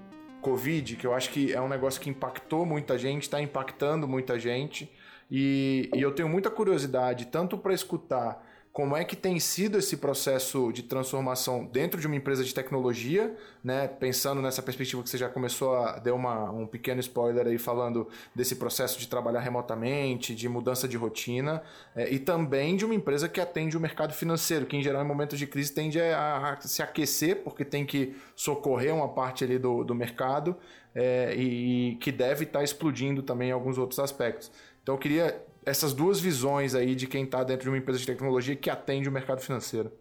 Covid, 0.43 0.97
que 0.97 1.07
eu 1.07 1.15
acho 1.15 1.31
que 1.31 1.53
é 1.53 1.61
um 1.61 1.69
negócio 1.69 2.01
que 2.01 2.11
impactou 2.11 2.67
muita 2.67 2.99
gente, 2.99 3.23
está 3.23 3.41
impactando 3.41 4.07
muita 4.07 4.39
gente. 4.39 4.91
E, 5.31 5.89
e, 5.95 6.01
eu 6.01 6.13
tenho 6.13 6.29
muita 6.29 6.51
curiosidade, 6.51 7.27
tanto 7.27 7.57
para 7.57 7.73
escutar 7.73 8.45
como 8.73 8.97
é 8.97 9.05
que 9.05 9.17
tem 9.17 9.41
sido 9.41 9.79
esse 9.79 9.97
processo 9.97 10.73
de 10.73 10.83
transformação 10.83 11.65
dentro 11.65 12.01
de 12.01 12.07
uma 12.07 12.15
empresa 12.15 12.45
de 12.45 12.55
tecnologia, 12.55 13.35
né? 13.63 13.89
Pensando 13.89 14.41
nessa 14.41 14.63
perspectiva 14.63 15.03
que 15.03 15.11
você 15.11 15.19
já 15.19 15.29
começou 15.29 15.75
a 15.75 15.99
dar 15.99 16.15
uma, 16.15 16.51
um 16.51 16.67
pequeno 16.67 17.01
spoiler 17.01 17.47
aí 17.47 17.59
falando 17.59 18.09
desse 18.35 18.57
processo 18.57 18.99
de 18.99 19.09
trabalhar 19.09 19.41
remotamente, 19.41 20.35
de 20.35 20.49
mudança 20.49 20.87
de 20.87 20.97
rotina, 20.97 21.63
é, 21.97 22.13
e 22.13 22.19
também 22.19 22.77
de 22.77 22.85
uma 22.85 22.95
empresa 22.95 23.29
que 23.29 23.41
atende 23.41 23.77
o 23.77 23.81
mercado 23.81 24.13
financeiro, 24.13 24.65
que 24.65 24.77
em 24.77 24.83
geral 24.83 25.03
em 25.03 25.07
momentos 25.07 25.39
de 25.39 25.47
crise 25.47 25.73
tende 25.73 26.01
a, 26.01 26.53
a 26.53 26.61
se 26.61 26.83
aquecer, 26.83 27.43
porque 27.43 27.65
tem 27.65 27.85
que 27.85 28.17
socorrer 28.37 28.95
uma 28.95 29.09
parte 29.09 29.43
ali 29.43 29.59
do, 29.59 29.83
do 29.83 29.95
mercado 29.95 30.57
é, 30.95 31.35
e, 31.35 31.91
e 31.91 31.95
que 31.97 32.13
deve 32.13 32.45
estar 32.45 32.61
tá 32.61 32.65
explodindo 32.65 33.23
também 33.23 33.49
em 33.49 33.53
alguns 33.53 33.77
outros 33.77 33.99
aspectos. 33.99 34.51
Então 34.83 34.95
eu 34.95 34.99
queria 34.99 35.48
essas 35.69 35.93
duas 35.93 36.19
visões 36.19 36.75
aí 36.75 36.95
de 36.95 37.07
quem 37.07 37.25
está 37.25 37.45
dentro 37.45 37.65
de 37.65 37.69
uma 37.69 37.79
empresa 37.79 37.99
de 37.99 38.07
tecnologia 38.07 38.57
que 38.57 38.71
atende 38.71 39.09
o 39.09 39.13
mercado 39.13 39.41
financeiro. 39.41 39.93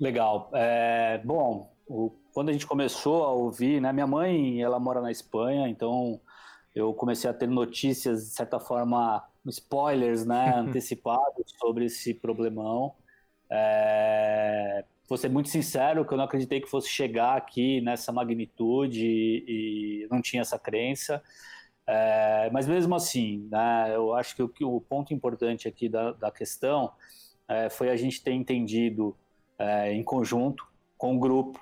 Legal. 0.00 0.50
É, 0.54 1.20
bom, 1.24 1.72
o, 1.86 2.10
quando 2.32 2.48
a 2.48 2.52
gente 2.52 2.66
começou 2.66 3.24
a 3.24 3.30
ouvir, 3.30 3.80
né, 3.80 3.92
minha 3.92 4.06
mãe 4.06 4.62
ela 4.62 4.80
mora 4.80 5.00
na 5.00 5.10
Espanha, 5.10 5.68
então 5.68 6.20
eu 6.74 6.92
comecei 6.92 7.28
a 7.30 7.34
ter 7.34 7.46
notícias 7.46 8.28
de 8.28 8.34
certa 8.34 8.58
forma 8.58 9.24
spoilers, 9.46 10.24
né, 10.24 10.54
antecipados 10.58 11.54
sobre 11.58 11.84
esse 11.84 12.14
problemão. 12.14 12.94
É, 13.50 14.84
vou 15.08 15.18
ser 15.18 15.28
muito 15.28 15.48
sincero 15.48 16.04
que 16.04 16.12
eu 16.12 16.18
não 16.18 16.24
acreditei 16.24 16.60
que 16.60 16.68
fosse 16.68 16.88
chegar 16.88 17.36
aqui 17.36 17.80
nessa 17.82 18.10
magnitude 18.10 19.06
e, 19.06 20.04
e 20.04 20.08
não 20.10 20.20
tinha 20.20 20.42
essa 20.42 20.58
crença. 20.58 21.22
É, 21.86 22.48
mas 22.50 22.66
mesmo 22.66 22.94
assim, 22.94 23.46
né, 23.50 23.94
eu 23.94 24.14
acho 24.14 24.34
que 24.34 24.42
o, 24.42 24.48
que 24.48 24.64
o, 24.64 24.80
ponto 24.80 25.12
importante 25.12 25.68
aqui 25.68 25.88
da, 25.88 26.12
da 26.12 26.30
questão 26.30 26.92
é, 27.46 27.68
foi 27.68 27.90
a 27.90 27.96
gente 27.96 28.22
ter 28.22 28.32
entendido 28.32 29.16
é, 29.58 29.92
em 29.92 30.02
conjunto 30.02 30.66
com 30.96 31.14
o 31.14 31.18
grupo 31.18 31.60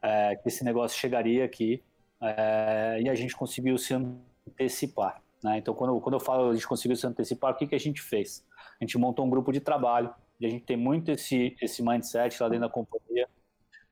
é, 0.00 0.36
que 0.36 0.48
esse 0.48 0.64
negócio 0.64 0.98
chegaria 0.98 1.44
aqui 1.44 1.82
é, 2.20 3.00
e 3.02 3.08
a 3.08 3.14
gente 3.14 3.36
conseguiu 3.36 3.76
se 3.76 3.94
antecipar. 3.94 5.22
Né? 5.42 5.58
Então, 5.58 5.74
quando, 5.74 6.00
quando 6.00 6.14
eu 6.14 6.20
falo 6.20 6.50
a 6.50 6.54
gente 6.54 6.66
conseguiu 6.66 6.96
se 6.96 7.06
antecipar, 7.06 7.52
o 7.52 7.56
que, 7.56 7.66
que 7.66 7.74
a 7.74 7.80
gente 7.80 8.00
fez? 8.00 8.46
A 8.80 8.84
gente 8.84 8.96
montou 8.96 9.26
um 9.26 9.30
grupo 9.30 9.52
de 9.52 9.60
trabalho, 9.60 10.12
e 10.40 10.46
a 10.46 10.48
gente 10.48 10.64
tem 10.64 10.76
muito 10.76 11.10
esse, 11.10 11.56
esse 11.60 11.82
mindset 11.82 12.40
lá 12.42 12.48
dentro 12.48 12.66
da 12.66 12.72
companhia, 12.72 13.28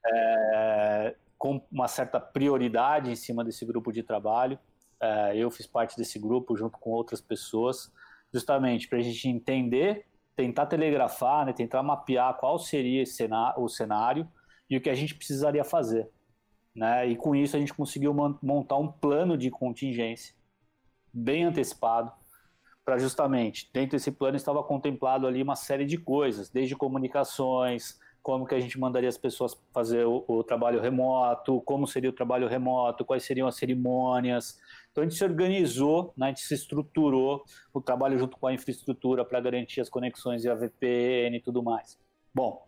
é, 0.07 1.15
com 1.37 1.61
uma 1.71 1.89
certa 1.89 2.21
prioridade 2.21 3.11
em 3.11 3.17
cima 3.17 3.45
desse 3.45 3.65
grupo 3.65 3.93
de 3.93 4.03
trabalho. 4.03 4.59
É, 5.01 5.37
eu 5.37 5.51
fiz 5.51 5.67
parte 5.67 5.97
desse 5.97 6.19
grupo 6.19 6.57
junto 6.57 6.79
com 6.79 6.91
outras 6.91 7.21
pessoas, 7.21 7.93
justamente 8.33 8.89
para 8.89 8.99
a 8.99 9.03
gente 9.03 9.29
entender, 9.29 10.07
tentar 10.35 10.67
telegrafar, 10.67 11.47
né, 11.47 11.53
tentar 11.53 11.83
mapear 11.83 12.37
qual 12.37 12.59
seria 12.59 13.05
o 13.57 13.69
cenário 13.69 14.29
e 14.69 14.77
o 14.77 14.81
que 14.81 14.91
a 14.91 14.95
gente 14.95 15.15
precisaria 15.15 15.65
fazer. 15.65 16.11
Né? 16.75 17.09
E 17.09 17.17
com 17.17 17.35
isso 17.35 17.57
a 17.57 17.59
gente 17.59 17.73
conseguiu 17.73 18.15
montar 18.43 18.77
um 18.77 18.91
plano 18.91 19.37
de 19.37 19.51
contingência 19.51 20.35
bem 21.13 21.45
antecipado 21.45 22.13
para 22.85 22.99
justamente 22.99 23.69
dentro 23.73 23.93
desse 23.93 24.13
plano 24.13 24.37
estava 24.37 24.63
contemplado 24.63 25.27
ali 25.27 25.43
uma 25.43 25.57
série 25.57 25.85
de 25.85 25.97
coisas, 25.97 26.51
desde 26.51 26.77
comunicações, 26.77 27.99
como 28.27 28.45
que 28.45 28.57
a 28.57 28.59
gente 28.59 28.77
mandaria 28.77 29.09
as 29.09 29.17
pessoas 29.17 29.57
fazer 29.73 30.05
o, 30.05 30.25
o, 30.27 30.43
trabalho 30.43 30.81
remoto, 30.81 31.61
como 31.61 31.87
seria 31.87 32.11
o 32.11 32.13
trabalho 32.13 32.49
remoto, 32.49 33.05
quais 33.05 33.23
seriam 33.23 33.47
as 33.47 33.55
cerimônias. 33.55 34.59
Então 34.91 35.05
a 35.05 35.07
gente 35.07 35.17
se 35.17 35.23
organizou, 35.23 36.13
né, 36.17 36.27
a 36.27 36.29
gente 36.31 36.41
se 36.41 36.53
estruturou 36.53 37.45
o 37.73 37.81
trabalho 37.81 38.19
junto 38.19 38.37
com 38.37 38.49
a 38.49 38.53
infraestrutura 38.53 39.25
para 39.25 39.39
garantir 39.39 39.81
as 39.81 39.89
conexões 39.89 40.43
via 40.43 40.57
VPN 40.57 41.37
e 41.37 41.41
tudo 41.41 41.63
mais. 41.63 41.97
Bom, 42.35 42.67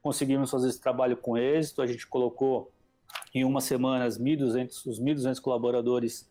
conseguimos 0.00 0.50
fazer 0.50 0.70
esse 0.70 0.80
trabalho 0.80 1.18
com 1.18 1.36
êxito, 1.36 1.82
a 1.82 1.86
gente 1.86 2.06
colocou 2.06 2.72
em 3.34 3.44
uma 3.44 3.60
semana 3.60 4.06
os 4.06 4.18
1.200 4.18 5.42
colaboradores 5.42 6.26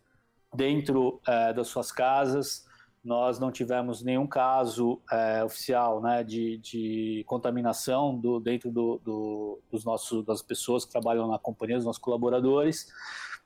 dentro 0.52 1.20
é, 1.24 1.52
das 1.52 1.68
suas 1.68 1.92
casas. 1.92 2.66
Nós 3.06 3.38
não 3.38 3.52
tivemos 3.52 4.02
nenhum 4.02 4.26
caso 4.26 5.00
é, 5.12 5.44
oficial 5.44 6.02
né, 6.02 6.24
de, 6.24 6.58
de 6.58 7.22
contaminação 7.24 8.18
do, 8.18 8.40
dentro 8.40 8.68
do, 8.68 9.00
do, 9.04 9.60
dos 9.70 9.84
nossos, 9.84 10.24
das 10.24 10.42
pessoas 10.42 10.84
que 10.84 10.90
trabalham 10.90 11.28
na 11.28 11.38
companhia, 11.38 11.76
dos 11.76 11.84
nossos 11.84 12.02
colaboradores. 12.02 12.88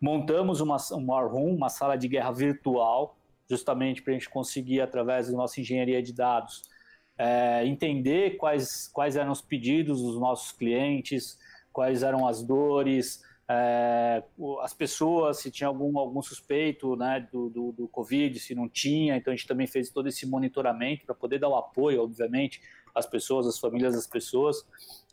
Montamos 0.01 0.63
uma, 0.63 0.79
uma 0.93 1.21
room, 1.21 1.55
uma 1.55 1.69
sala 1.69 1.95
de 1.97 2.09
guerra 2.09 2.31
virtual, 2.31 3.19
justamente 3.51 4.01
para 4.01 4.15
a 4.15 4.17
gente 4.17 4.31
conseguir, 4.31 4.81
através 4.81 5.31
da 5.31 5.37
nossa 5.37 5.61
engenharia 5.61 6.03
de 6.03 6.15
dados, 6.15 6.63
é, 7.19 7.67
entender 7.67 8.39
quais, 8.39 8.89
quais 8.89 9.15
eram 9.15 9.31
os 9.31 9.43
pedidos 9.43 10.01
dos 10.01 10.19
nossos 10.19 10.53
clientes, 10.53 11.39
quais 11.71 12.03
eram 12.03 12.27
as 12.27 12.43
dores, 12.43 13.23
é, 13.53 14.23
as 14.63 14.73
pessoas, 14.73 15.39
se 15.39 15.51
tinha 15.51 15.67
algum, 15.67 15.99
algum 15.99 16.23
suspeito 16.23 16.95
né, 16.95 17.27
do, 17.33 17.51
do, 17.51 17.73
do, 17.73 17.89
Covid, 17.89 18.39
se 18.39 18.55
não 18.55 18.69
tinha. 18.69 19.17
Então 19.17 19.33
a 19.33 19.37
gente 19.37 19.49
também 19.49 19.67
fez 19.67 19.91
todo 19.91 20.07
esse 20.07 20.25
monitoramento 20.25 21.05
para 21.05 21.17
poder 21.17 21.41
dar 21.41 21.49
o 21.49 21.57
apoio, 21.57 22.01
obviamente, 22.01 22.63
às 22.95 23.07
pessoas, 23.07 23.49
às 23.49 23.59
famílias 23.59 23.97
das 23.97 24.07
pessoas. 24.07 24.65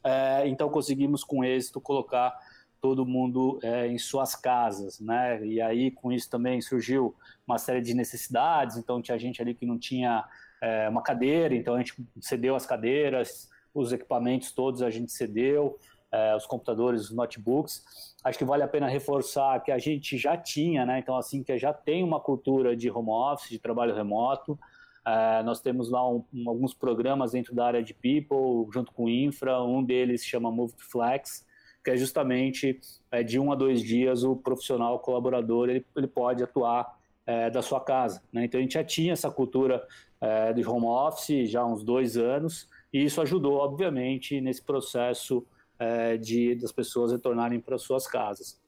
É, 0.03 0.47
então 0.47 0.69
conseguimos 0.69 1.23
com 1.23 1.43
êxito 1.43 1.81
colocar 1.81 2.37
todo 2.79 3.07
mundo 3.07 3.57
é, 3.63 3.87
em 3.87 3.97
suas 3.97 4.35
casas, 4.35 4.99
né? 4.99 5.43
E 5.43 5.59
aí 5.59 5.89
com 5.89 6.11
isso 6.11 6.29
também 6.29 6.61
surgiu 6.61 7.15
uma 7.47 7.57
série 7.57 7.81
de 7.81 7.95
necessidades. 7.95 8.77
Então 8.77 9.01
tinha 9.01 9.17
gente 9.17 9.41
ali 9.41 9.55
que 9.55 9.65
não 9.65 9.79
tinha 9.79 10.23
é, 10.61 10.87
uma 10.87 11.01
cadeira, 11.01 11.55
então 11.55 11.73
a 11.73 11.79
gente 11.79 11.95
cedeu 12.21 12.55
as 12.55 12.67
cadeiras, 12.67 13.49
os 13.73 13.91
equipamentos 13.91 14.51
todos 14.51 14.83
a 14.83 14.91
gente 14.91 15.11
cedeu 15.11 15.79
é, 16.17 16.35
os 16.35 16.47
computadores, 16.47 17.03
os 17.03 17.11
notebooks. 17.11 18.15
Acho 18.23 18.37
que 18.39 18.45
vale 18.45 18.63
a 18.63 18.67
pena 18.67 18.87
reforçar 18.87 19.61
que 19.61 19.71
a 19.71 19.77
gente 19.77 20.17
já 20.17 20.35
tinha, 20.35 20.85
né? 20.85 20.99
Então, 20.99 21.15
assim, 21.15 21.43
que 21.43 21.55
já 21.57 21.71
tem 21.71 22.03
uma 22.03 22.19
cultura 22.19 22.75
de 22.75 22.89
home 22.89 23.09
office, 23.09 23.49
de 23.49 23.59
trabalho 23.59 23.93
remoto. 23.93 24.57
É, 25.05 25.43
nós 25.43 25.61
temos 25.61 25.91
lá 25.91 26.09
um, 26.09 26.23
um, 26.33 26.49
alguns 26.49 26.73
programas 26.73 27.33
dentro 27.33 27.53
da 27.53 27.67
área 27.67 27.83
de 27.83 27.93
People, 27.93 28.67
junto 28.73 28.91
com 28.91 29.07
Infra. 29.07 29.61
Um 29.61 29.83
deles 29.83 30.25
chama 30.25 30.51
Move 30.51 30.73
to 30.73 30.83
Flex, 30.89 31.45
que 31.83 31.91
é 31.91 31.95
justamente 31.95 32.81
é, 33.11 33.21
de 33.21 33.39
um 33.39 33.51
a 33.51 33.55
dois 33.55 33.81
dias 33.81 34.23
o 34.23 34.35
profissional 34.35 34.95
o 34.95 34.99
colaborador 34.99 35.69
ele, 35.69 35.85
ele 35.95 36.07
pode 36.07 36.43
atuar 36.43 36.97
é, 37.27 37.49
da 37.51 37.61
sua 37.61 37.79
casa. 37.79 38.23
Né? 38.33 38.45
Então, 38.45 38.59
a 38.59 38.61
gente 38.61 38.73
já 38.73 38.83
tinha 38.83 39.13
essa 39.13 39.29
cultura 39.29 39.85
é, 40.19 40.51
de 40.51 40.67
home 40.67 40.87
office 40.87 41.47
já 41.49 41.61
há 41.61 41.65
uns 41.65 41.83
dois 41.83 42.17
anos, 42.17 42.67
e 42.91 43.03
isso 43.03 43.21
ajudou, 43.21 43.57
obviamente, 43.57 44.41
nesse 44.41 44.63
processo 44.63 45.45
é, 45.79 46.17
de 46.17 46.55
das 46.55 46.71
pessoas 46.71 47.11
retornarem 47.11 47.59
para 47.59 47.77
suas 47.77 48.07
casas. 48.07 48.59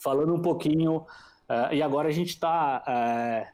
Falando 0.00 0.34
um 0.34 0.42
pouquinho, 0.42 1.04
é, 1.48 1.76
e 1.76 1.82
agora 1.82 2.08
a 2.08 2.12
gente 2.12 2.30
está 2.30 2.82
é, 2.86 3.48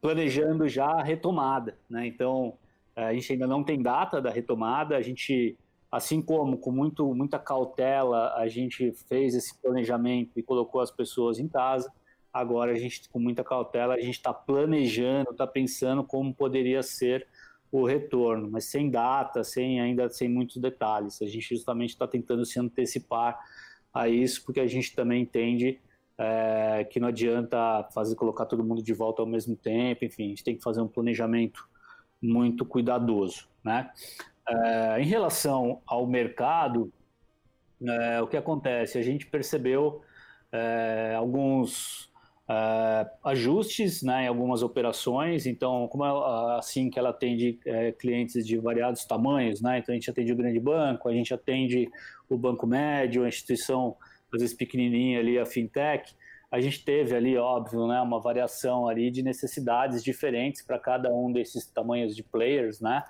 planejando 0.00 0.68
já 0.68 0.86
a 0.86 1.02
retomada, 1.02 1.78
né? 1.88 2.06
Então 2.06 2.54
é, 2.96 3.04
a 3.04 3.14
gente 3.14 3.32
ainda 3.32 3.46
não 3.46 3.62
tem 3.62 3.80
data 3.80 4.20
da 4.20 4.30
retomada, 4.30 4.96
a 4.96 5.02
gente 5.02 5.56
assim 5.90 6.22
como 6.22 6.56
com 6.56 6.70
muito, 6.70 7.14
muita 7.14 7.38
cautela 7.38 8.32
a 8.34 8.48
gente 8.48 8.92
fez 9.08 9.34
esse 9.34 9.54
planejamento 9.60 10.38
e 10.38 10.42
colocou 10.42 10.80
as 10.80 10.90
pessoas 10.90 11.38
em 11.38 11.46
casa, 11.46 11.92
agora 12.32 12.72
a 12.72 12.74
gente 12.74 13.08
com 13.10 13.18
muita 13.18 13.44
cautela 13.44 13.94
a 13.94 14.00
gente 14.00 14.16
está 14.16 14.32
planejando, 14.32 15.30
está 15.30 15.46
pensando 15.46 16.02
como 16.02 16.34
poderia 16.34 16.82
ser 16.82 17.26
o 17.72 17.86
retorno, 17.86 18.50
mas 18.50 18.66
sem 18.66 18.90
data, 18.90 19.42
sem 19.42 19.80
ainda 19.80 20.10
sem 20.10 20.28
muitos 20.28 20.58
detalhes. 20.58 21.22
A 21.22 21.26
gente 21.26 21.56
justamente 21.56 21.90
está 21.90 22.06
tentando 22.06 22.44
se 22.44 22.60
antecipar 22.60 23.40
a 23.94 24.06
isso, 24.08 24.44
porque 24.44 24.60
a 24.60 24.66
gente 24.66 24.94
também 24.94 25.22
entende 25.22 25.80
é, 26.18 26.84
que 26.84 27.00
não 27.00 27.08
adianta 27.08 27.88
fazer 27.94 28.14
colocar 28.14 28.44
todo 28.44 28.62
mundo 28.62 28.82
de 28.82 28.92
volta 28.92 29.22
ao 29.22 29.26
mesmo 29.26 29.56
tempo. 29.56 30.04
Enfim, 30.04 30.26
a 30.26 30.28
gente 30.28 30.44
tem 30.44 30.54
que 30.54 30.62
fazer 30.62 30.82
um 30.82 30.86
planejamento 30.86 31.66
muito 32.20 32.66
cuidadoso, 32.66 33.48
né? 33.64 33.90
É, 34.46 35.00
em 35.00 35.06
relação 35.06 35.80
ao 35.86 36.06
mercado, 36.06 36.92
é, 37.82 38.20
o 38.20 38.26
que 38.26 38.36
acontece? 38.36 38.98
A 38.98 39.02
gente 39.02 39.26
percebeu 39.26 40.02
é, 40.52 41.14
alguns 41.16 42.11
Uh, 42.52 43.08
ajustes 43.24 44.02
né, 44.02 44.24
em 44.24 44.26
algumas 44.26 44.62
operações. 44.62 45.46
Então, 45.46 45.88
como 45.88 46.04
é 46.04 46.58
assim 46.58 46.90
que 46.90 46.98
ela 46.98 47.08
atende 47.08 47.58
é, 47.64 47.92
clientes 47.92 48.46
de 48.46 48.58
variados 48.58 49.06
tamanhos, 49.06 49.62
né? 49.62 49.78
Então 49.78 49.94
a 49.94 49.96
gente 49.96 50.10
atende 50.10 50.32
o 50.32 50.36
grande 50.36 50.60
banco, 50.60 51.08
a 51.08 51.14
gente 51.14 51.32
atende 51.32 51.88
o 52.28 52.36
banco 52.36 52.66
médio, 52.66 53.24
a 53.24 53.28
instituição 53.28 53.96
às 54.30 54.40
vezes 54.40 54.54
pequenininha 54.54 55.20
ali, 55.20 55.38
a 55.38 55.46
fintech. 55.46 56.14
A 56.50 56.60
gente 56.60 56.84
teve 56.84 57.14
ali, 57.14 57.38
óbvio, 57.38 57.86
né, 57.86 57.98
uma 58.02 58.20
variação 58.20 58.86
ali 58.86 59.10
de 59.10 59.22
necessidades 59.22 60.04
diferentes 60.04 60.60
para 60.60 60.78
cada 60.78 61.10
um 61.10 61.32
desses 61.32 61.64
tamanhos 61.66 62.14
de 62.14 62.22
players, 62.22 62.80
né? 62.80 63.02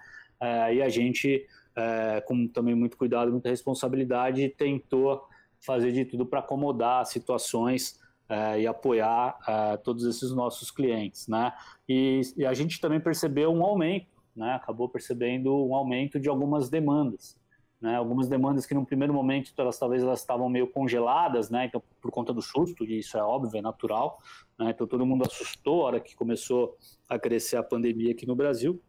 E 0.72 0.80
a 0.82 0.88
gente, 0.88 1.46
uh, 1.76 2.24
com 2.26 2.46
também 2.46 2.74
muito 2.74 2.96
cuidado, 2.96 3.32
muita 3.32 3.48
responsabilidade, 3.48 4.48
tentou 4.50 5.26
fazer 5.60 5.90
de 5.90 6.04
tudo 6.04 6.26
para 6.26 6.40
acomodar 6.40 7.04
situações 7.06 8.00
é, 8.32 8.62
e 8.62 8.66
apoiar 8.66 9.38
é, 9.46 9.76
todos 9.76 10.06
esses 10.06 10.34
nossos 10.34 10.70
clientes, 10.70 11.28
né? 11.28 11.52
E, 11.86 12.22
e, 12.34 12.46
a 12.46 12.54
gente 12.54 12.80
também 12.80 12.98
percebeu 12.98 13.52
um 13.52 13.62
aumento, 13.62 14.22
né? 14.34 14.54
Acabou 14.54 14.88
percebendo 14.88 15.54
um 15.66 15.74
aumento 15.74 16.18
de 16.18 16.30
algumas 16.30 16.70
demandas, 16.70 17.38
né? 17.78 17.94
Algumas 17.94 18.28
demandas 18.28 18.64
que 18.64 18.72
no 18.72 18.86
primeiro 18.86 19.12
momento 19.12 19.52
elas 19.58 19.78
talvez 19.78 20.02
elas 20.02 20.20
estavam 20.20 20.48
meio 20.48 20.66
congeladas, 20.66 21.50
né? 21.50 21.66
Então 21.66 21.82
por 22.00 22.10
conta 22.10 22.32
do 22.32 22.40
susto, 22.40 22.86
e 22.86 23.00
isso 23.00 23.18
é 23.18 23.22
óbvio, 23.22 23.58
é 23.58 23.60
natural, 23.60 24.16
né? 24.58 24.70
Então 24.70 24.86
todo 24.86 25.04
mundo 25.04 25.26
assustou 25.26 25.82
a 25.82 25.84
hora 25.84 26.00
que 26.00 26.16
começou 26.16 26.78
a 27.06 27.18
crescer 27.18 27.58
a 27.58 27.62
pandemia 27.62 28.12
aqui 28.12 28.26
no 28.26 28.34
Brasil, 28.34 28.82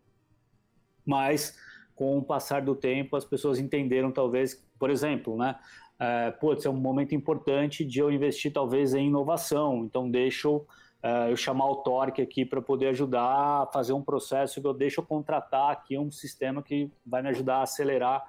mas 1.05 1.53
com 1.93 2.17
o 2.17 2.23
passar 2.23 2.61
do 2.61 2.75
tempo 2.75 3.17
as 3.17 3.25
pessoas 3.25 3.59
entenderam 3.59 4.09
talvez, 4.09 4.65
por 4.79 4.89
exemplo, 4.89 5.35
né? 5.35 5.59
É, 6.03 6.31
putz, 6.31 6.65
é 6.65 6.69
um 6.69 6.73
momento 6.73 7.15
importante 7.15 7.85
de 7.85 7.99
eu 7.99 8.11
investir 8.11 8.51
talvez 8.51 8.93
em 8.93 9.07
inovação, 9.07 9.85
então 9.85 10.11
deixo 10.11 10.65
é, 11.01 11.31
eu 11.31 11.37
chamar 11.37 11.65
o 11.69 11.77
Torque 11.77 12.21
aqui 12.21 12.43
para 12.43 12.61
poder 12.61 12.87
ajudar 12.87 13.63
a 13.63 13.69
fazer 13.71 13.93
um 13.93 14.01
processo 14.01 14.59
eu 14.61 14.73
deixo 14.73 14.99
eu 14.99 15.05
contratar 15.05 15.71
aqui 15.71 15.97
um 15.97 16.11
sistema 16.11 16.61
que 16.61 16.91
vai 17.05 17.21
me 17.21 17.29
ajudar 17.29 17.59
a 17.59 17.63
acelerar 17.63 18.21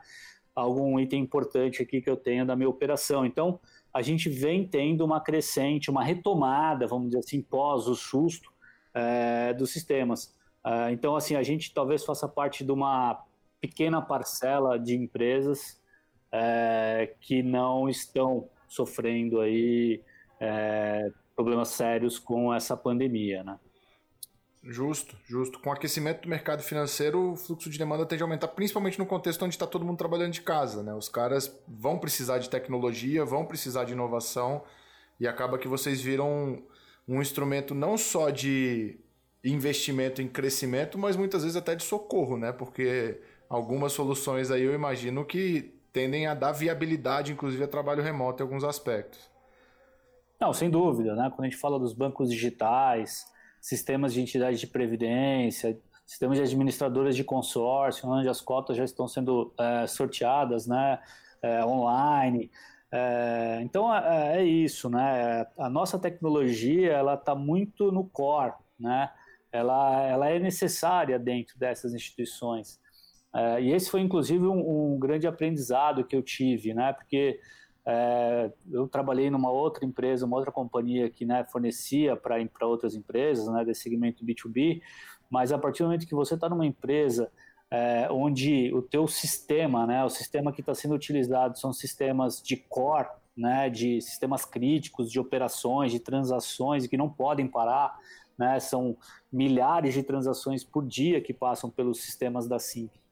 algum 0.54 1.00
item 1.00 1.22
importante 1.22 1.82
aqui 1.82 2.00
que 2.00 2.08
eu 2.08 2.16
tenho 2.16 2.46
da 2.46 2.54
minha 2.54 2.68
operação. 2.68 3.26
Então, 3.26 3.58
a 3.92 4.02
gente 4.02 4.28
vem 4.28 4.64
tendo 4.64 5.04
uma 5.04 5.20
crescente, 5.20 5.90
uma 5.90 6.04
retomada, 6.04 6.86
vamos 6.86 7.08
dizer 7.08 7.18
assim, 7.18 7.42
pós 7.42 7.88
o 7.88 7.96
susto 7.96 8.52
é, 8.94 9.52
dos 9.52 9.72
sistemas. 9.72 10.32
É, 10.64 10.92
então, 10.92 11.16
assim, 11.16 11.34
a 11.34 11.42
gente 11.42 11.74
talvez 11.74 12.04
faça 12.04 12.28
parte 12.28 12.64
de 12.64 12.70
uma 12.70 13.20
pequena 13.60 14.00
parcela 14.00 14.78
de 14.78 14.94
empresas 14.94 15.82
é, 16.36 17.14
que 17.20 17.44
não 17.44 17.88
estão 17.88 18.48
sofrendo 18.66 19.40
aí 19.40 20.02
é, 20.40 21.12
problemas 21.36 21.68
sérios 21.68 22.18
com 22.18 22.52
essa 22.52 22.76
pandemia, 22.76 23.44
né? 23.44 23.56
Justo, 24.64 25.16
justo. 25.26 25.60
Com 25.60 25.70
o 25.70 25.72
aquecimento 25.72 26.22
do 26.22 26.28
mercado 26.28 26.62
financeiro, 26.62 27.32
o 27.32 27.36
fluxo 27.36 27.70
de 27.70 27.78
demanda 27.78 28.04
tende 28.04 28.22
a 28.22 28.26
aumentar, 28.26 28.48
principalmente 28.48 28.98
no 28.98 29.06
contexto 29.06 29.44
onde 29.44 29.54
está 29.54 29.66
todo 29.66 29.84
mundo 29.84 29.98
trabalhando 29.98 30.32
de 30.32 30.40
casa. 30.40 30.82
Né? 30.82 30.92
Os 30.94 31.08
caras 31.08 31.54
vão 31.68 31.98
precisar 31.98 32.38
de 32.38 32.48
tecnologia, 32.48 33.24
vão 33.24 33.44
precisar 33.44 33.84
de 33.84 33.92
inovação, 33.92 34.64
e 35.20 35.28
acaba 35.28 35.58
que 35.58 35.68
vocês 35.68 36.00
viram 36.00 36.28
um, 36.28 36.62
um 37.16 37.22
instrumento 37.22 37.74
não 37.74 37.98
só 37.98 38.30
de 38.30 38.98
investimento 39.44 40.22
em 40.22 40.26
crescimento, 40.26 40.98
mas 40.98 41.14
muitas 41.14 41.42
vezes 41.42 41.56
até 41.56 41.76
de 41.76 41.84
socorro, 41.84 42.38
né? 42.38 42.50
Porque 42.50 43.20
algumas 43.50 43.92
soluções 43.92 44.50
aí 44.50 44.62
eu 44.62 44.74
imagino 44.74 45.26
que 45.26 45.74
tendem 45.94 46.26
a 46.26 46.34
dar 46.34 46.50
viabilidade, 46.50 47.32
inclusive, 47.32 47.62
a 47.62 47.68
trabalho 47.68 48.02
remoto 48.02 48.42
em 48.42 48.44
alguns 48.44 48.64
aspectos. 48.64 49.30
Não, 50.40 50.52
sem 50.52 50.68
dúvida, 50.68 51.14
né? 51.14 51.30
Quando 51.30 51.46
a 51.46 51.48
gente 51.48 51.56
fala 51.56 51.78
dos 51.78 51.92
bancos 51.92 52.28
digitais, 52.28 53.24
sistemas 53.60 54.12
de 54.12 54.20
entidades 54.20 54.58
de 54.58 54.66
previdência, 54.66 55.78
sistemas 56.04 56.36
de 56.36 56.42
administradoras 56.42 57.14
de 57.14 57.22
consórcio, 57.22 58.08
onde 58.08 58.28
as 58.28 58.40
cotas 58.40 58.76
já 58.76 58.84
estão 58.84 59.06
sendo 59.06 59.54
é, 59.56 59.86
sorteadas, 59.86 60.66
né? 60.66 60.98
É, 61.40 61.64
online. 61.64 62.50
É, 62.90 63.60
então 63.62 63.94
é, 63.94 64.38
é, 64.40 64.44
isso, 64.44 64.90
né? 64.90 65.46
A 65.56 65.70
nossa 65.70 65.96
tecnologia 65.96 66.92
ela 66.92 67.14
está 67.14 67.36
muito 67.36 67.92
no 67.92 68.04
core, 68.04 68.54
né? 68.78 69.10
Ela, 69.52 70.02
ela 70.02 70.28
é 70.28 70.40
necessária 70.40 71.20
dentro 71.20 71.56
dessas 71.56 71.94
instituições. 71.94 72.80
É, 73.34 73.60
e 73.62 73.72
esse 73.72 73.90
foi, 73.90 74.00
inclusive, 74.00 74.46
um, 74.46 74.94
um, 74.94 74.98
grande 74.98 75.26
aprendizado 75.26 76.04
que 76.04 76.14
eu 76.14 76.22
tive, 76.22 76.72
né? 76.72 76.92
Porque 76.92 77.40
é, 77.84 78.50
eu 78.70 78.86
trabalhei 78.88 79.28
numa 79.28 79.50
outra 79.50 79.84
empresa, 79.84 80.24
uma 80.24 80.36
outra 80.36 80.52
companhia 80.52 81.10
que 81.10 81.26
né, 81.26 81.44
fornecia 81.44 82.16
para 82.16 82.66
outras 82.66 82.94
empresas, 82.94 83.46
né, 83.48 83.64
desse 83.64 83.82
segmento 83.82 84.24
B2B, 84.24 84.80
mas 85.28 85.52
a 85.52 85.58
partir 85.58 85.82
do 85.82 85.86
momento 85.86 86.06
que 86.06 86.14
você 86.14 86.34
está 86.34 86.48
numa 86.48 86.64
empresa 86.64 87.30
é, 87.70 88.08
onde 88.10 88.72
o 88.72 88.80
teu 88.80 89.06
sistema, 89.06 89.86
né, 89.86 90.04
o 90.04 90.08
sistema 90.08 90.52
que 90.52 90.60
está 90.60 90.74
sendo 90.74 90.94
utilizado 90.94 91.58
são 91.58 91.72
sistemas 91.72 92.40
de 92.40 92.56
core, 92.56 93.08
né, 93.36 93.68
de 93.68 94.00
sistemas 94.00 94.44
críticos, 94.44 95.10
de 95.10 95.20
operações, 95.20 95.92
de 95.92 95.98
transações 95.98 96.86
que 96.86 96.96
não 96.96 97.10
podem 97.10 97.46
parar, 97.46 97.98
né, 98.38 98.58
são 98.60 98.96
milhares 99.30 99.92
de 99.92 100.02
transações 100.02 100.64
por 100.64 100.86
dia 100.86 101.20
que 101.20 101.34
passam 101.34 101.68
pelos 101.68 102.00
sistemas 102.00 102.48
da 102.48 102.58
Sync. 102.58 103.03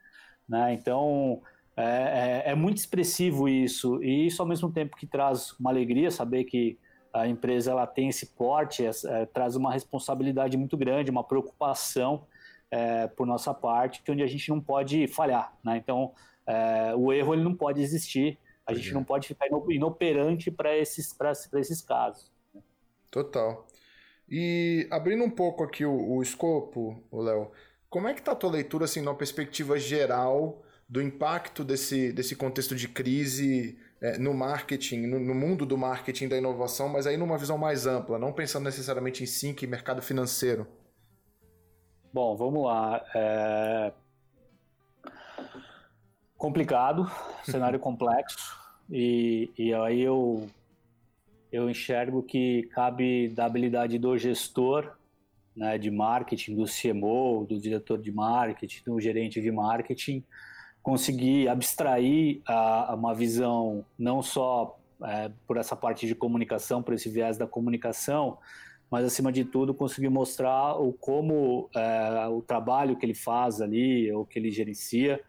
Né? 0.52 0.74
Então, 0.74 1.40
é, 1.74 2.42
é, 2.44 2.50
é, 2.50 2.54
muito 2.54 2.76
expressivo 2.76 3.48
isso, 3.48 4.04
e 4.04 4.26
isso 4.26 4.42
ao 4.42 4.46
mesmo 4.46 4.70
tempo 4.70 4.98
que 4.98 5.06
traz 5.06 5.58
uma 5.58 5.70
alegria 5.70 6.10
saber 6.10 6.44
que 6.44 6.78
a 7.10 7.26
empresa 7.26 7.70
ela 7.70 7.86
tem 7.86 8.10
esse 8.10 8.26
porte, 8.26 8.84
é, 8.84 8.90
é 9.06 9.24
traz 9.24 9.56
uma 9.56 9.72
responsabilidade 9.72 10.58
muito 10.58 10.76
grande, 10.76 11.10
uma 11.10 11.24
preocupação 11.24 12.26
é, 12.70 13.06
por 13.06 13.26
nossa 13.26 13.54
parte, 13.54 14.02
onde 14.10 14.22
a 14.22 14.26
gente 14.26 14.46
não 14.50 14.60
pode 14.60 15.08
falhar. 15.08 15.56
Né? 15.64 15.78
Então, 15.78 16.12
é, 16.46 16.94
o 16.94 17.10
erro 17.14 17.32
ele 17.32 17.42
não 17.42 17.54
pode 17.54 17.80
existir, 17.80 18.38
a 18.66 18.74
gente 18.74 18.92
não 18.92 19.02
pode 19.02 19.26
ficar 19.26 19.46
inoperante 19.70 20.50
para 20.50 20.76
esses, 20.76 21.16
esses 21.54 21.80
casos. 21.80 22.30
Total. 23.10 23.66
E 24.28 24.86
abrindo 24.90 25.24
um 25.24 25.30
pouco 25.30 25.64
aqui 25.64 25.86
o, 25.86 26.16
o 26.16 26.22
escopo, 26.22 27.02
Léo, 27.10 27.50
como 27.92 28.08
é 28.08 28.14
que 28.14 28.20
está 28.20 28.32
a 28.32 28.34
tua 28.34 28.50
leitura, 28.52 28.86
assim, 28.86 29.02
numa 29.02 29.14
perspectiva 29.14 29.78
geral 29.78 30.62
do 30.88 31.02
impacto 31.02 31.62
desse, 31.62 32.10
desse 32.10 32.34
contexto 32.34 32.74
de 32.74 32.88
crise 32.88 33.78
é, 34.00 34.16
no 34.16 34.32
marketing, 34.32 35.06
no, 35.06 35.20
no, 35.20 35.34
mundo 35.34 35.66
do 35.66 35.76
marketing 35.76 36.26
da 36.26 36.38
inovação, 36.38 36.88
mas 36.88 37.06
aí 37.06 37.18
numa 37.18 37.36
visão 37.36 37.58
mais 37.58 37.86
ampla, 37.86 38.18
não 38.18 38.32
pensando 38.32 38.64
necessariamente 38.64 39.22
em 39.22 39.26
SINC 39.26 39.62
e 39.62 39.66
mercado 39.66 40.00
financeiro? 40.00 40.66
Bom, 42.10 42.34
vamos 42.34 42.64
lá. 42.64 43.04
É... 43.14 43.92
Complicado, 46.38 47.10
cenário 47.44 47.78
complexo, 47.78 48.56
e, 48.90 49.50
e 49.58 49.74
aí 49.74 50.00
eu, 50.00 50.48
eu 51.52 51.68
enxergo 51.68 52.22
que 52.22 52.62
cabe 52.72 53.28
da 53.28 53.44
habilidade 53.44 53.98
do 53.98 54.16
gestor 54.16 54.96
né, 55.56 55.78
de 55.78 55.90
marketing, 55.90 56.56
do 56.56 56.64
CMO, 56.64 57.46
do 57.46 57.60
diretor 57.60 58.00
de 58.00 58.10
marketing, 58.10 58.82
do 58.84 59.00
gerente 59.00 59.40
de 59.40 59.50
marketing, 59.50 60.24
conseguir 60.82 61.48
abstrair 61.48 62.40
a, 62.46 62.92
a 62.92 62.94
uma 62.94 63.14
visão 63.14 63.84
não 63.98 64.22
só 64.22 64.78
é, 65.04 65.30
por 65.46 65.56
essa 65.56 65.76
parte 65.76 66.06
de 66.06 66.14
comunicação, 66.14 66.82
por 66.82 66.94
esse 66.94 67.08
viés 67.08 67.36
da 67.36 67.46
comunicação, 67.46 68.38
mas 68.90 69.04
acima 69.04 69.32
de 69.32 69.44
tudo 69.44 69.72
conseguir 69.72 70.08
mostrar 70.08 70.74
o 70.80 70.92
como 70.92 71.68
é, 71.74 72.26
o 72.28 72.42
trabalho 72.42 72.96
que 72.96 73.06
ele 73.06 73.14
faz 73.14 73.60
ali, 73.60 74.12
ou 74.12 74.24
que 74.26 74.38
ele 74.38 74.50
gerencia, 74.50 75.20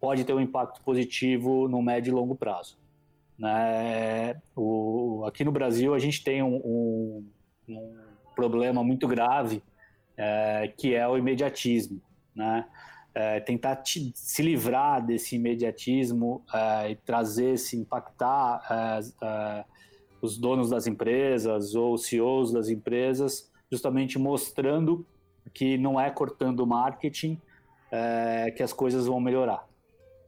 pode 0.00 0.24
ter 0.24 0.32
um 0.32 0.40
impacto 0.40 0.80
positivo 0.82 1.68
no 1.68 1.82
médio 1.82 2.10
e 2.10 2.14
longo 2.14 2.34
prazo. 2.34 2.78
Né? 3.38 4.40
O, 4.56 5.24
aqui 5.26 5.44
no 5.44 5.52
Brasil 5.52 5.94
a 5.94 5.98
gente 5.98 6.22
tem 6.22 6.42
um, 6.42 6.56
um, 6.56 7.26
um 7.68 7.96
problema 8.34 8.82
muito 8.82 9.06
grave 9.06 9.62
é, 10.20 10.68
que 10.76 10.94
é 10.94 11.08
o 11.08 11.16
imediatismo, 11.16 11.98
né? 12.36 12.66
É, 13.12 13.40
tentar 13.40 13.76
te, 13.76 14.12
se 14.14 14.40
livrar 14.40 15.04
desse 15.04 15.34
imediatismo 15.34 16.44
é, 16.52 16.90
e 16.90 16.94
trazer, 16.94 17.58
se 17.58 17.76
impactar 17.76 18.62
é, 18.70 19.26
é, 19.26 19.64
os 20.22 20.38
donos 20.38 20.70
das 20.70 20.86
empresas 20.86 21.74
ou 21.74 21.96
CEOs 21.98 22.52
das 22.52 22.68
empresas, 22.68 23.50
justamente 23.72 24.16
mostrando 24.18 25.04
que 25.52 25.76
não 25.76 25.98
é 25.98 26.08
cortando 26.10 26.60
o 26.60 26.66
marketing 26.66 27.40
é, 27.90 28.52
que 28.54 28.62
as 28.62 28.72
coisas 28.72 29.06
vão 29.06 29.18
melhorar. 29.18 29.66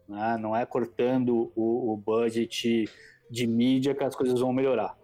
Né? 0.08 0.38
Não 0.40 0.56
é 0.56 0.64
cortando 0.66 1.52
o, 1.54 1.92
o, 1.92 1.96
budget 1.96 2.88
de 3.30 3.46
mídia 3.46 3.94
que 3.94 4.02
as 4.02 4.16
coisas 4.16 4.40
vão 4.40 4.52
melhorar. 4.52 4.96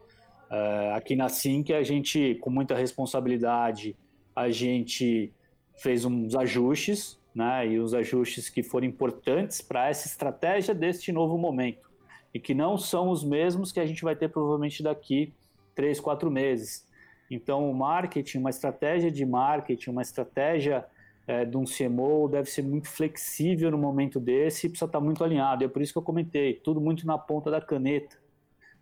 aqui 0.97 1.15
na 1.15 1.29
Sync, 1.29 1.73
a 1.73 1.83
gente, 1.85 2.35
com 2.41 2.51
muita 2.51 2.75
responsabilidade, 2.75 3.95
a 4.39 4.51
gente 4.51 5.33
fez 5.79 6.05
uns 6.05 6.35
ajustes, 6.37 7.19
né, 7.35 7.67
e 7.67 7.81
os 7.81 7.93
ajustes 7.93 8.49
que 8.49 8.63
foram 8.63 8.87
importantes 8.87 9.61
para 9.61 9.89
essa 9.89 10.07
estratégia 10.07 10.73
deste 10.73 11.11
novo 11.11 11.37
momento, 11.37 11.91
e 12.33 12.39
que 12.39 12.55
não 12.55 12.77
são 12.77 13.11
os 13.11 13.25
mesmos 13.25 13.73
que 13.73 13.81
a 13.81 13.87
gente 13.87 14.03
vai 14.03 14.15
ter 14.15 14.29
provavelmente 14.29 14.81
daqui 14.81 15.33
três, 15.75 15.99
quatro 15.99 16.31
meses. 16.31 16.87
Então, 17.29 17.69
o 17.69 17.75
marketing, 17.75 18.39
uma 18.39 18.51
estratégia 18.51 19.11
de 19.11 19.27
marketing, 19.27 19.91
uma 19.91 20.03
estratégia 20.03 20.87
é, 21.27 21.45
de 21.45 21.57
um 21.57 21.65
CMO 21.65 22.29
deve 22.29 22.49
ser 22.49 22.63
muito 22.63 22.89
flexível 22.89 23.73
no 23.73 23.79
momento 23.79 24.21
desse 24.21 24.67
e 24.67 24.71
precisa 24.71 24.87
estar 24.87 25.01
muito 25.01 25.23
alinhado. 25.25 25.65
É 25.65 25.69
por 25.69 25.83
isso 25.83 25.93
que 25.93 25.99
eu 25.99 26.03
comentei, 26.03 26.55
tudo 26.55 26.81
muito 26.81 27.05
na 27.07 27.19
ponta 27.19 27.51
da 27.51 27.61
caneta 27.61 28.17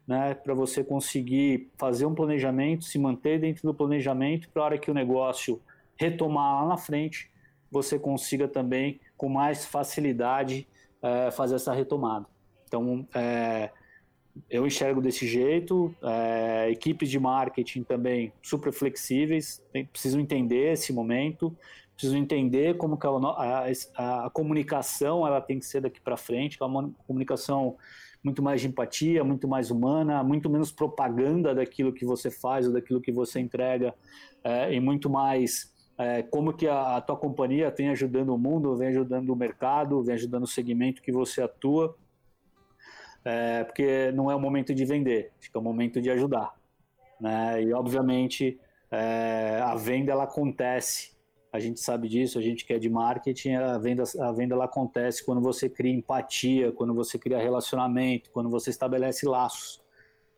né, 0.07 0.35
para 0.35 0.55
você 0.55 0.85
conseguir 0.85 1.71
fazer 1.77 2.07
um 2.07 2.15
planejamento, 2.15 2.85
se 2.85 2.99
manter 2.99 3.41
dentro 3.41 3.63
do 3.63 3.75
planejamento, 3.75 4.49
para 4.51 4.63
a 4.63 4.65
hora 4.65 4.79
que 4.79 4.91
o 4.91 4.95
negócio 4.95 5.61
retomar 5.97 6.63
lá 6.63 6.69
na 6.69 6.77
frente, 6.77 7.31
você 7.71 7.99
consiga 7.99 8.47
também, 8.47 9.01
com 9.17 9.29
mais 9.29 9.67
facilidade, 9.67 10.69
é, 11.03 11.31
fazer 11.31 11.57
essa 11.57 11.73
retomada. 11.73 12.27
Então, 12.67 13.07
é, 13.15 13.71
eu 14.51 14.67
enxergo 14.67 15.01
desse 15.01 15.27
jeito, 15.27 15.95
é, 16.03 16.71
equipes 16.71 17.11
de 17.11 17.19
marketing 17.19 17.83
também 17.83 18.33
super 18.43 18.73
flexíveis, 18.73 19.63
precisam 19.93 20.21
entender 20.21 20.73
esse 20.73 20.93
momento, 20.93 21.57
precisam 21.95 22.19
entender 22.19 22.77
como 22.77 22.97
que 22.99 23.07
a, 23.07 23.11
a, 23.97 24.27
a 24.27 24.31
comunicação 24.31 25.27
ela 25.27 25.41
tem 25.41 25.59
que 25.59 25.65
ser 25.65 25.81
daqui 25.81 26.01
para 26.01 26.17
frente, 26.17 26.59
que 26.59 26.63
é 26.63 26.67
uma 26.67 26.91
comunicação 27.07 27.77
muito 28.27 28.43
mais 28.43 28.61
de 28.61 28.67
empatia, 28.67 29.23
muito 29.23 29.47
mais 29.47 29.71
humana, 29.71 30.21
muito 30.25 30.51
menos 30.51 30.73
propaganda 30.73 31.55
daquilo 31.55 31.93
que 31.93 32.05
você 32.05 32.29
faz 32.29 32.67
ou 32.67 32.73
daquilo 32.73 33.01
que 33.01 33.13
você 33.13 33.39
entrega, 33.39 33.95
é, 34.43 34.75
e 34.75 34.81
muito 34.81 35.09
mais 35.09 35.73
é, 35.97 36.25
como 36.25 36.53
que 36.53 36.67
a, 36.67 36.97
a, 36.97 37.01
tua 37.01 37.17
companhia 37.17 37.71
vem 37.71 37.89
ajudando 37.91 38.35
o 38.35 38.39
mundo, 38.39 38.75
vem 38.77 38.89
ajudando 38.89 39.31
o 39.31 39.37
mercado, 39.37 40.03
vem 40.03 40.17
ajudando 40.17 40.43
o 40.43 40.49
segmento 40.49 41.01
que 41.01 41.13
você 41.13 41.41
atua, 41.41 41.97
é, 43.25 43.63
porque 43.63 44.11
não 44.11 44.29
é 44.29 44.35
o 44.35 44.41
momento 44.41 44.75
de 44.75 44.85
vender, 44.85 45.31
acho 45.39 45.49
que 45.49 45.57
é 45.57 45.61
o 45.61 45.63
momento 45.63 46.03
de 46.03 46.11
ajudar. 46.11 46.53
Né? 47.21 47.63
E, 47.63 47.73
obviamente, 47.73 48.59
é, 48.91 49.61
a 49.63 49.77
venda 49.77 50.11
ela 50.11 50.25
acontece 50.25 51.16
a 51.57 51.61
gente 51.61 51.81
sabe 51.81 52.07
disso, 52.07 52.39
a 52.39 52.43
gente 52.43 52.65
que 52.65 52.73
é 52.73 52.79
de 52.79 52.91
marketing, 52.91 53.55
a 53.55 53.79
venda, 53.79 54.05
a 54.21 54.33
venda 54.33 54.55
ela 54.55 54.67
acontece 54.67 55.25
quando 55.25 55.41
você 55.41 55.69
cria 55.69 55.93
empatia, 55.93 56.71
quando 56.71 56.95
você 56.95 57.19
cria 57.19 57.39
relacionamento, 57.39 58.31
quando 58.31 58.51
você 58.51 58.69
estabelece 58.69 59.27
laços. 59.27 59.81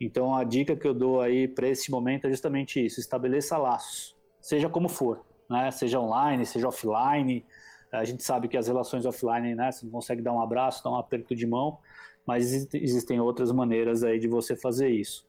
Então 0.00 0.34
a 0.34 0.44
dica 0.44 0.76
que 0.76 0.86
eu 0.86 0.94
dou 0.94 1.20
aí 1.20 1.48
para 1.48 1.68
esse 1.68 1.90
momento 1.90 2.26
é 2.26 2.30
justamente 2.30 2.84
isso: 2.84 3.00
estabeleça 3.00 3.58
laços, 3.58 4.16
seja 4.40 4.68
como 4.68 4.88
for, 4.88 5.24
né? 5.50 5.70
seja 5.72 5.98
online, 6.00 6.46
seja 6.46 6.68
offline. 6.68 7.44
A 7.90 8.04
gente 8.04 8.22
sabe 8.22 8.46
que 8.48 8.56
as 8.56 8.68
relações 8.68 9.04
offline, 9.04 9.54
né? 9.54 9.72
Você 9.72 9.84
não 9.84 9.92
consegue 9.92 10.22
dar 10.22 10.32
um 10.32 10.40
abraço, 10.40 10.84
dar 10.84 10.90
um 10.90 10.96
aperto 10.96 11.34
de 11.34 11.46
mão, 11.46 11.78
mas 12.24 12.70
existem 12.72 13.18
outras 13.18 13.50
maneiras 13.50 14.04
aí 14.04 14.20
de 14.20 14.28
você 14.28 14.54
fazer 14.54 14.88
isso. 14.90 15.27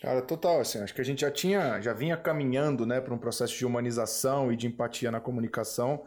Cara, 0.00 0.22
total, 0.22 0.60
assim, 0.60 0.78
acho 0.78 0.94
que 0.94 1.00
a 1.00 1.04
gente 1.04 1.22
já 1.22 1.30
tinha, 1.30 1.80
já 1.80 1.92
vinha 1.92 2.16
caminhando, 2.16 2.86
né, 2.86 3.00
para 3.00 3.12
um 3.12 3.18
processo 3.18 3.56
de 3.56 3.66
humanização 3.66 4.52
e 4.52 4.56
de 4.56 4.66
empatia 4.66 5.10
na 5.10 5.20
comunicação 5.20 6.04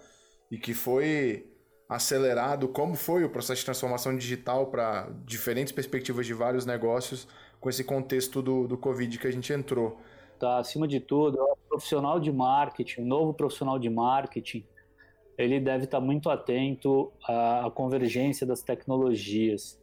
e 0.50 0.58
que 0.58 0.74
foi 0.74 1.52
acelerado. 1.90 2.70
Como 2.70 2.96
foi 2.96 3.26
o 3.26 3.30
processo 3.30 3.60
de 3.60 3.66
transformação 3.66 4.16
digital 4.16 4.68
para 4.68 5.10
diferentes 5.26 5.74
perspectivas 5.74 6.26
de 6.26 6.34
vários 6.34 6.66
negócios 6.66 7.28
com 7.60 7.70
esse 7.70 7.84
contexto 7.84 8.42
do, 8.42 8.66
do 8.66 8.78
Covid 8.78 9.20
que 9.20 9.28
a 9.28 9.32
gente 9.32 9.52
entrou? 9.52 10.00
Tá, 10.40 10.58
acima 10.58 10.88
de 10.88 11.02
tudo, 11.02 11.38
o 11.40 11.58
profissional 11.68 12.20
de 12.20 12.32
marketing, 12.32 13.02
o 13.02 13.06
novo 13.06 13.34
profissional 13.34 13.78
de 13.78 13.90
marketing, 13.90 14.66
ele 15.38 15.60
deve 15.60 15.84
estar 15.84 16.00
muito 16.00 16.30
atento 16.30 17.12
à, 17.28 17.68
à 17.68 17.72
convergência 17.72 18.48
das 18.48 18.62
tecnologias. 18.62 19.80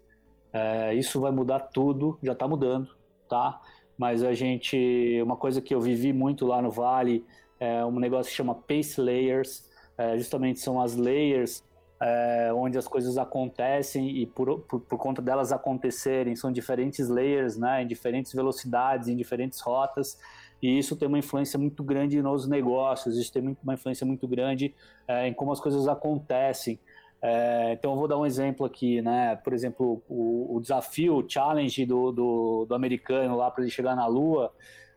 É, 0.52 0.94
isso 0.94 1.20
vai 1.20 1.30
mudar 1.30 1.60
tudo, 1.60 2.18
já 2.22 2.32
está 2.32 2.48
mudando, 2.48 2.88
tá? 3.28 3.60
Mas 3.98 4.22
a 4.22 4.32
gente, 4.32 5.20
uma 5.22 5.36
coisa 5.36 5.60
que 5.60 5.74
eu 5.74 5.80
vivi 5.80 6.12
muito 6.12 6.46
lá 6.46 6.62
no 6.62 6.70
Vale, 6.70 7.24
é 7.58 7.84
um 7.84 7.98
negócio 7.98 8.30
que 8.30 8.36
chama 8.36 8.54
Pace 8.54 9.00
Layers, 9.00 9.68
é, 9.98 10.16
justamente 10.16 10.60
são 10.60 10.80
as 10.80 10.94
layers 10.94 11.64
é, 12.00 12.52
onde 12.54 12.78
as 12.78 12.86
coisas 12.86 13.18
acontecem 13.18 14.08
e 14.18 14.26
por, 14.26 14.60
por, 14.60 14.80
por, 14.80 14.98
conta 14.98 15.20
delas 15.20 15.50
acontecerem, 15.50 16.36
são 16.36 16.52
diferentes 16.52 17.08
layers, 17.08 17.56
né, 17.56 17.82
em 17.82 17.86
diferentes 17.86 18.32
velocidades, 18.32 19.08
em 19.08 19.16
diferentes 19.16 19.60
rotas, 19.60 20.16
e 20.62 20.78
isso 20.78 20.96
tem 20.96 21.08
uma 21.08 21.18
influência 21.18 21.58
muito 21.58 21.82
grande 21.82 22.20
nos 22.22 22.46
negócios, 22.46 23.16
isso 23.16 23.32
tem 23.32 23.56
uma 23.62 23.74
influência 23.74 24.06
muito 24.06 24.26
grande 24.28 24.74
é, 25.06 25.26
em 25.26 25.34
como 25.34 25.52
as 25.52 25.60
coisas 25.60 25.86
acontecem. 25.88 26.78
É, 27.20 27.72
então, 27.72 27.92
eu 27.92 27.96
vou 27.96 28.06
dar 28.08 28.18
um 28.18 28.24
exemplo 28.24 28.64
aqui, 28.64 29.02
né? 29.02 29.36
Por 29.36 29.52
exemplo, 29.52 30.02
o, 30.08 30.56
o 30.56 30.60
desafio, 30.60 31.16
o 31.16 31.28
challenge 31.28 31.84
do, 31.84 32.12
do, 32.12 32.66
do 32.66 32.74
americano 32.74 33.36
lá 33.36 33.50
para 33.50 33.62
ele 33.62 33.70
chegar 33.70 33.96
na 33.96 34.06
Lua, 34.06 34.52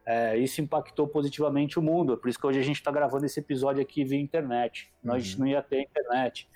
é, 0.05 0.37
isso 0.37 0.61
impactou 0.61 1.07
positivamente 1.07 1.79
o 1.79 1.81
mundo. 1.81 2.13
É 2.13 2.17
por 2.17 2.29
isso 2.29 2.39
que 2.39 2.45
hoje 2.45 2.59
a 2.59 2.63
gente 2.63 2.77
está 2.77 2.91
gravando 2.91 3.25
esse 3.25 3.39
episódio 3.39 3.81
aqui 3.81 4.03
via 4.03 4.19
internet. 4.19 4.91
Uhum. 5.03 5.11
Nós 5.11 5.35
não 5.35 5.47
ia 5.47 5.61
ter 5.61 5.81
internet. 5.81 6.47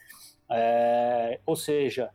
É, 0.49 1.39
ou 1.45 1.55
seja, 1.55 2.11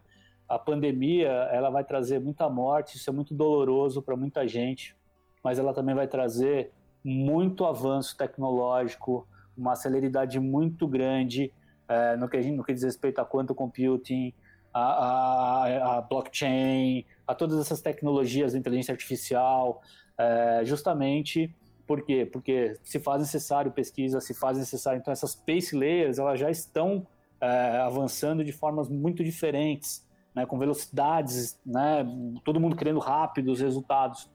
a 0.48 0.58
pandemia 0.58 1.28
ela 1.52 1.70
vai 1.70 1.84
trazer 1.84 2.20
muita 2.20 2.48
morte, 2.48 2.96
isso 2.96 3.10
é 3.10 3.12
muito 3.12 3.34
doloroso 3.34 4.02
para 4.02 4.16
muita 4.16 4.46
gente, 4.46 4.96
mas 5.42 5.58
ela 5.58 5.72
também 5.72 5.94
vai 5.94 6.06
trazer 6.06 6.72
muito 7.04 7.64
avanço 7.64 8.16
tecnológico, 8.16 9.26
uma 9.56 9.74
celeridade 9.74 10.38
muito 10.38 10.86
grande 10.86 11.52
é, 11.90 12.16
no, 12.16 12.28
que, 12.28 12.40
no 12.52 12.62
que 12.62 12.72
diz 12.72 12.84
respeito 12.84 13.20
a 13.20 13.24
quanto 13.24 13.52
computing, 13.52 14.32
a, 14.72 14.80
a, 14.80 15.96
a, 15.96 16.00
blockchain, 16.00 17.04
a 17.26 17.34
todas 17.34 17.58
essas 17.58 17.80
tecnologias 17.80 18.52
de 18.52 18.58
inteligência 18.58 18.92
artificial, 18.92 19.82
é, 20.16 20.62
justamente 20.64 21.52
por 21.88 22.02
quê? 22.02 22.24
Porque 22.24 22.78
se 22.84 23.00
faz 23.00 23.20
necessário 23.20 23.72
pesquisa, 23.72 24.20
se 24.20 24.32
faz 24.32 24.56
necessário, 24.56 25.00
então 25.00 25.10
essas 25.10 25.32
space 25.32 25.74
layers 25.74 26.20
elas 26.20 26.38
já 26.38 26.48
estão 26.48 27.04
é, 27.40 27.78
avançando 27.78 28.44
de 28.44 28.52
formas 28.52 28.88
muito 28.88 29.24
diferentes, 29.24 30.06
né, 30.32 30.46
com 30.46 30.56
velocidades, 30.56 31.58
né, 31.66 32.06
todo 32.44 32.60
mundo 32.60 32.76
querendo 32.76 33.00
rápidos 33.00 33.60
resultados. 33.60 34.30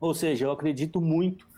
Ou 0.00 0.14
seja, 0.14 0.46
eu 0.46 0.52
acredito 0.52 1.00
muito 1.00 1.48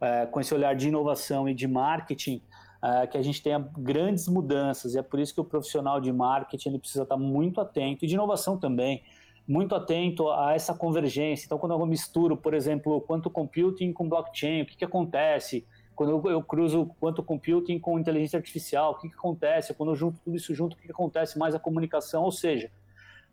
é, 0.00 0.26
com 0.26 0.40
esse 0.40 0.52
olhar 0.52 0.74
de 0.74 0.88
inovação 0.88 1.48
e 1.48 1.54
de 1.54 1.68
marketing 1.68 2.42
uh, 2.82 3.08
que 3.08 3.16
a 3.16 3.22
gente 3.22 3.42
tenha 3.42 3.58
grandes 3.78 4.28
mudanças, 4.28 4.94
e 4.94 4.98
é 4.98 5.02
por 5.02 5.20
isso 5.20 5.34
que 5.34 5.40
o 5.40 5.44
profissional 5.44 6.00
de 6.00 6.12
marketing 6.12 6.70
ele 6.70 6.78
precisa 6.78 7.02
estar 7.02 7.16
muito 7.16 7.60
atento, 7.60 8.04
e 8.04 8.08
de 8.08 8.14
inovação 8.14 8.58
também, 8.58 9.02
muito 9.46 9.74
atento 9.74 10.30
a 10.30 10.54
essa 10.54 10.72
convergência. 10.72 11.46
Então, 11.46 11.58
quando 11.58 11.72
eu 11.72 11.86
misturo, 11.86 12.36
por 12.36 12.54
exemplo, 12.54 13.00
quanto 13.00 13.28
computing 13.28 13.92
com 13.92 14.08
blockchain, 14.08 14.62
o 14.62 14.66
que, 14.66 14.76
que 14.76 14.84
acontece? 14.84 15.66
Quando 15.96 16.12
eu, 16.12 16.30
eu 16.30 16.42
cruzo 16.42 16.86
quanto 17.00 17.22
computing 17.22 17.78
com 17.78 17.98
inteligência 17.98 18.36
artificial, 18.38 18.92
o 18.92 18.94
que, 18.94 19.08
que 19.08 19.14
acontece? 19.14 19.74
Quando 19.74 19.90
eu 19.90 19.96
junto 19.96 20.20
tudo 20.20 20.36
isso 20.36 20.54
junto, 20.54 20.74
o 20.74 20.76
que, 20.76 20.86
que 20.86 20.92
acontece? 20.92 21.38
Mais 21.38 21.54
a 21.54 21.58
comunicação, 21.58 22.22
ou 22.22 22.30
seja, 22.30 22.70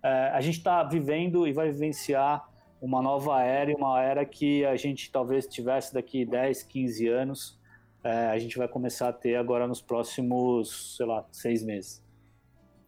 uh, 0.03 0.33
a 0.33 0.41
gente 0.41 0.57
está 0.57 0.83
vivendo 0.83 1.47
e 1.47 1.53
vai 1.53 1.69
vivenciar 1.71 2.49
uma 2.81 3.01
nova 3.01 3.41
era, 3.41 3.75
uma 3.75 4.01
era 4.01 4.25
que 4.25 4.65
a 4.65 4.75
gente 4.75 5.11
talvez 5.11 5.47
tivesse 5.47 5.93
daqui 5.93 6.25
10, 6.25 6.63
15 6.63 7.07
anos, 7.07 7.59
é, 8.03 8.27
a 8.27 8.37
gente 8.39 8.57
vai 8.57 8.67
começar 8.67 9.09
a 9.09 9.13
ter 9.13 9.35
agora 9.35 9.67
nos 9.67 9.81
próximos, 9.81 10.95
sei 10.97 11.05
lá, 11.05 11.25
seis 11.31 11.63
meses. 11.63 12.01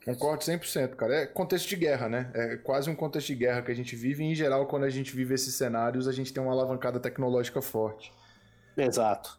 Concordo 0.06 0.44
100%, 0.44 0.96
cara. 0.96 1.16
É 1.16 1.26
contexto 1.26 1.68
de 1.68 1.76
guerra, 1.76 2.08
né? 2.08 2.32
É 2.34 2.58
quase 2.58 2.90
um 2.90 2.96
contexto 2.96 3.28
de 3.28 3.36
guerra 3.36 3.62
que 3.62 3.72
a 3.72 3.76
gente 3.76 3.96
vive. 3.96 4.24
E, 4.24 4.28
em 4.28 4.36
geral, 4.36 4.66
quando 4.66 4.86
a 4.86 4.90
gente 4.90 5.16
vive 5.16 5.34
esses 5.34 5.54
cenários, 5.54 6.08
a 6.08 6.12
gente 6.12 6.34
tem 6.34 6.42
uma 6.42 6.54
alavancada 6.54 7.00
tecnológica 7.00 7.62
forte. 7.62 8.12
Exato. 8.78 9.38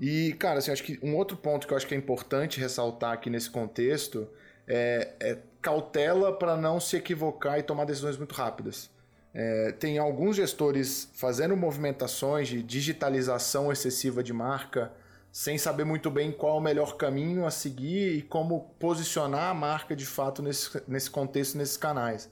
E, 0.00 0.34
cara, 0.34 0.60
assim, 0.60 0.70
acho 0.70 0.84
que 0.84 0.98
um 1.02 1.16
outro 1.16 1.36
ponto 1.36 1.66
que 1.66 1.72
eu 1.72 1.76
acho 1.76 1.86
que 1.86 1.94
é 1.94 1.98
importante 1.98 2.60
ressaltar 2.60 3.12
aqui 3.12 3.28
nesse 3.28 3.50
contexto 3.50 4.28
é, 4.66 5.14
é 5.18 5.38
cautela 5.60 6.32
para 6.32 6.56
não 6.56 6.78
se 6.78 6.96
equivocar 6.96 7.58
e 7.58 7.62
tomar 7.62 7.84
decisões 7.84 8.16
muito 8.16 8.34
rápidas. 8.34 8.90
É, 9.34 9.72
tem 9.72 9.98
alguns 9.98 10.36
gestores 10.36 11.10
fazendo 11.14 11.56
movimentações 11.56 12.48
de 12.48 12.62
digitalização 12.62 13.70
excessiva 13.70 14.22
de 14.22 14.32
marca, 14.32 14.92
sem 15.30 15.58
saber 15.58 15.84
muito 15.84 16.10
bem 16.10 16.32
qual 16.32 16.56
o 16.56 16.60
melhor 16.60 16.96
caminho 16.96 17.46
a 17.46 17.50
seguir 17.50 18.16
e 18.16 18.22
como 18.22 18.74
posicionar 18.78 19.50
a 19.50 19.54
marca 19.54 19.94
de 19.94 20.06
fato 20.06 20.42
nesse, 20.42 20.82
nesse 20.88 21.10
contexto, 21.10 21.56
nesses 21.56 21.76
canais. 21.76 22.30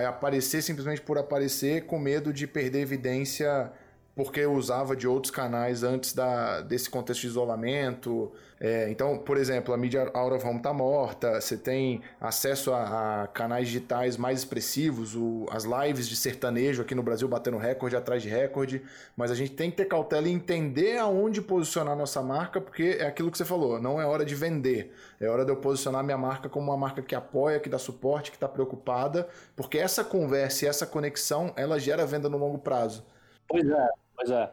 É 0.00 0.06
aparecer 0.06 0.62
simplesmente 0.62 1.02
por 1.02 1.18
aparecer 1.18 1.84
com 1.84 1.98
medo 1.98 2.32
de 2.32 2.46
perder 2.46 2.80
evidência 2.80 3.70
porque 4.16 4.40
eu 4.40 4.54
usava 4.54 4.96
de 4.96 5.06
outros 5.06 5.30
canais 5.30 5.82
antes 5.82 6.14
da, 6.14 6.62
desse 6.62 6.88
contexto 6.88 7.20
de 7.20 7.26
isolamento. 7.26 8.32
É, 8.58 8.90
então, 8.90 9.18
por 9.18 9.36
exemplo, 9.36 9.74
a 9.74 9.76
mídia 9.76 10.10
out 10.14 10.34
of 10.34 10.46
home 10.46 10.56
está 10.56 10.72
morta, 10.72 11.38
você 11.38 11.54
tem 11.54 12.00
acesso 12.18 12.72
a, 12.72 13.24
a 13.24 13.26
canais 13.26 13.66
digitais 13.66 14.16
mais 14.16 14.38
expressivos, 14.38 15.14
o, 15.14 15.46
as 15.50 15.64
lives 15.64 16.08
de 16.08 16.16
sertanejo 16.16 16.80
aqui 16.80 16.94
no 16.94 17.02
Brasil 17.02 17.28
batendo 17.28 17.58
recorde 17.58 17.94
atrás 17.94 18.22
de 18.22 18.30
recorde, 18.30 18.82
mas 19.14 19.30
a 19.30 19.34
gente 19.34 19.52
tem 19.52 19.70
que 19.70 19.76
ter 19.76 19.84
cautela 19.84 20.26
e 20.26 20.32
entender 20.32 20.96
aonde 20.96 21.42
posicionar 21.42 21.94
nossa 21.94 22.22
marca, 22.22 22.58
porque 22.58 22.96
é 22.98 23.06
aquilo 23.06 23.30
que 23.30 23.36
você 23.36 23.44
falou, 23.44 23.78
não 23.78 24.00
é 24.00 24.06
hora 24.06 24.24
de 24.24 24.34
vender, 24.34 24.94
é 25.20 25.28
hora 25.28 25.44
de 25.44 25.52
eu 25.52 25.56
posicionar 25.56 26.02
minha 26.02 26.16
marca 26.16 26.48
como 26.48 26.70
uma 26.70 26.78
marca 26.78 27.02
que 27.02 27.14
apoia, 27.14 27.60
que 27.60 27.68
dá 27.68 27.78
suporte, 27.78 28.30
que 28.30 28.38
está 28.38 28.48
preocupada, 28.48 29.28
porque 29.54 29.76
essa 29.76 30.02
conversa 30.02 30.64
e 30.64 30.68
essa 30.68 30.86
conexão, 30.86 31.52
ela 31.54 31.78
gera 31.78 32.06
venda 32.06 32.30
no 32.30 32.38
longo 32.38 32.56
prazo. 32.56 33.04
Pois 33.48 33.68
é, 33.68 33.88
Pois 34.16 34.30
é. 34.30 34.52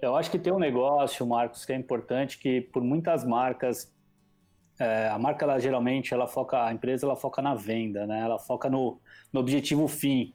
Eu 0.00 0.16
acho 0.16 0.30
que 0.30 0.38
tem 0.38 0.52
um 0.52 0.58
negócio, 0.58 1.26
Marcos, 1.26 1.64
que 1.64 1.72
é 1.72 1.76
importante, 1.76 2.38
que 2.38 2.62
por 2.62 2.82
muitas 2.82 3.24
marcas, 3.24 3.92
é, 4.78 5.08
a 5.08 5.18
marca, 5.18 5.44
ela, 5.44 5.58
geralmente, 5.58 6.14
ela 6.14 6.26
foca, 6.26 6.64
a 6.64 6.72
empresa, 6.72 7.04
ela 7.04 7.16
foca 7.16 7.42
na 7.42 7.54
venda, 7.54 8.06
né? 8.06 8.20
Ela 8.20 8.38
foca 8.38 8.70
no, 8.70 8.98
no 9.30 9.40
objetivo 9.40 9.86
fim, 9.86 10.32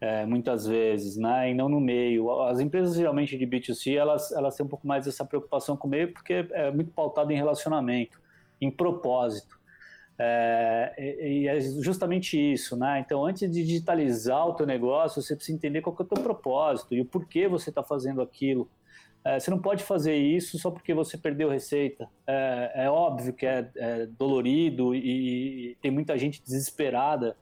é, 0.00 0.24
muitas 0.24 0.66
vezes, 0.66 1.16
né? 1.16 1.50
E 1.50 1.54
não 1.54 1.68
no 1.68 1.80
meio. 1.80 2.30
As 2.42 2.60
empresas, 2.60 2.94
geralmente, 2.94 3.36
de 3.36 3.46
B2C, 3.46 3.96
elas, 3.96 4.30
elas 4.30 4.56
têm 4.56 4.64
um 4.64 4.68
pouco 4.68 4.86
mais 4.86 5.08
essa 5.08 5.24
preocupação 5.24 5.76
com 5.76 5.88
o 5.88 5.90
meio, 5.90 6.12
porque 6.12 6.46
é 6.52 6.70
muito 6.70 6.92
pautado 6.92 7.32
em 7.32 7.36
relacionamento, 7.36 8.20
em 8.60 8.70
propósito. 8.70 9.59
É, 10.22 10.94
e, 10.98 11.48
é 11.48 11.58
justamente 11.60 12.38
isso, 12.38 12.76
né? 12.76 13.00
Então, 13.00 13.24
antes 13.24 13.50
de 13.50 13.64
digitalizar 13.64 14.46
o 14.46 14.52
teu 14.52 14.66
negócio, 14.66 15.22
você 15.22 15.34
precisa 15.34 15.56
entender 15.56 15.80
qual 15.80 15.96
é 15.98 16.02
o 16.02 16.04
teu 16.04 16.22
propósito 16.22 16.94
e 16.94 17.00
o 17.00 17.06
porquê 17.06 17.48
você 17.48 17.70
está 17.70 17.82
fazendo 17.82 18.20
aquilo. 18.20 18.68
É, 19.24 19.40
você 19.40 19.50
não 19.50 19.58
pode 19.58 19.82
fazer 19.82 20.14
isso 20.14 20.58
só 20.58 20.70
porque 20.70 20.92
você 20.92 21.16
perdeu 21.16 21.48
receita. 21.48 22.06
É, 22.26 22.72
é 22.84 22.90
óbvio 22.90 23.32
que 23.32 23.46
é, 23.46 23.70
é 23.76 24.06
dolorido 24.06 24.94
e, 24.94 25.70
e, 25.70 25.74
tem 25.76 25.90
muita 25.90 26.18
gente 26.18 26.42
desesperada 26.42 27.34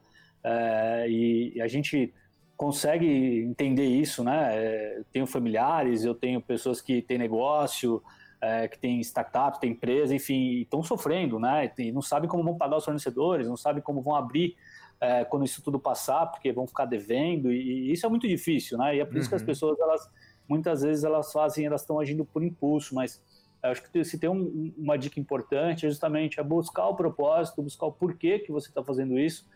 é, 0.44 1.06
e, 1.08 1.54
e, 1.56 1.60
a 1.60 1.66
gente 1.66 2.14
consegue 2.56 3.42
entender 3.42 3.86
isso, 3.86 4.22
né? 4.22 4.56
É, 4.56 4.98
eu 4.98 5.04
tenho 5.12 5.26
familiares, 5.26 6.04
eu 6.04 6.14
tenho 6.14 6.40
pessoas 6.40 6.80
que 6.80 7.02
têm 7.02 7.18
negócio, 7.18 8.00
é, 8.40 8.68
que 8.68 8.78
tem 8.78 9.00
startups, 9.00 9.58
tem 9.60 9.72
empresa, 9.72 10.14
enfim, 10.14 10.60
estão 10.60 10.82
sofrendo, 10.82 11.38
né? 11.38 11.70
E 11.78 11.92
não 11.92 12.02
sabem 12.02 12.28
como 12.28 12.44
vão 12.44 12.56
pagar 12.56 12.76
os 12.76 12.84
fornecedores, 12.84 13.48
não 13.48 13.56
sabem 13.56 13.82
como 13.82 14.00
vão 14.00 14.14
abrir 14.14 14.56
é, 15.00 15.24
quando 15.24 15.44
isso 15.44 15.62
tudo 15.62 15.78
passar, 15.78 16.26
porque 16.26 16.52
vão 16.52 16.66
ficar 16.66 16.84
devendo, 16.84 17.52
e, 17.52 17.88
e 17.88 17.92
isso 17.92 18.06
é 18.06 18.08
muito 18.08 18.26
difícil, 18.26 18.78
né? 18.78 18.96
E 18.96 19.00
é 19.00 19.04
por 19.04 19.14
uhum. 19.14 19.20
isso 19.20 19.28
que 19.28 19.34
as 19.34 19.42
uhum. 19.42 19.46
pessoas, 19.46 19.78
elas, 19.78 20.10
muitas 20.48 20.82
vezes, 20.82 21.04
elas 21.04 21.32
fazem, 21.32 21.66
elas 21.66 21.82
estão 21.82 22.00
agindo 22.00 22.24
por 22.24 22.42
impulso, 22.42 22.94
mas 22.94 23.20
acho 23.62 23.82
que 23.90 24.04
se 24.04 24.18
tem 24.18 24.30
um, 24.30 24.72
uma 24.76 24.96
dica 24.96 25.18
importante 25.18 25.84
é 25.84 25.88
justamente 25.88 26.38
é 26.38 26.42
buscar 26.44 26.86
o 26.86 26.94
propósito, 26.94 27.60
buscar 27.60 27.86
o 27.86 27.92
porquê 27.92 28.38
que 28.38 28.52
você 28.52 28.68
está 28.68 28.84
fazendo 28.84 29.18
isso, 29.18 29.46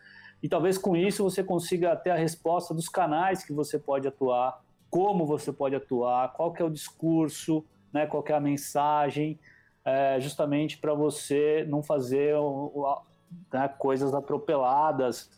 e 0.41 0.49
talvez 0.49 0.77
com 0.77 0.95
isso 0.95 1.23
você 1.23 1.41
consiga 1.41 1.95
ter 1.95 2.09
a 2.09 2.17
resposta 2.17 2.73
dos 2.73 2.89
canais 2.89 3.45
que 3.45 3.53
você 3.53 3.79
pode 3.79 4.07
atuar, 4.07 4.61
como 4.89 5.25
você 5.25 5.51
pode 5.53 5.73
atuar, 5.73 6.33
qual 6.33 6.51
que 6.51 6.61
é 6.61 6.65
o 6.65 6.69
discurso, 6.69 7.65
né, 7.93 8.05
qual 8.07 8.23
é 8.27 8.33
a 8.33 8.39
mensagem, 8.39 9.39
é, 9.85 10.19
justamente 10.19 10.77
para 10.77 10.93
você 10.93 11.65
não 11.67 11.83
fazer 11.83 12.35
né, 13.51 13.67
coisas 13.77 14.13
atropeladas 14.13 15.29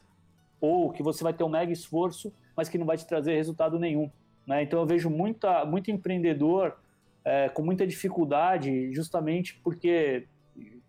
ou 0.62 0.92
que 0.92 1.04
você 1.04 1.24
vai 1.24 1.34
ter 1.34 1.44
um 1.44 1.50
mega 1.50 1.72
esforço, 1.72 2.32
mas 2.56 2.70
que 2.70 2.78
não 2.78 2.86
vai 2.86 2.98
te 2.98 3.06
trazer 3.06 3.36
resultado 3.36 3.78
nenhum. 3.78 4.10
Né? 4.48 4.64
Então 4.64 4.80
eu 4.80 4.86
vejo 4.86 5.10
muita, 5.10 5.66
muito 5.66 5.92
empreendedor 5.92 6.78
é, 7.24 7.50
com 7.50 7.64
muita 7.64 7.86
dificuldade, 7.86 8.94
justamente 8.94 9.60
porque 9.64 10.28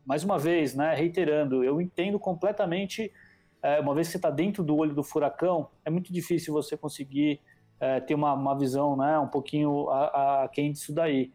mais 0.04 0.22
uma 0.22 0.38
vez, 0.38 0.74
né, 0.74 0.94
reiterando, 0.94 1.64
eu 1.64 1.80
entendo 1.80 2.18
completamente, 2.18 3.12
é, 3.60 3.80
uma 3.80 3.92
vez 3.92 4.06
que 4.06 4.12
você 4.12 4.18
está 4.18 4.30
dentro 4.30 4.62
do 4.62 4.76
olho 4.76 4.94
do 4.94 5.02
furacão, 5.02 5.68
é 5.84 5.90
muito 5.90 6.12
difícil 6.12 6.54
você 6.54 6.76
conseguir 6.76 7.40
é, 7.80 7.98
ter 8.00 8.14
uma, 8.14 8.32
uma 8.32 8.56
visão 8.56 8.96
né, 8.96 9.18
um 9.18 9.26
pouquinho 9.26 9.88
a, 9.90 10.44
a 10.44 10.48
quem 10.48 10.70
disso 10.70 10.94
daí. 10.94 11.32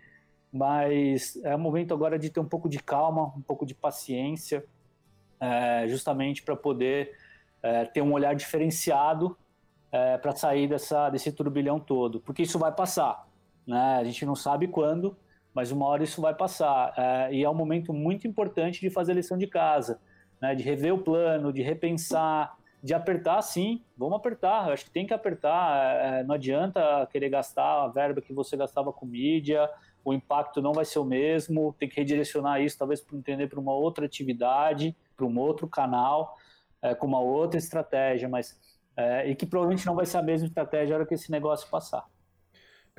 Mas 0.52 1.40
é 1.44 1.56
o 1.56 1.60
momento 1.60 1.94
agora 1.94 2.20
de 2.20 2.30
ter 2.30 2.40
um 2.40 2.48
pouco 2.48 2.68
de 2.68 2.80
calma, 2.80 3.34
um 3.38 3.42
pouco 3.42 3.66
de 3.66 3.74
paciência, 3.74 4.66
é, 5.40 5.88
justamente 5.88 6.44
para 6.44 6.56
poder 6.56 7.16
é, 7.64 7.86
ter 7.86 8.02
um 8.02 8.12
olhar 8.12 8.36
diferenciado 8.36 9.38
é, 9.92 10.18
para 10.18 10.34
sair 10.34 10.68
dessa, 10.68 11.10
desse 11.10 11.32
turbilhão 11.32 11.80
todo, 11.80 12.20
porque 12.22 12.44
isso 12.44 12.60
vai 12.60 12.72
passar. 12.72 13.28
Né? 13.66 13.98
A 14.00 14.04
gente 14.04 14.26
não 14.26 14.36
sabe 14.36 14.68
quando, 14.68 15.18
mas 15.54 15.72
uma 15.72 15.86
hora 15.86 16.04
isso 16.04 16.22
vai 16.22 16.34
passar. 16.34 16.94
É, 16.98 17.34
e 17.34 17.44
é 17.44 17.50
um 17.50 17.54
momento 17.54 17.94
muito 17.94 18.28
importante 18.28 18.80
de 18.82 18.90
fazer 18.90 19.14
a 19.14 19.16
lição 19.16 19.38
de 19.38 19.48
casa, 19.48 20.00
né? 20.42 20.56
de 20.56 20.64
rever 20.64 20.94
o 20.94 21.00
plano, 21.00 21.52
de 21.52 21.62
repensar, 21.62 22.58
de 22.84 22.94
apertar 22.94 23.42
sim, 23.42 23.84
vamos 23.96 24.18
apertar, 24.18 24.68
eu 24.68 24.74
acho 24.74 24.86
que 24.86 24.92
tem 24.92 25.06
que 25.06 25.14
apertar, 25.14 26.04
é, 26.04 26.24
não 26.24 26.34
adianta 26.34 27.08
querer 27.12 27.30
gastar 27.30 27.84
a 27.84 27.88
verba 27.88 28.22
que 28.22 28.34
você 28.34 28.58
gastava 28.58 28.92
com 28.92 29.06
mídia, 29.06 29.70
o 30.04 30.14
impacto 30.14 30.62
não 30.62 30.74
vai 30.74 30.86
ser 30.86 31.00
o 31.00 31.06
mesmo, 31.06 31.76
tem 31.78 31.88
que 31.88 31.96
redirecionar 31.96 32.62
isso 32.62 32.78
talvez 32.78 33.02
para 33.02 33.18
entender 33.18 33.48
para 33.48 33.60
uma 33.60 33.74
outra 33.74 34.06
atividade, 34.06 34.96
para 35.16 35.26
um 35.26 35.38
outro 35.38 35.68
canal, 35.68 36.38
é, 36.82 36.96
com 36.96 37.08
uma 37.08 37.20
outra 37.20 37.58
estratégia, 37.58 38.28
mas 38.28 38.60
é, 38.98 39.30
e 39.30 39.36
que 39.36 39.46
provavelmente 39.46 39.86
não 39.86 39.96
vai 39.96 40.06
ser 40.06 40.18
a 40.18 40.24
mesma 40.24 40.48
estratégia 40.48 40.90
na 40.90 40.96
hora 40.98 41.06
que 41.06 41.14
esse 41.14 41.32
negócio 41.32 41.70
passar. 41.70 42.06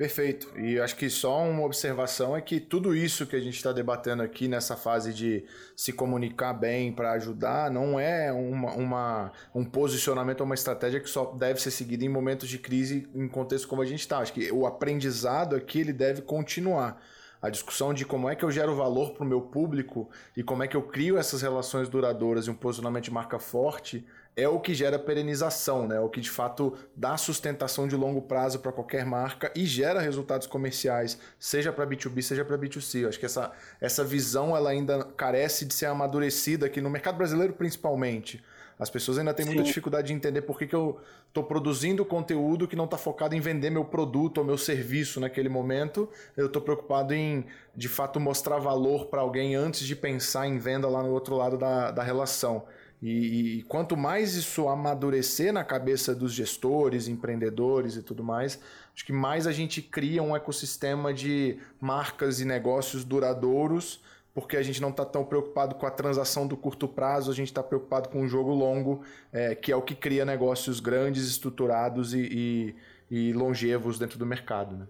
Perfeito. 0.03 0.51
E 0.59 0.77
acho 0.81 0.97
que 0.97 1.09
só 1.09 1.41
uma 1.45 1.63
observação 1.63 2.35
é 2.35 2.41
que 2.41 2.59
tudo 2.59 2.93
isso 2.93 3.25
que 3.25 3.37
a 3.37 3.39
gente 3.39 3.55
está 3.55 3.71
debatendo 3.71 4.21
aqui 4.21 4.49
nessa 4.49 4.75
fase 4.75 5.13
de 5.13 5.45
se 5.77 5.93
comunicar 5.93 6.51
bem 6.51 6.91
para 6.91 7.13
ajudar 7.13 7.71
não 7.71 7.97
é 7.97 8.29
uma, 8.33 8.73
uma, 8.73 9.31
um 9.55 9.63
posicionamento 9.63 10.41
ou 10.41 10.45
uma 10.45 10.55
estratégia 10.55 10.99
que 10.99 11.09
só 11.09 11.27
deve 11.27 11.61
ser 11.61 11.71
seguida 11.71 12.03
em 12.03 12.09
momentos 12.09 12.49
de 12.49 12.59
crise 12.59 13.07
em 13.15 13.29
contexto 13.29 13.65
como 13.65 13.81
a 13.81 13.85
gente 13.85 14.01
está. 14.01 14.17
Acho 14.17 14.33
que 14.33 14.51
o 14.51 14.67
aprendizado 14.67 15.55
aqui 15.55 15.79
ele 15.79 15.93
deve 15.93 16.21
continuar. 16.21 17.01
A 17.41 17.49
discussão 17.49 17.93
de 17.93 18.05
como 18.05 18.29
é 18.29 18.35
que 18.35 18.43
eu 18.43 18.51
gero 18.51 18.75
valor 18.75 19.13
para 19.13 19.23
o 19.23 19.27
meu 19.27 19.41
público 19.41 20.09
e 20.35 20.43
como 20.43 20.63
é 20.63 20.67
que 20.67 20.75
eu 20.75 20.81
crio 20.81 21.17
essas 21.17 21.41
relações 21.41 21.87
duradouras 21.87 22.47
e 22.47 22.49
um 22.49 22.55
posicionamento 22.55 23.05
de 23.05 23.11
marca 23.11 23.39
forte 23.39 24.05
é 24.35 24.47
o 24.47 24.59
que 24.59 24.73
gera 24.73 24.97
perenização, 24.97 25.87
né? 25.87 25.97
É 25.97 25.99
o 25.99 26.09
que 26.09 26.19
de 26.19 26.29
fato 26.29 26.73
dá 26.95 27.17
sustentação 27.17 27.87
de 27.87 27.95
longo 27.95 28.21
prazo 28.21 28.59
para 28.59 28.71
qualquer 28.71 29.05
marca 29.05 29.51
e 29.55 29.65
gera 29.65 29.99
resultados 29.99 30.47
comerciais, 30.47 31.19
seja 31.39 31.71
para 31.71 31.85
B2B, 31.85 32.21
seja 32.21 32.43
para 32.43 32.57
B2C. 32.57 33.01
Eu 33.01 33.09
acho 33.09 33.19
que 33.19 33.25
essa, 33.25 33.51
essa 33.79 34.03
visão 34.03 34.55
ela 34.55 34.71
ainda 34.71 35.03
carece 35.15 35.65
de 35.65 35.73
ser 35.73 35.85
amadurecida 35.85 36.65
aqui 36.65 36.81
no 36.81 36.89
mercado 36.89 37.17
brasileiro 37.17 37.53
principalmente. 37.53 38.43
As 38.77 38.89
pessoas 38.89 39.19
ainda 39.19 39.33
têm 39.33 39.45
Sim. 39.45 39.51
muita 39.51 39.63
dificuldade 39.63 40.07
de 40.07 40.13
entender 40.13 40.41
por 40.41 40.57
que, 40.57 40.65
que 40.65 40.75
eu 40.75 40.99
estou 41.27 41.43
produzindo 41.43 42.03
conteúdo 42.03 42.67
que 42.67 42.75
não 42.75 42.85
está 42.85 42.97
focado 42.97 43.35
em 43.35 43.39
vender 43.39 43.69
meu 43.69 43.85
produto 43.85 44.39
ou 44.39 44.43
meu 44.43 44.57
serviço 44.57 45.19
naquele 45.19 45.47
momento. 45.47 46.09
Eu 46.35 46.47
estou 46.47 46.61
preocupado 46.61 47.13
em, 47.13 47.45
de 47.75 47.87
fato, 47.87 48.19
mostrar 48.19 48.57
valor 48.57 49.05
para 49.05 49.21
alguém 49.21 49.55
antes 49.55 49.85
de 49.85 49.95
pensar 49.95 50.47
em 50.47 50.57
venda 50.57 50.87
lá 50.87 51.03
no 51.03 51.11
outro 51.11 51.35
lado 51.35 51.57
da, 51.57 51.91
da 51.91 52.03
relação. 52.03 52.65
E, 53.03 53.57
e, 53.57 53.63
quanto 53.63 53.97
mais 53.97 54.33
isso 54.33 54.69
amadurecer 54.69 55.51
na 55.51 55.61
cabeça 55.61 56.15
dos 56.15 56.31
gestores, 56.31 57.09
empreendedores 57.09 57.97
e 57.97 58.01
tudo 58.01 58.23
mais, 58.23 58.57
acho 58.95 59.05
que 59.05 59.11
mais 59.11 59.45
a 59.45 59.51
gente 59.51 59.81
cria 59.81 60.23
um 60.23 60.33
ecossistema 60.33 61.13
de 61.13 61.59
marcas 61.81 62.39
e 62.39 62.45
negócios 62.45 63.03
duradouros, 63.03 64.01
porque 64.33 64.55
a 64.55 64.63
gente 64.63 64.81
não 64.81 64.89
está 64.89 65.03
tão 65.03 65.25
preocupado 65.25 65.75
com 65.75 65.85
a 65.85 65.91
transação 65.91 66.47
do 66.47 66.55
curto 66.55 66.87
prazo, 66.87 67.29
a 67.29 67.35
gente 67.35 67.49
está 67.49 67.61
preocupado 67.61 68.07
com 68.07 68.21
o 68.21 68.27
jogo 68.27 68.53
longo, 68.53 69.03
é, 69.33 69.53
que 69.53 69.69
é 69.69 69.75
o 69.75 69.81
que 69.81 69.95
cria 69.95 70.23
negócios 70.23 70.79
grandes, 70.79 71.27
estruturados 71.27 72.13
e, 72.13 72.75
e, 73.11 73.29
e 73.29 73.33
longevos 73.33 73.99
dentro 73.99 74.17
do 74.17 74.25
mercado. 74.25 74.77
Né? 74.77 74.87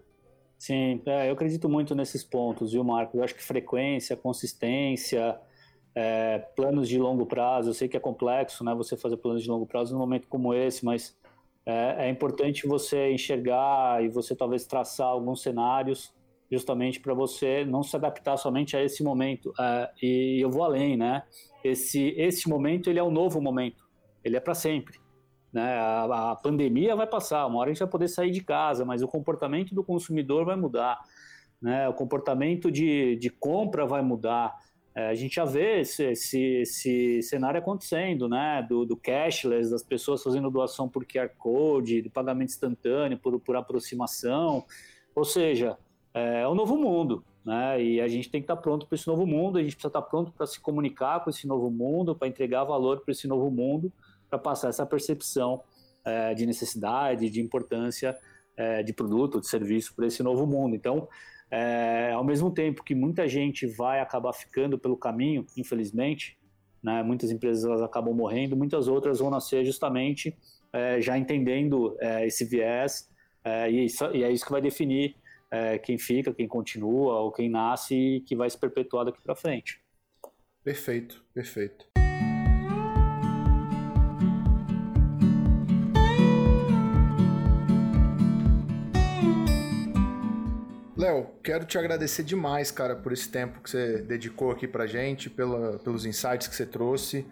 Sim, 0.59 1.01
é, 1.07 1.29
eu 1.29 1.33
acredito 1.33 1.67
muito 1.67 1.95
nesses 1.95 2.23
pontos, 2.23 2.73
viu, 2.73 2.83
Marco? 2.83 3.17
Eu 3.17 3.23
acho 3.23 3.33
que 3.33 3.41
frequência, 3.41 4.15
consistência 4.15 5.35
é, 5.95 6.39
planos 6.55 6.89
de 6.89 6.97
longo 6.97 7.25
prazo, 7.25 7.69
eu 7.69 7.73
sei 7.73 7.87
que 7.87 7.97
é 7.97 7.99
complexo, 7.99 8.63
né, 8.63 8.73
você 8.73 8.97
fazer 8.97 9.17
planos 9.17 9.43
de 9.43 9.49
longo 9.49 9.65
prazo 9.65 9.93
num 9.93 9.99
momento 9.99 10.27
como 10.27 10.53
esse, 10.53 10.83
mas 10.83 11.15
é, 11.65 12.07
é 12.07 12.09
importante 12.09 12.67
você 12.67 13.11
enxergar 13.11 14.03
e 14.03 14.09
você 14.09 14.35
talvez 14.35 14.65
traçar 14.65 15.07
alguns 15.07 15.41
cenários 15.41 16.13
justamente 16.51 16.99
para 16.99 17.13
você 17.13 17.65
não 17.65 17.81
se 17.81 17.95
adaptar 17.95 18.37
somente 18.37 18.77
a 18.77 18.83
esse 18.83 19.03
momento. 19.03 19.53
É, 19.59 19.89
e 20.01 20.39
eu 20.43 20.49
vou 20.49 20.63
além, 20.63 20.95
né? 20.95 21.23
Esse, 21.63 22.09
esse 22.17 22.47
momento 22.47 22.89
ele 22.89 22.99
é 22.99 23.03
um 23.03 23.11
novo 23.11 23.41
momento, 23.41 23.83
ele 24.23 24.35
é 24.35 24.39
para 24.39 24.53
sempre. 24.53 24.99
Né? 25.51 25.77
A, 25.77 26.31
a, 26.31 26.35
pandemia 26.35 26.95
vai 26.95 27.07
passar, 27.07 27.45
uma 27.45 27.59
hora 27.59 27.69
a 27.69 27.73
gente 27.73 27.79
vai 27.79 27.89
poder 27.89 28.07
sair 28.07 28.31
de 28.31 28.41
casa, 28.41 28.83
mas 28.83 29.03
o 29.03 29.07
comportamento 29.07 29.73
do 29.73 29.83
consumidor 29.83 30.45
vai 30.45 30.55
mudar, 30.55 30.99
né? 31.61 31.87
O 31.87 31.93
comportamento 31.93 32.71
de, 32.71 33.15
de 33.17 33.29
compra 33.29 33.85
vai 33.85 34.01
mudar. 34.01 34.53
É, 34.95 35.07
a 35.07 35.15
gente 35.15 35.35
já 35.35 35.45
vê 35.45 35.81
esse, 35.81 36.03
esse, 36.03 36.39
esse, 36.61 37.21
cenário 37.23 37.59
acontecendo, 37.59 38.29
né? 38.29 38.65
Do, 38.67 38.85
do, 38.85 38.95
cashless, 38.95 39.71
das 39.71 39.81
pessoas 39.81 40.21
fazendo 40.21 40.51
doação 40.51 40.87
por 40.87 41.03
QR 41.05 41.29
Code, 41.37 42.03
do 42.03 42.11
pagamento 42.11 42.49
instantâneo, 42.49 43.17
por, 43.17 43.39
por 43.39 43.55
aproximação. 43.55 44.63
Ou 45.15 45.25
seja, 45.25 45.77
é, 46.13 46.41
é 46.41 46.47
um 46.47 46.53
novo 46.53 46.77
mundo, 46.77 47.23
né? 47.43 47.83
E 47.83 47.99
a 47.99 48.07
gente 48.07 48.29
tem 48.29 48.39
que 48.39 48.45
estar 48.45 48.55
pronto 48.57 48.85
para 48.85 48.95
esse 48.95 49.07
novo 49.07 49.25
mundo, 49.25 49.57
a 49.57 49.63
gente 49.63 49.75
precisa 49.75 49.87
estar 49.87 50.01
pronto 50.03 50.31
para 50.31 50.45
se 50.45 50.59
comunicar 50.59 51.23
com 51.23 51.29
esse 51.31 51.47
novo 51.47 51.71
mundo, 51.71 52.15
para 52.15 52.27
entregar 52.27 52.63
valor 52.63 53.01
para 53.01 53.11
esse 53.11 53.27
novo 53.27 53.49
mundo, 53.49 53.91
para 54.29 54.37
passar 54.37 54.69
essa 54.69 54.85
percepção 54.85 55.63
é, 56.05 56.35
de 56.35 56.45
necessidade, 56.45 57.31
de 57.31 57.41
importância 57.41 58.15
é, 58.55 58.83
de 58.83 58.93
produto, 58.93 59.39
de 59.39 59.47
serviço 59.47 59.95
para 59.95 60.05
esse 60.05 60.21
novo 60.21 60.45
mundo. 60.45 60.75
Então, 60.75 61.07
é, 61.55 62.11
ao 62.13 62.23
mesmo 62.23 62.49
tempo 62.49 62.83
que 62.83 62.95
muita 62.95 63.27
gente 63.27 63.67
vai 63.67 63.99
acabar 63.99 64.33
ficando 64.33 64.75
pelo 64.75 64.97
caminho, 64.97 65.45
infelizmente, 65.55 66.35
né, 66.81 67.03
muitas 67.03 67.29
empresas 67.29 67.63
elas 67.63 67.83
acabam 67.83 68.11
morrendo, 68.11 68.57
muitas 68.57 68.87
outras 68.87 69.19
vão 69.19 69.29
nascer 69.29 69.63
justamente 69.63 70.35
é, 70.73 70.99
já 70.99 71.15
entendendo 71.15 71.95
é, 71.99 72.25
esse 72.25 72.43
viés, 72.43 73.07
é, 73.43 73.69
e, 73.69 73.85
isso, 73.85 74.03
e, 74.15 74.23
é 74.23 74.31
isso 74.31 74.43
que 74.43 74.51
vai 74.51 74.61
definir 74.61 75.15
é, 75.51 75.77
quem 75.77 75.99
fica, 75.99 76.33
quem 76.33 76.47
continua, 76.47 77.19
ou 77.19 77.31
quem 77.31 77.47
nasce 77.47 77.93
e 77.93 78.21
que 78.21 78.35
vai 78.35 78.49
se 78.49 78.57
perpetuar 78.57 79.05
daqui 79.05 79.21
para 79.21 79.35
frente. 79.35 79.79
Perfeito, 80.63 81.23
perfeito. 81.35 81.92
Quero 91.43 91.65
te 91.65 91.77
agradecer 91.77 92.23
demais, 92.23 92.71
cara, 92.71 92.95
por 92.95 93.11
esse 93.11 93.29
tempo 93.29 93.61
que 93.61 93.69
você 93.69 94.01
dedicou 94.01 94.51
aqui 94.51 94.67
pra 94.67 94.87
gente, 94.87 95.29
pela, 95.29 95.77
pelos 95.79 96.05
insights 96.05 96.47
que 96.47 96.55
você 96.55 96.65
trouxe. 96.65 97.25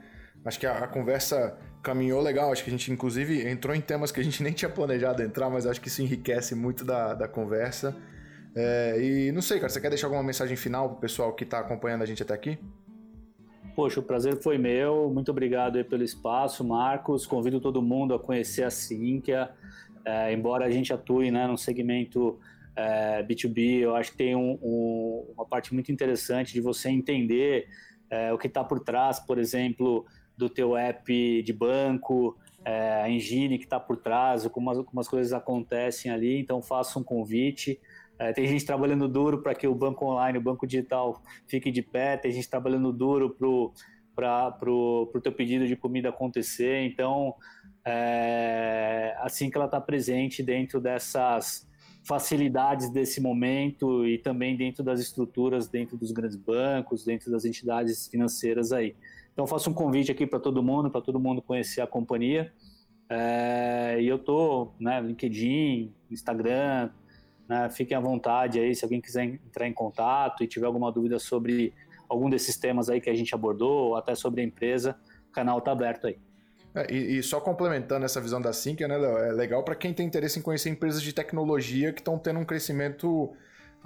Acho 0.43 0.59
que 0.59 0.65
a, 0.65 0.79
a, 0.79 0.87
conversa 0.87 1.57
caminhou 1.81 2.21
legal. 2.21 2.51
Acho 2.51 2.63
que 2.63 2.69
a 2.69 2.73
gente, 2.73 2.91
inclusive, 2.91 3.47
entrou 3.47 3.75
em 3.75 3.81
temas 3.81 4.11
que 4.11 4.19
a 4.19 4.23
gente 4.23 4.41
nem 4.43 4.53
tinha 4.53 4.69
planejado 4.69 5.21
entrar, 5.21 5.49
mas 5.49 5.65
acho 5.65 5.79
que 5.79 5.87
isso 5.87 6.01
enriquece 6.01 6.55
muito 6.55 6.83
da, 6.83 7.13
da 7.13 7.27
conversa. 7.27 7.95
É, 8.55 8.97
e 8.99 9.31
não 9.31 9.41
sei, 9.41 9.59
cara, 9.59 9.69
você 9.69 9.79
quer 9.79 9.89
deixar 9.89 10.07
alguma 10.07 10.23
mensagem 10.23 10.57
final 10.57 10.89
pro 10.89 10.99
pessoal 10.99 11.33
que 11.33 11.43
está 11.43 11.59
acompanhando 11.59 12.01
a 12.01 12.05
gente 12.05 12.21
até 12.21 12.33
aqui? 12.33 12.57
Poxa, 13.75 13.99
o 13.99 14.03
prazer 14.03 14.41
foi 14.41 14.57
meu. 14.57 15.09
Muito 15.09 15.31
obrigado 15.31 15.83
pelo 15.85 16.03
espaço, 16.03 16.63
Marcos. 16.63 17.25
Convido 17.25 17.61
todo 17.61 17.81
mundo 17.81 18.13
a 18.13 18.19
conhecer 18.19 18.63
a 18.63 18.69
Sinqia. 18.69 19.49
É, 20.03 20.33
embora 20.33 20.65
a 20.65 20.69
gente 20.69 20.91
atue 20.91 21.31
né, 21.31 21.47
num 21.47 21.55
segmento 21.55 22.39
é, 22.75 23.23
B2B, 23.23 23.79
eu 23.79 23.95
acho 23.95 24.11
que 24.11 24.17
tem 24.17 24.35
um, 24.35 24.57
um, 24.61 25.33
uma 25.35 25.45
parte 25.45 25.73
muito 25.73 25.91
interessante 25.91 26.53
de 26.53 26.61
você 26.61 26.89
entender 26.89 27.67
é, 28.09 28.31
o 28.33 28.37
que 28.37 28.47
está 28.47 28.63
por 28.63 28.79
trás, 28.79 29.19
por 29.19 29.37
exemplo, 29.37 30.05
do 30.37 30.49
teu 30.49 30.75
app 30.75 31.43
de 31.43 31.53
banco, 31.53 32.37
é, 32.63 33.01
a 33.03 33.09
engine 33.09 33.57
que 33.57 33.63
está 33.63 33.79
por 33.79 33.97
trás, 33.97 34.47
como 34.47 34.69
as, 34.69 34.77
como 34.85 34.99
as 34.99 35.07
coisas 35.07 35.33
acontecem 35.33 36.11
ali. 36.11 36.39
Então, 36.39 36.61
faça 36.61 36.99
um 36.99 37.03
convite. 37.03 37.79
É, 38.19 38.31
tem 38.33 38.47
gente 38.47 38.65
trabalhando 38.65 39.07
duro 39.07 39.41
para 39.41 39.55
que 39.55 39.67
o 39.67 39.73
banco 39.73 40.05
online, 40.05 40.37
o 40.37 40.41
banco 40.41 40.67
digital 40.67 41.21
fique 41.47 41.71
de 41.71 41.81
pé, 41.81 42.17
tem 42.17 42.31
gente 42.31 42.49
trabalhando 42.49 42.93
duro 42.93 43.35
para 44.15 44.71
o 44.71 45.21
teu 45.21 45.31
pedido 45.31 45.65
de 45.65 45.75
comida 45.75 46.09
acontecer. 46.09 46.83
Então, 46.83 47.33
é, 47.85 49.15
assim 49.19 49.49
que 49.49 49.57
ela 49.57 49.65
está 49.65 49.81
presente 49.81 50.43
dentro 50.43 50.79
dessas 50.79 51.67
facilidades 52.03 52.89
desse 52.89 53.21
momento 53.21 54.05
e 54.05 54.17
também 54.17 54.57
dentro 54.57 54.83
das 54.83 54.99
estruturas, 54.99 55.67
dentro 55.67 55.97
dos 55.97 56.11
grandes 56.11 56.37
bancos, 56.37 57.03
dentro 57.03 57.31
das 57.31 57.45
entidades 57.45 58.07
financeiras 58.07 58.71
aí. 58.71 58.95
Então 59.33 59.45
faço 59.45 59.69
um 59.69 59.73
convite 59.73 60.11
aqui 60.11 60.25
para 60.25 60.39
todo 60.39 60.63
mundo, 60.63 60.89
para 60.89 61.01
todo 61.01 61.19
mundo 61.19 61.41
conhecer 61.41 61.81
a 61.81 61.87
companhia. 61.87 62.51
É, 63.09 63.97
e 63.99 64.07
eu 64.07 64.17
tô, 64.17 64.71
né, 64.79 64.99
LinkedIn, 65.01 65.93
Instagram, 66.09 66.89
né, 67.47 67.69
fiquem 67.69 67.95
à 67.95 67.99
vontade 67.99 68.59
aí 68.59 68.73
se 68.73 68.83
alguém 68.85 69.01
quiser 69.01 69.25
entrar 69.25 69.67
em 69.67 69.73
contato 69.73 70.43
e 70.43 70.47
tiver 70.47 70.65
alguma 70.65 70.91
dúvida 70.91 71.19
sobre 71.19 71.73
algum 72.07 72.29
desses 72.29 72.57
temas 72.57 72.89
aí 72.89 72.99
que 72.99 73.09
a 73.09 73.13
gente 73.13 73.33
abordou, 73.35 73.89
ou 73.89 73.95
até 73.95 74.15
sobre 74.15 74.41
a 74.41 74.43
empresa, 74.43 74.97
o 75.29 75.31
canal 75.31 75.59
está 75.59 75.71
aberto 75.71 76.07
aí. 76.07 76.17
É, 76.73 76.93
e, 76.93 77.17
e, 77.17 77.23
só 77.23 77.39
complementando 77.41 78.05
essa 78.05 78.21
visão 78.21 78.41
da 78.41 78.53
Sinqia, 78.53 78.87
né, 78.87 78.97
Léo? 78.97 79.17
É 79.17 79.31
legal 79.31 79.63
para 79.63 79.75
quem 79.75 79.93
tem 79.93 80.05
interesse 80.05 80.39
em 80.39 80.41
conhecer 80.41 80.69
empresas 80.69 81.01
de 81.01 81.13
tecnologia 81.13 81.91
que 81.91 81.99
estão 81.99 82.17
tendo 82.17 82.39
um 82.39 82.45
crescimento 82.45 83.33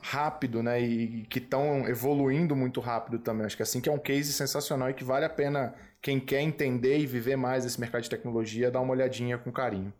rápido, 0.02 0.62
né? 0.62 0.80
E, 0.82 1.26
que 1.30 1.40
estão 1.40 1.88
evoluindo 1.88 2.56
muito 2.56 2.80
rápido 2.80 3.18
também. 3.20 3.46
Acho 3.46 3.58
que 3.58 3.64
a 3.64 3.66
Sinqia 3.66 3.92
é 3.92 3.96
um 3.96 4.00
case 4.00 4.32
sensacional 4.32 4.90
e 4.90 4.94
que 4.94 5.04
vale 5.04 5.26
a 5.26 5.30
pena 5.30 5.74
quem 6.02 6.20
quer 6.20 6.42
entender 6.42 7.00
e 7.00 7.08
viver 7.08 7.36
mais 7.36 7.66
esse 7.66 7.80
mercado 7.80 8.04
de 8.04 8.10
tecnologia 8.10 8.70
dar 8.70 8.82
uma 8.82 8.94
olhadinha 8.94 9.38
com 9.38 9.52
carinho. 9.52 9.92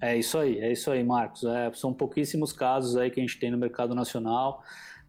É 0.00 0.16
isso 0.16 0.38
aí, 0.38 0.58
é 0.58 0.70
isso 0.70 0.90
aí, 0.90 1.02
Marcos. 1.02 1.44
É, 1.44 1.72
são 1.72 1.94
pouquíssimos 1.94 2.52
casos 2.52 2.96
aí 2.96 3.10
que 3.10 3.20
a 3.20 3.22
gente 3.22 3.38
tem 3.38 3.50
no 3.50 3.56
mercado 3.56 3.94
nacional 3.94 4.62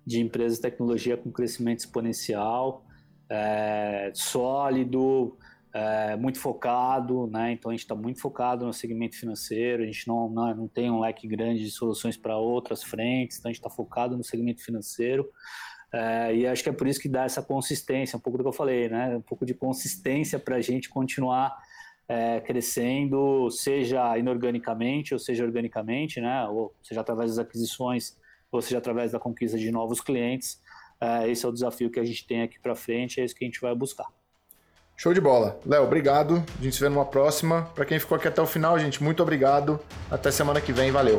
de 0.05 0.21
empresas 0.21 0.57
de 0.57 0.61
tecnologia 0.61 1.17
com 1.17 1.31
crescimento 1.31 1.79
exponencial, 1.79 2.85
é, 3.29 4.11
sólido, 4.13 5.35
é, 5.76 6.15
muito 6.15 6.39
focado, 6.39 7.28
né? 7.28 7.51
Então 7.51 7.69
a 7.69 7.73
gente 7.73 7.82
está 7.82 7.93
muito 7.93 8.21
focado 8.21 8.65
no 8.65 8.71
segmento 8.71 9.17
financeiro, 9.17 9.84
a 9.84 9.86
gente 9.86 10.07
não, 10.07 10.30
não, 10.30 10.55
não 10.55 10.67
tem 10.69 10.89
um 10.89 11.01
leque 11.01 11.28
grande 11.28 11.65
de 11.65 11.69
soluções 11.69 12.15
para 12.15 12.38
outras 12.38 12.82
frentes, 12.82 13.38
então 13.38 13.49
a 13.49 13.51
gente 13.51 13.59
está 13.59 13.69
focado 13.69 14.15
no 14.15 14.23
segmento 14.23 14.63
financeiro. 14.63 15.30
É, 15.91 16.34
e 16.34 16.47
acho 16.47 16.63
que 16.63 16.69
é 16.69 16.71
por 16.71 16.88
isso 16.88 16.99
que 17.01 17.09
dá 17.09 17.26
essa 17.26 17.41
consistência, 17.41 18.15
um 18.15 18.21
pouco 18.21 18.38
do 18.38 18.43
que 18.45 18.47
eu 18.47 18.53
falei, 18.53 18.88
né? 18.88 19.17
Um 19.17 19.21
pouco 19.21 19.45
de 19.45 19.53
consistência 19.53 20.39
para 20.39 20.55
a 20.55 20.61
gente 20.61 20.88
continuar 20.88 21.53
é, 22.07 22.39
crescendo, 22.39 23.51
seja 23.51 24.17
inorganicamente 24.17 25.13
ou 25.13 25.19
seja 25.19 25.43
organicamente, 25.43 26.21
né? 26.21 26.47
Ou 26.47 26.73
seja 26.82 27.01
através 27.01 27.32
das 27.32 27.39
aquisições, 27.39 28.17
ou 28.49 28.61
seja 28.61 28.78
através 28.78 29.11
da 29.11 29.19
conquista 29.19 29.57
de 29.57 29.69
novos 29.71 29.99
clientes. 29.99 30.57
É, 31.01 31.30
esse 31.30 31.45
é 31.45 31.49
o 31.49 31.51
desafio 31.51 31.91
que 31.91 31.99
a 31.99 32.05
gente 32.05 32.26
tem 32.26 32.43
aqui 32.43 32.61
para 32.61 32.76
frente, 32.76 33.19
é 33.19 33.26
isso 33.26 33.36
que 33.36 33.43
a 33.43 33.47
gente 33.47 33.59
vai 33.59 33.76
buscar. 33.76 34.07
Show 34.97 35.13
de 35.13 35.19
bola. 35.19 35.59
Léo, 35.65 35.83
obrigado. 35.83 36.43
A 36.59 36.63
gente 36.63 36.75
se 36.75 36.81
vê 36.81 36.89
numa 36.89 37.05
próxima. 37.05 37.69
Para 37.75 37.85
quem 37.85 37.99
ficou 37.99 38.15
aqui 38.15 38.27
até 38.27 38.41
o 38.41 38.47
final, 38.47 38.79
gente, 38.79 39.03
muito 39.03 39.21
obrigado. 39.21 39.79
Até 40.09 40.31
semana 40.31 40.61
que 40.61 40.71
vem. 40.71 40.91
Valeu. 40.91 41.17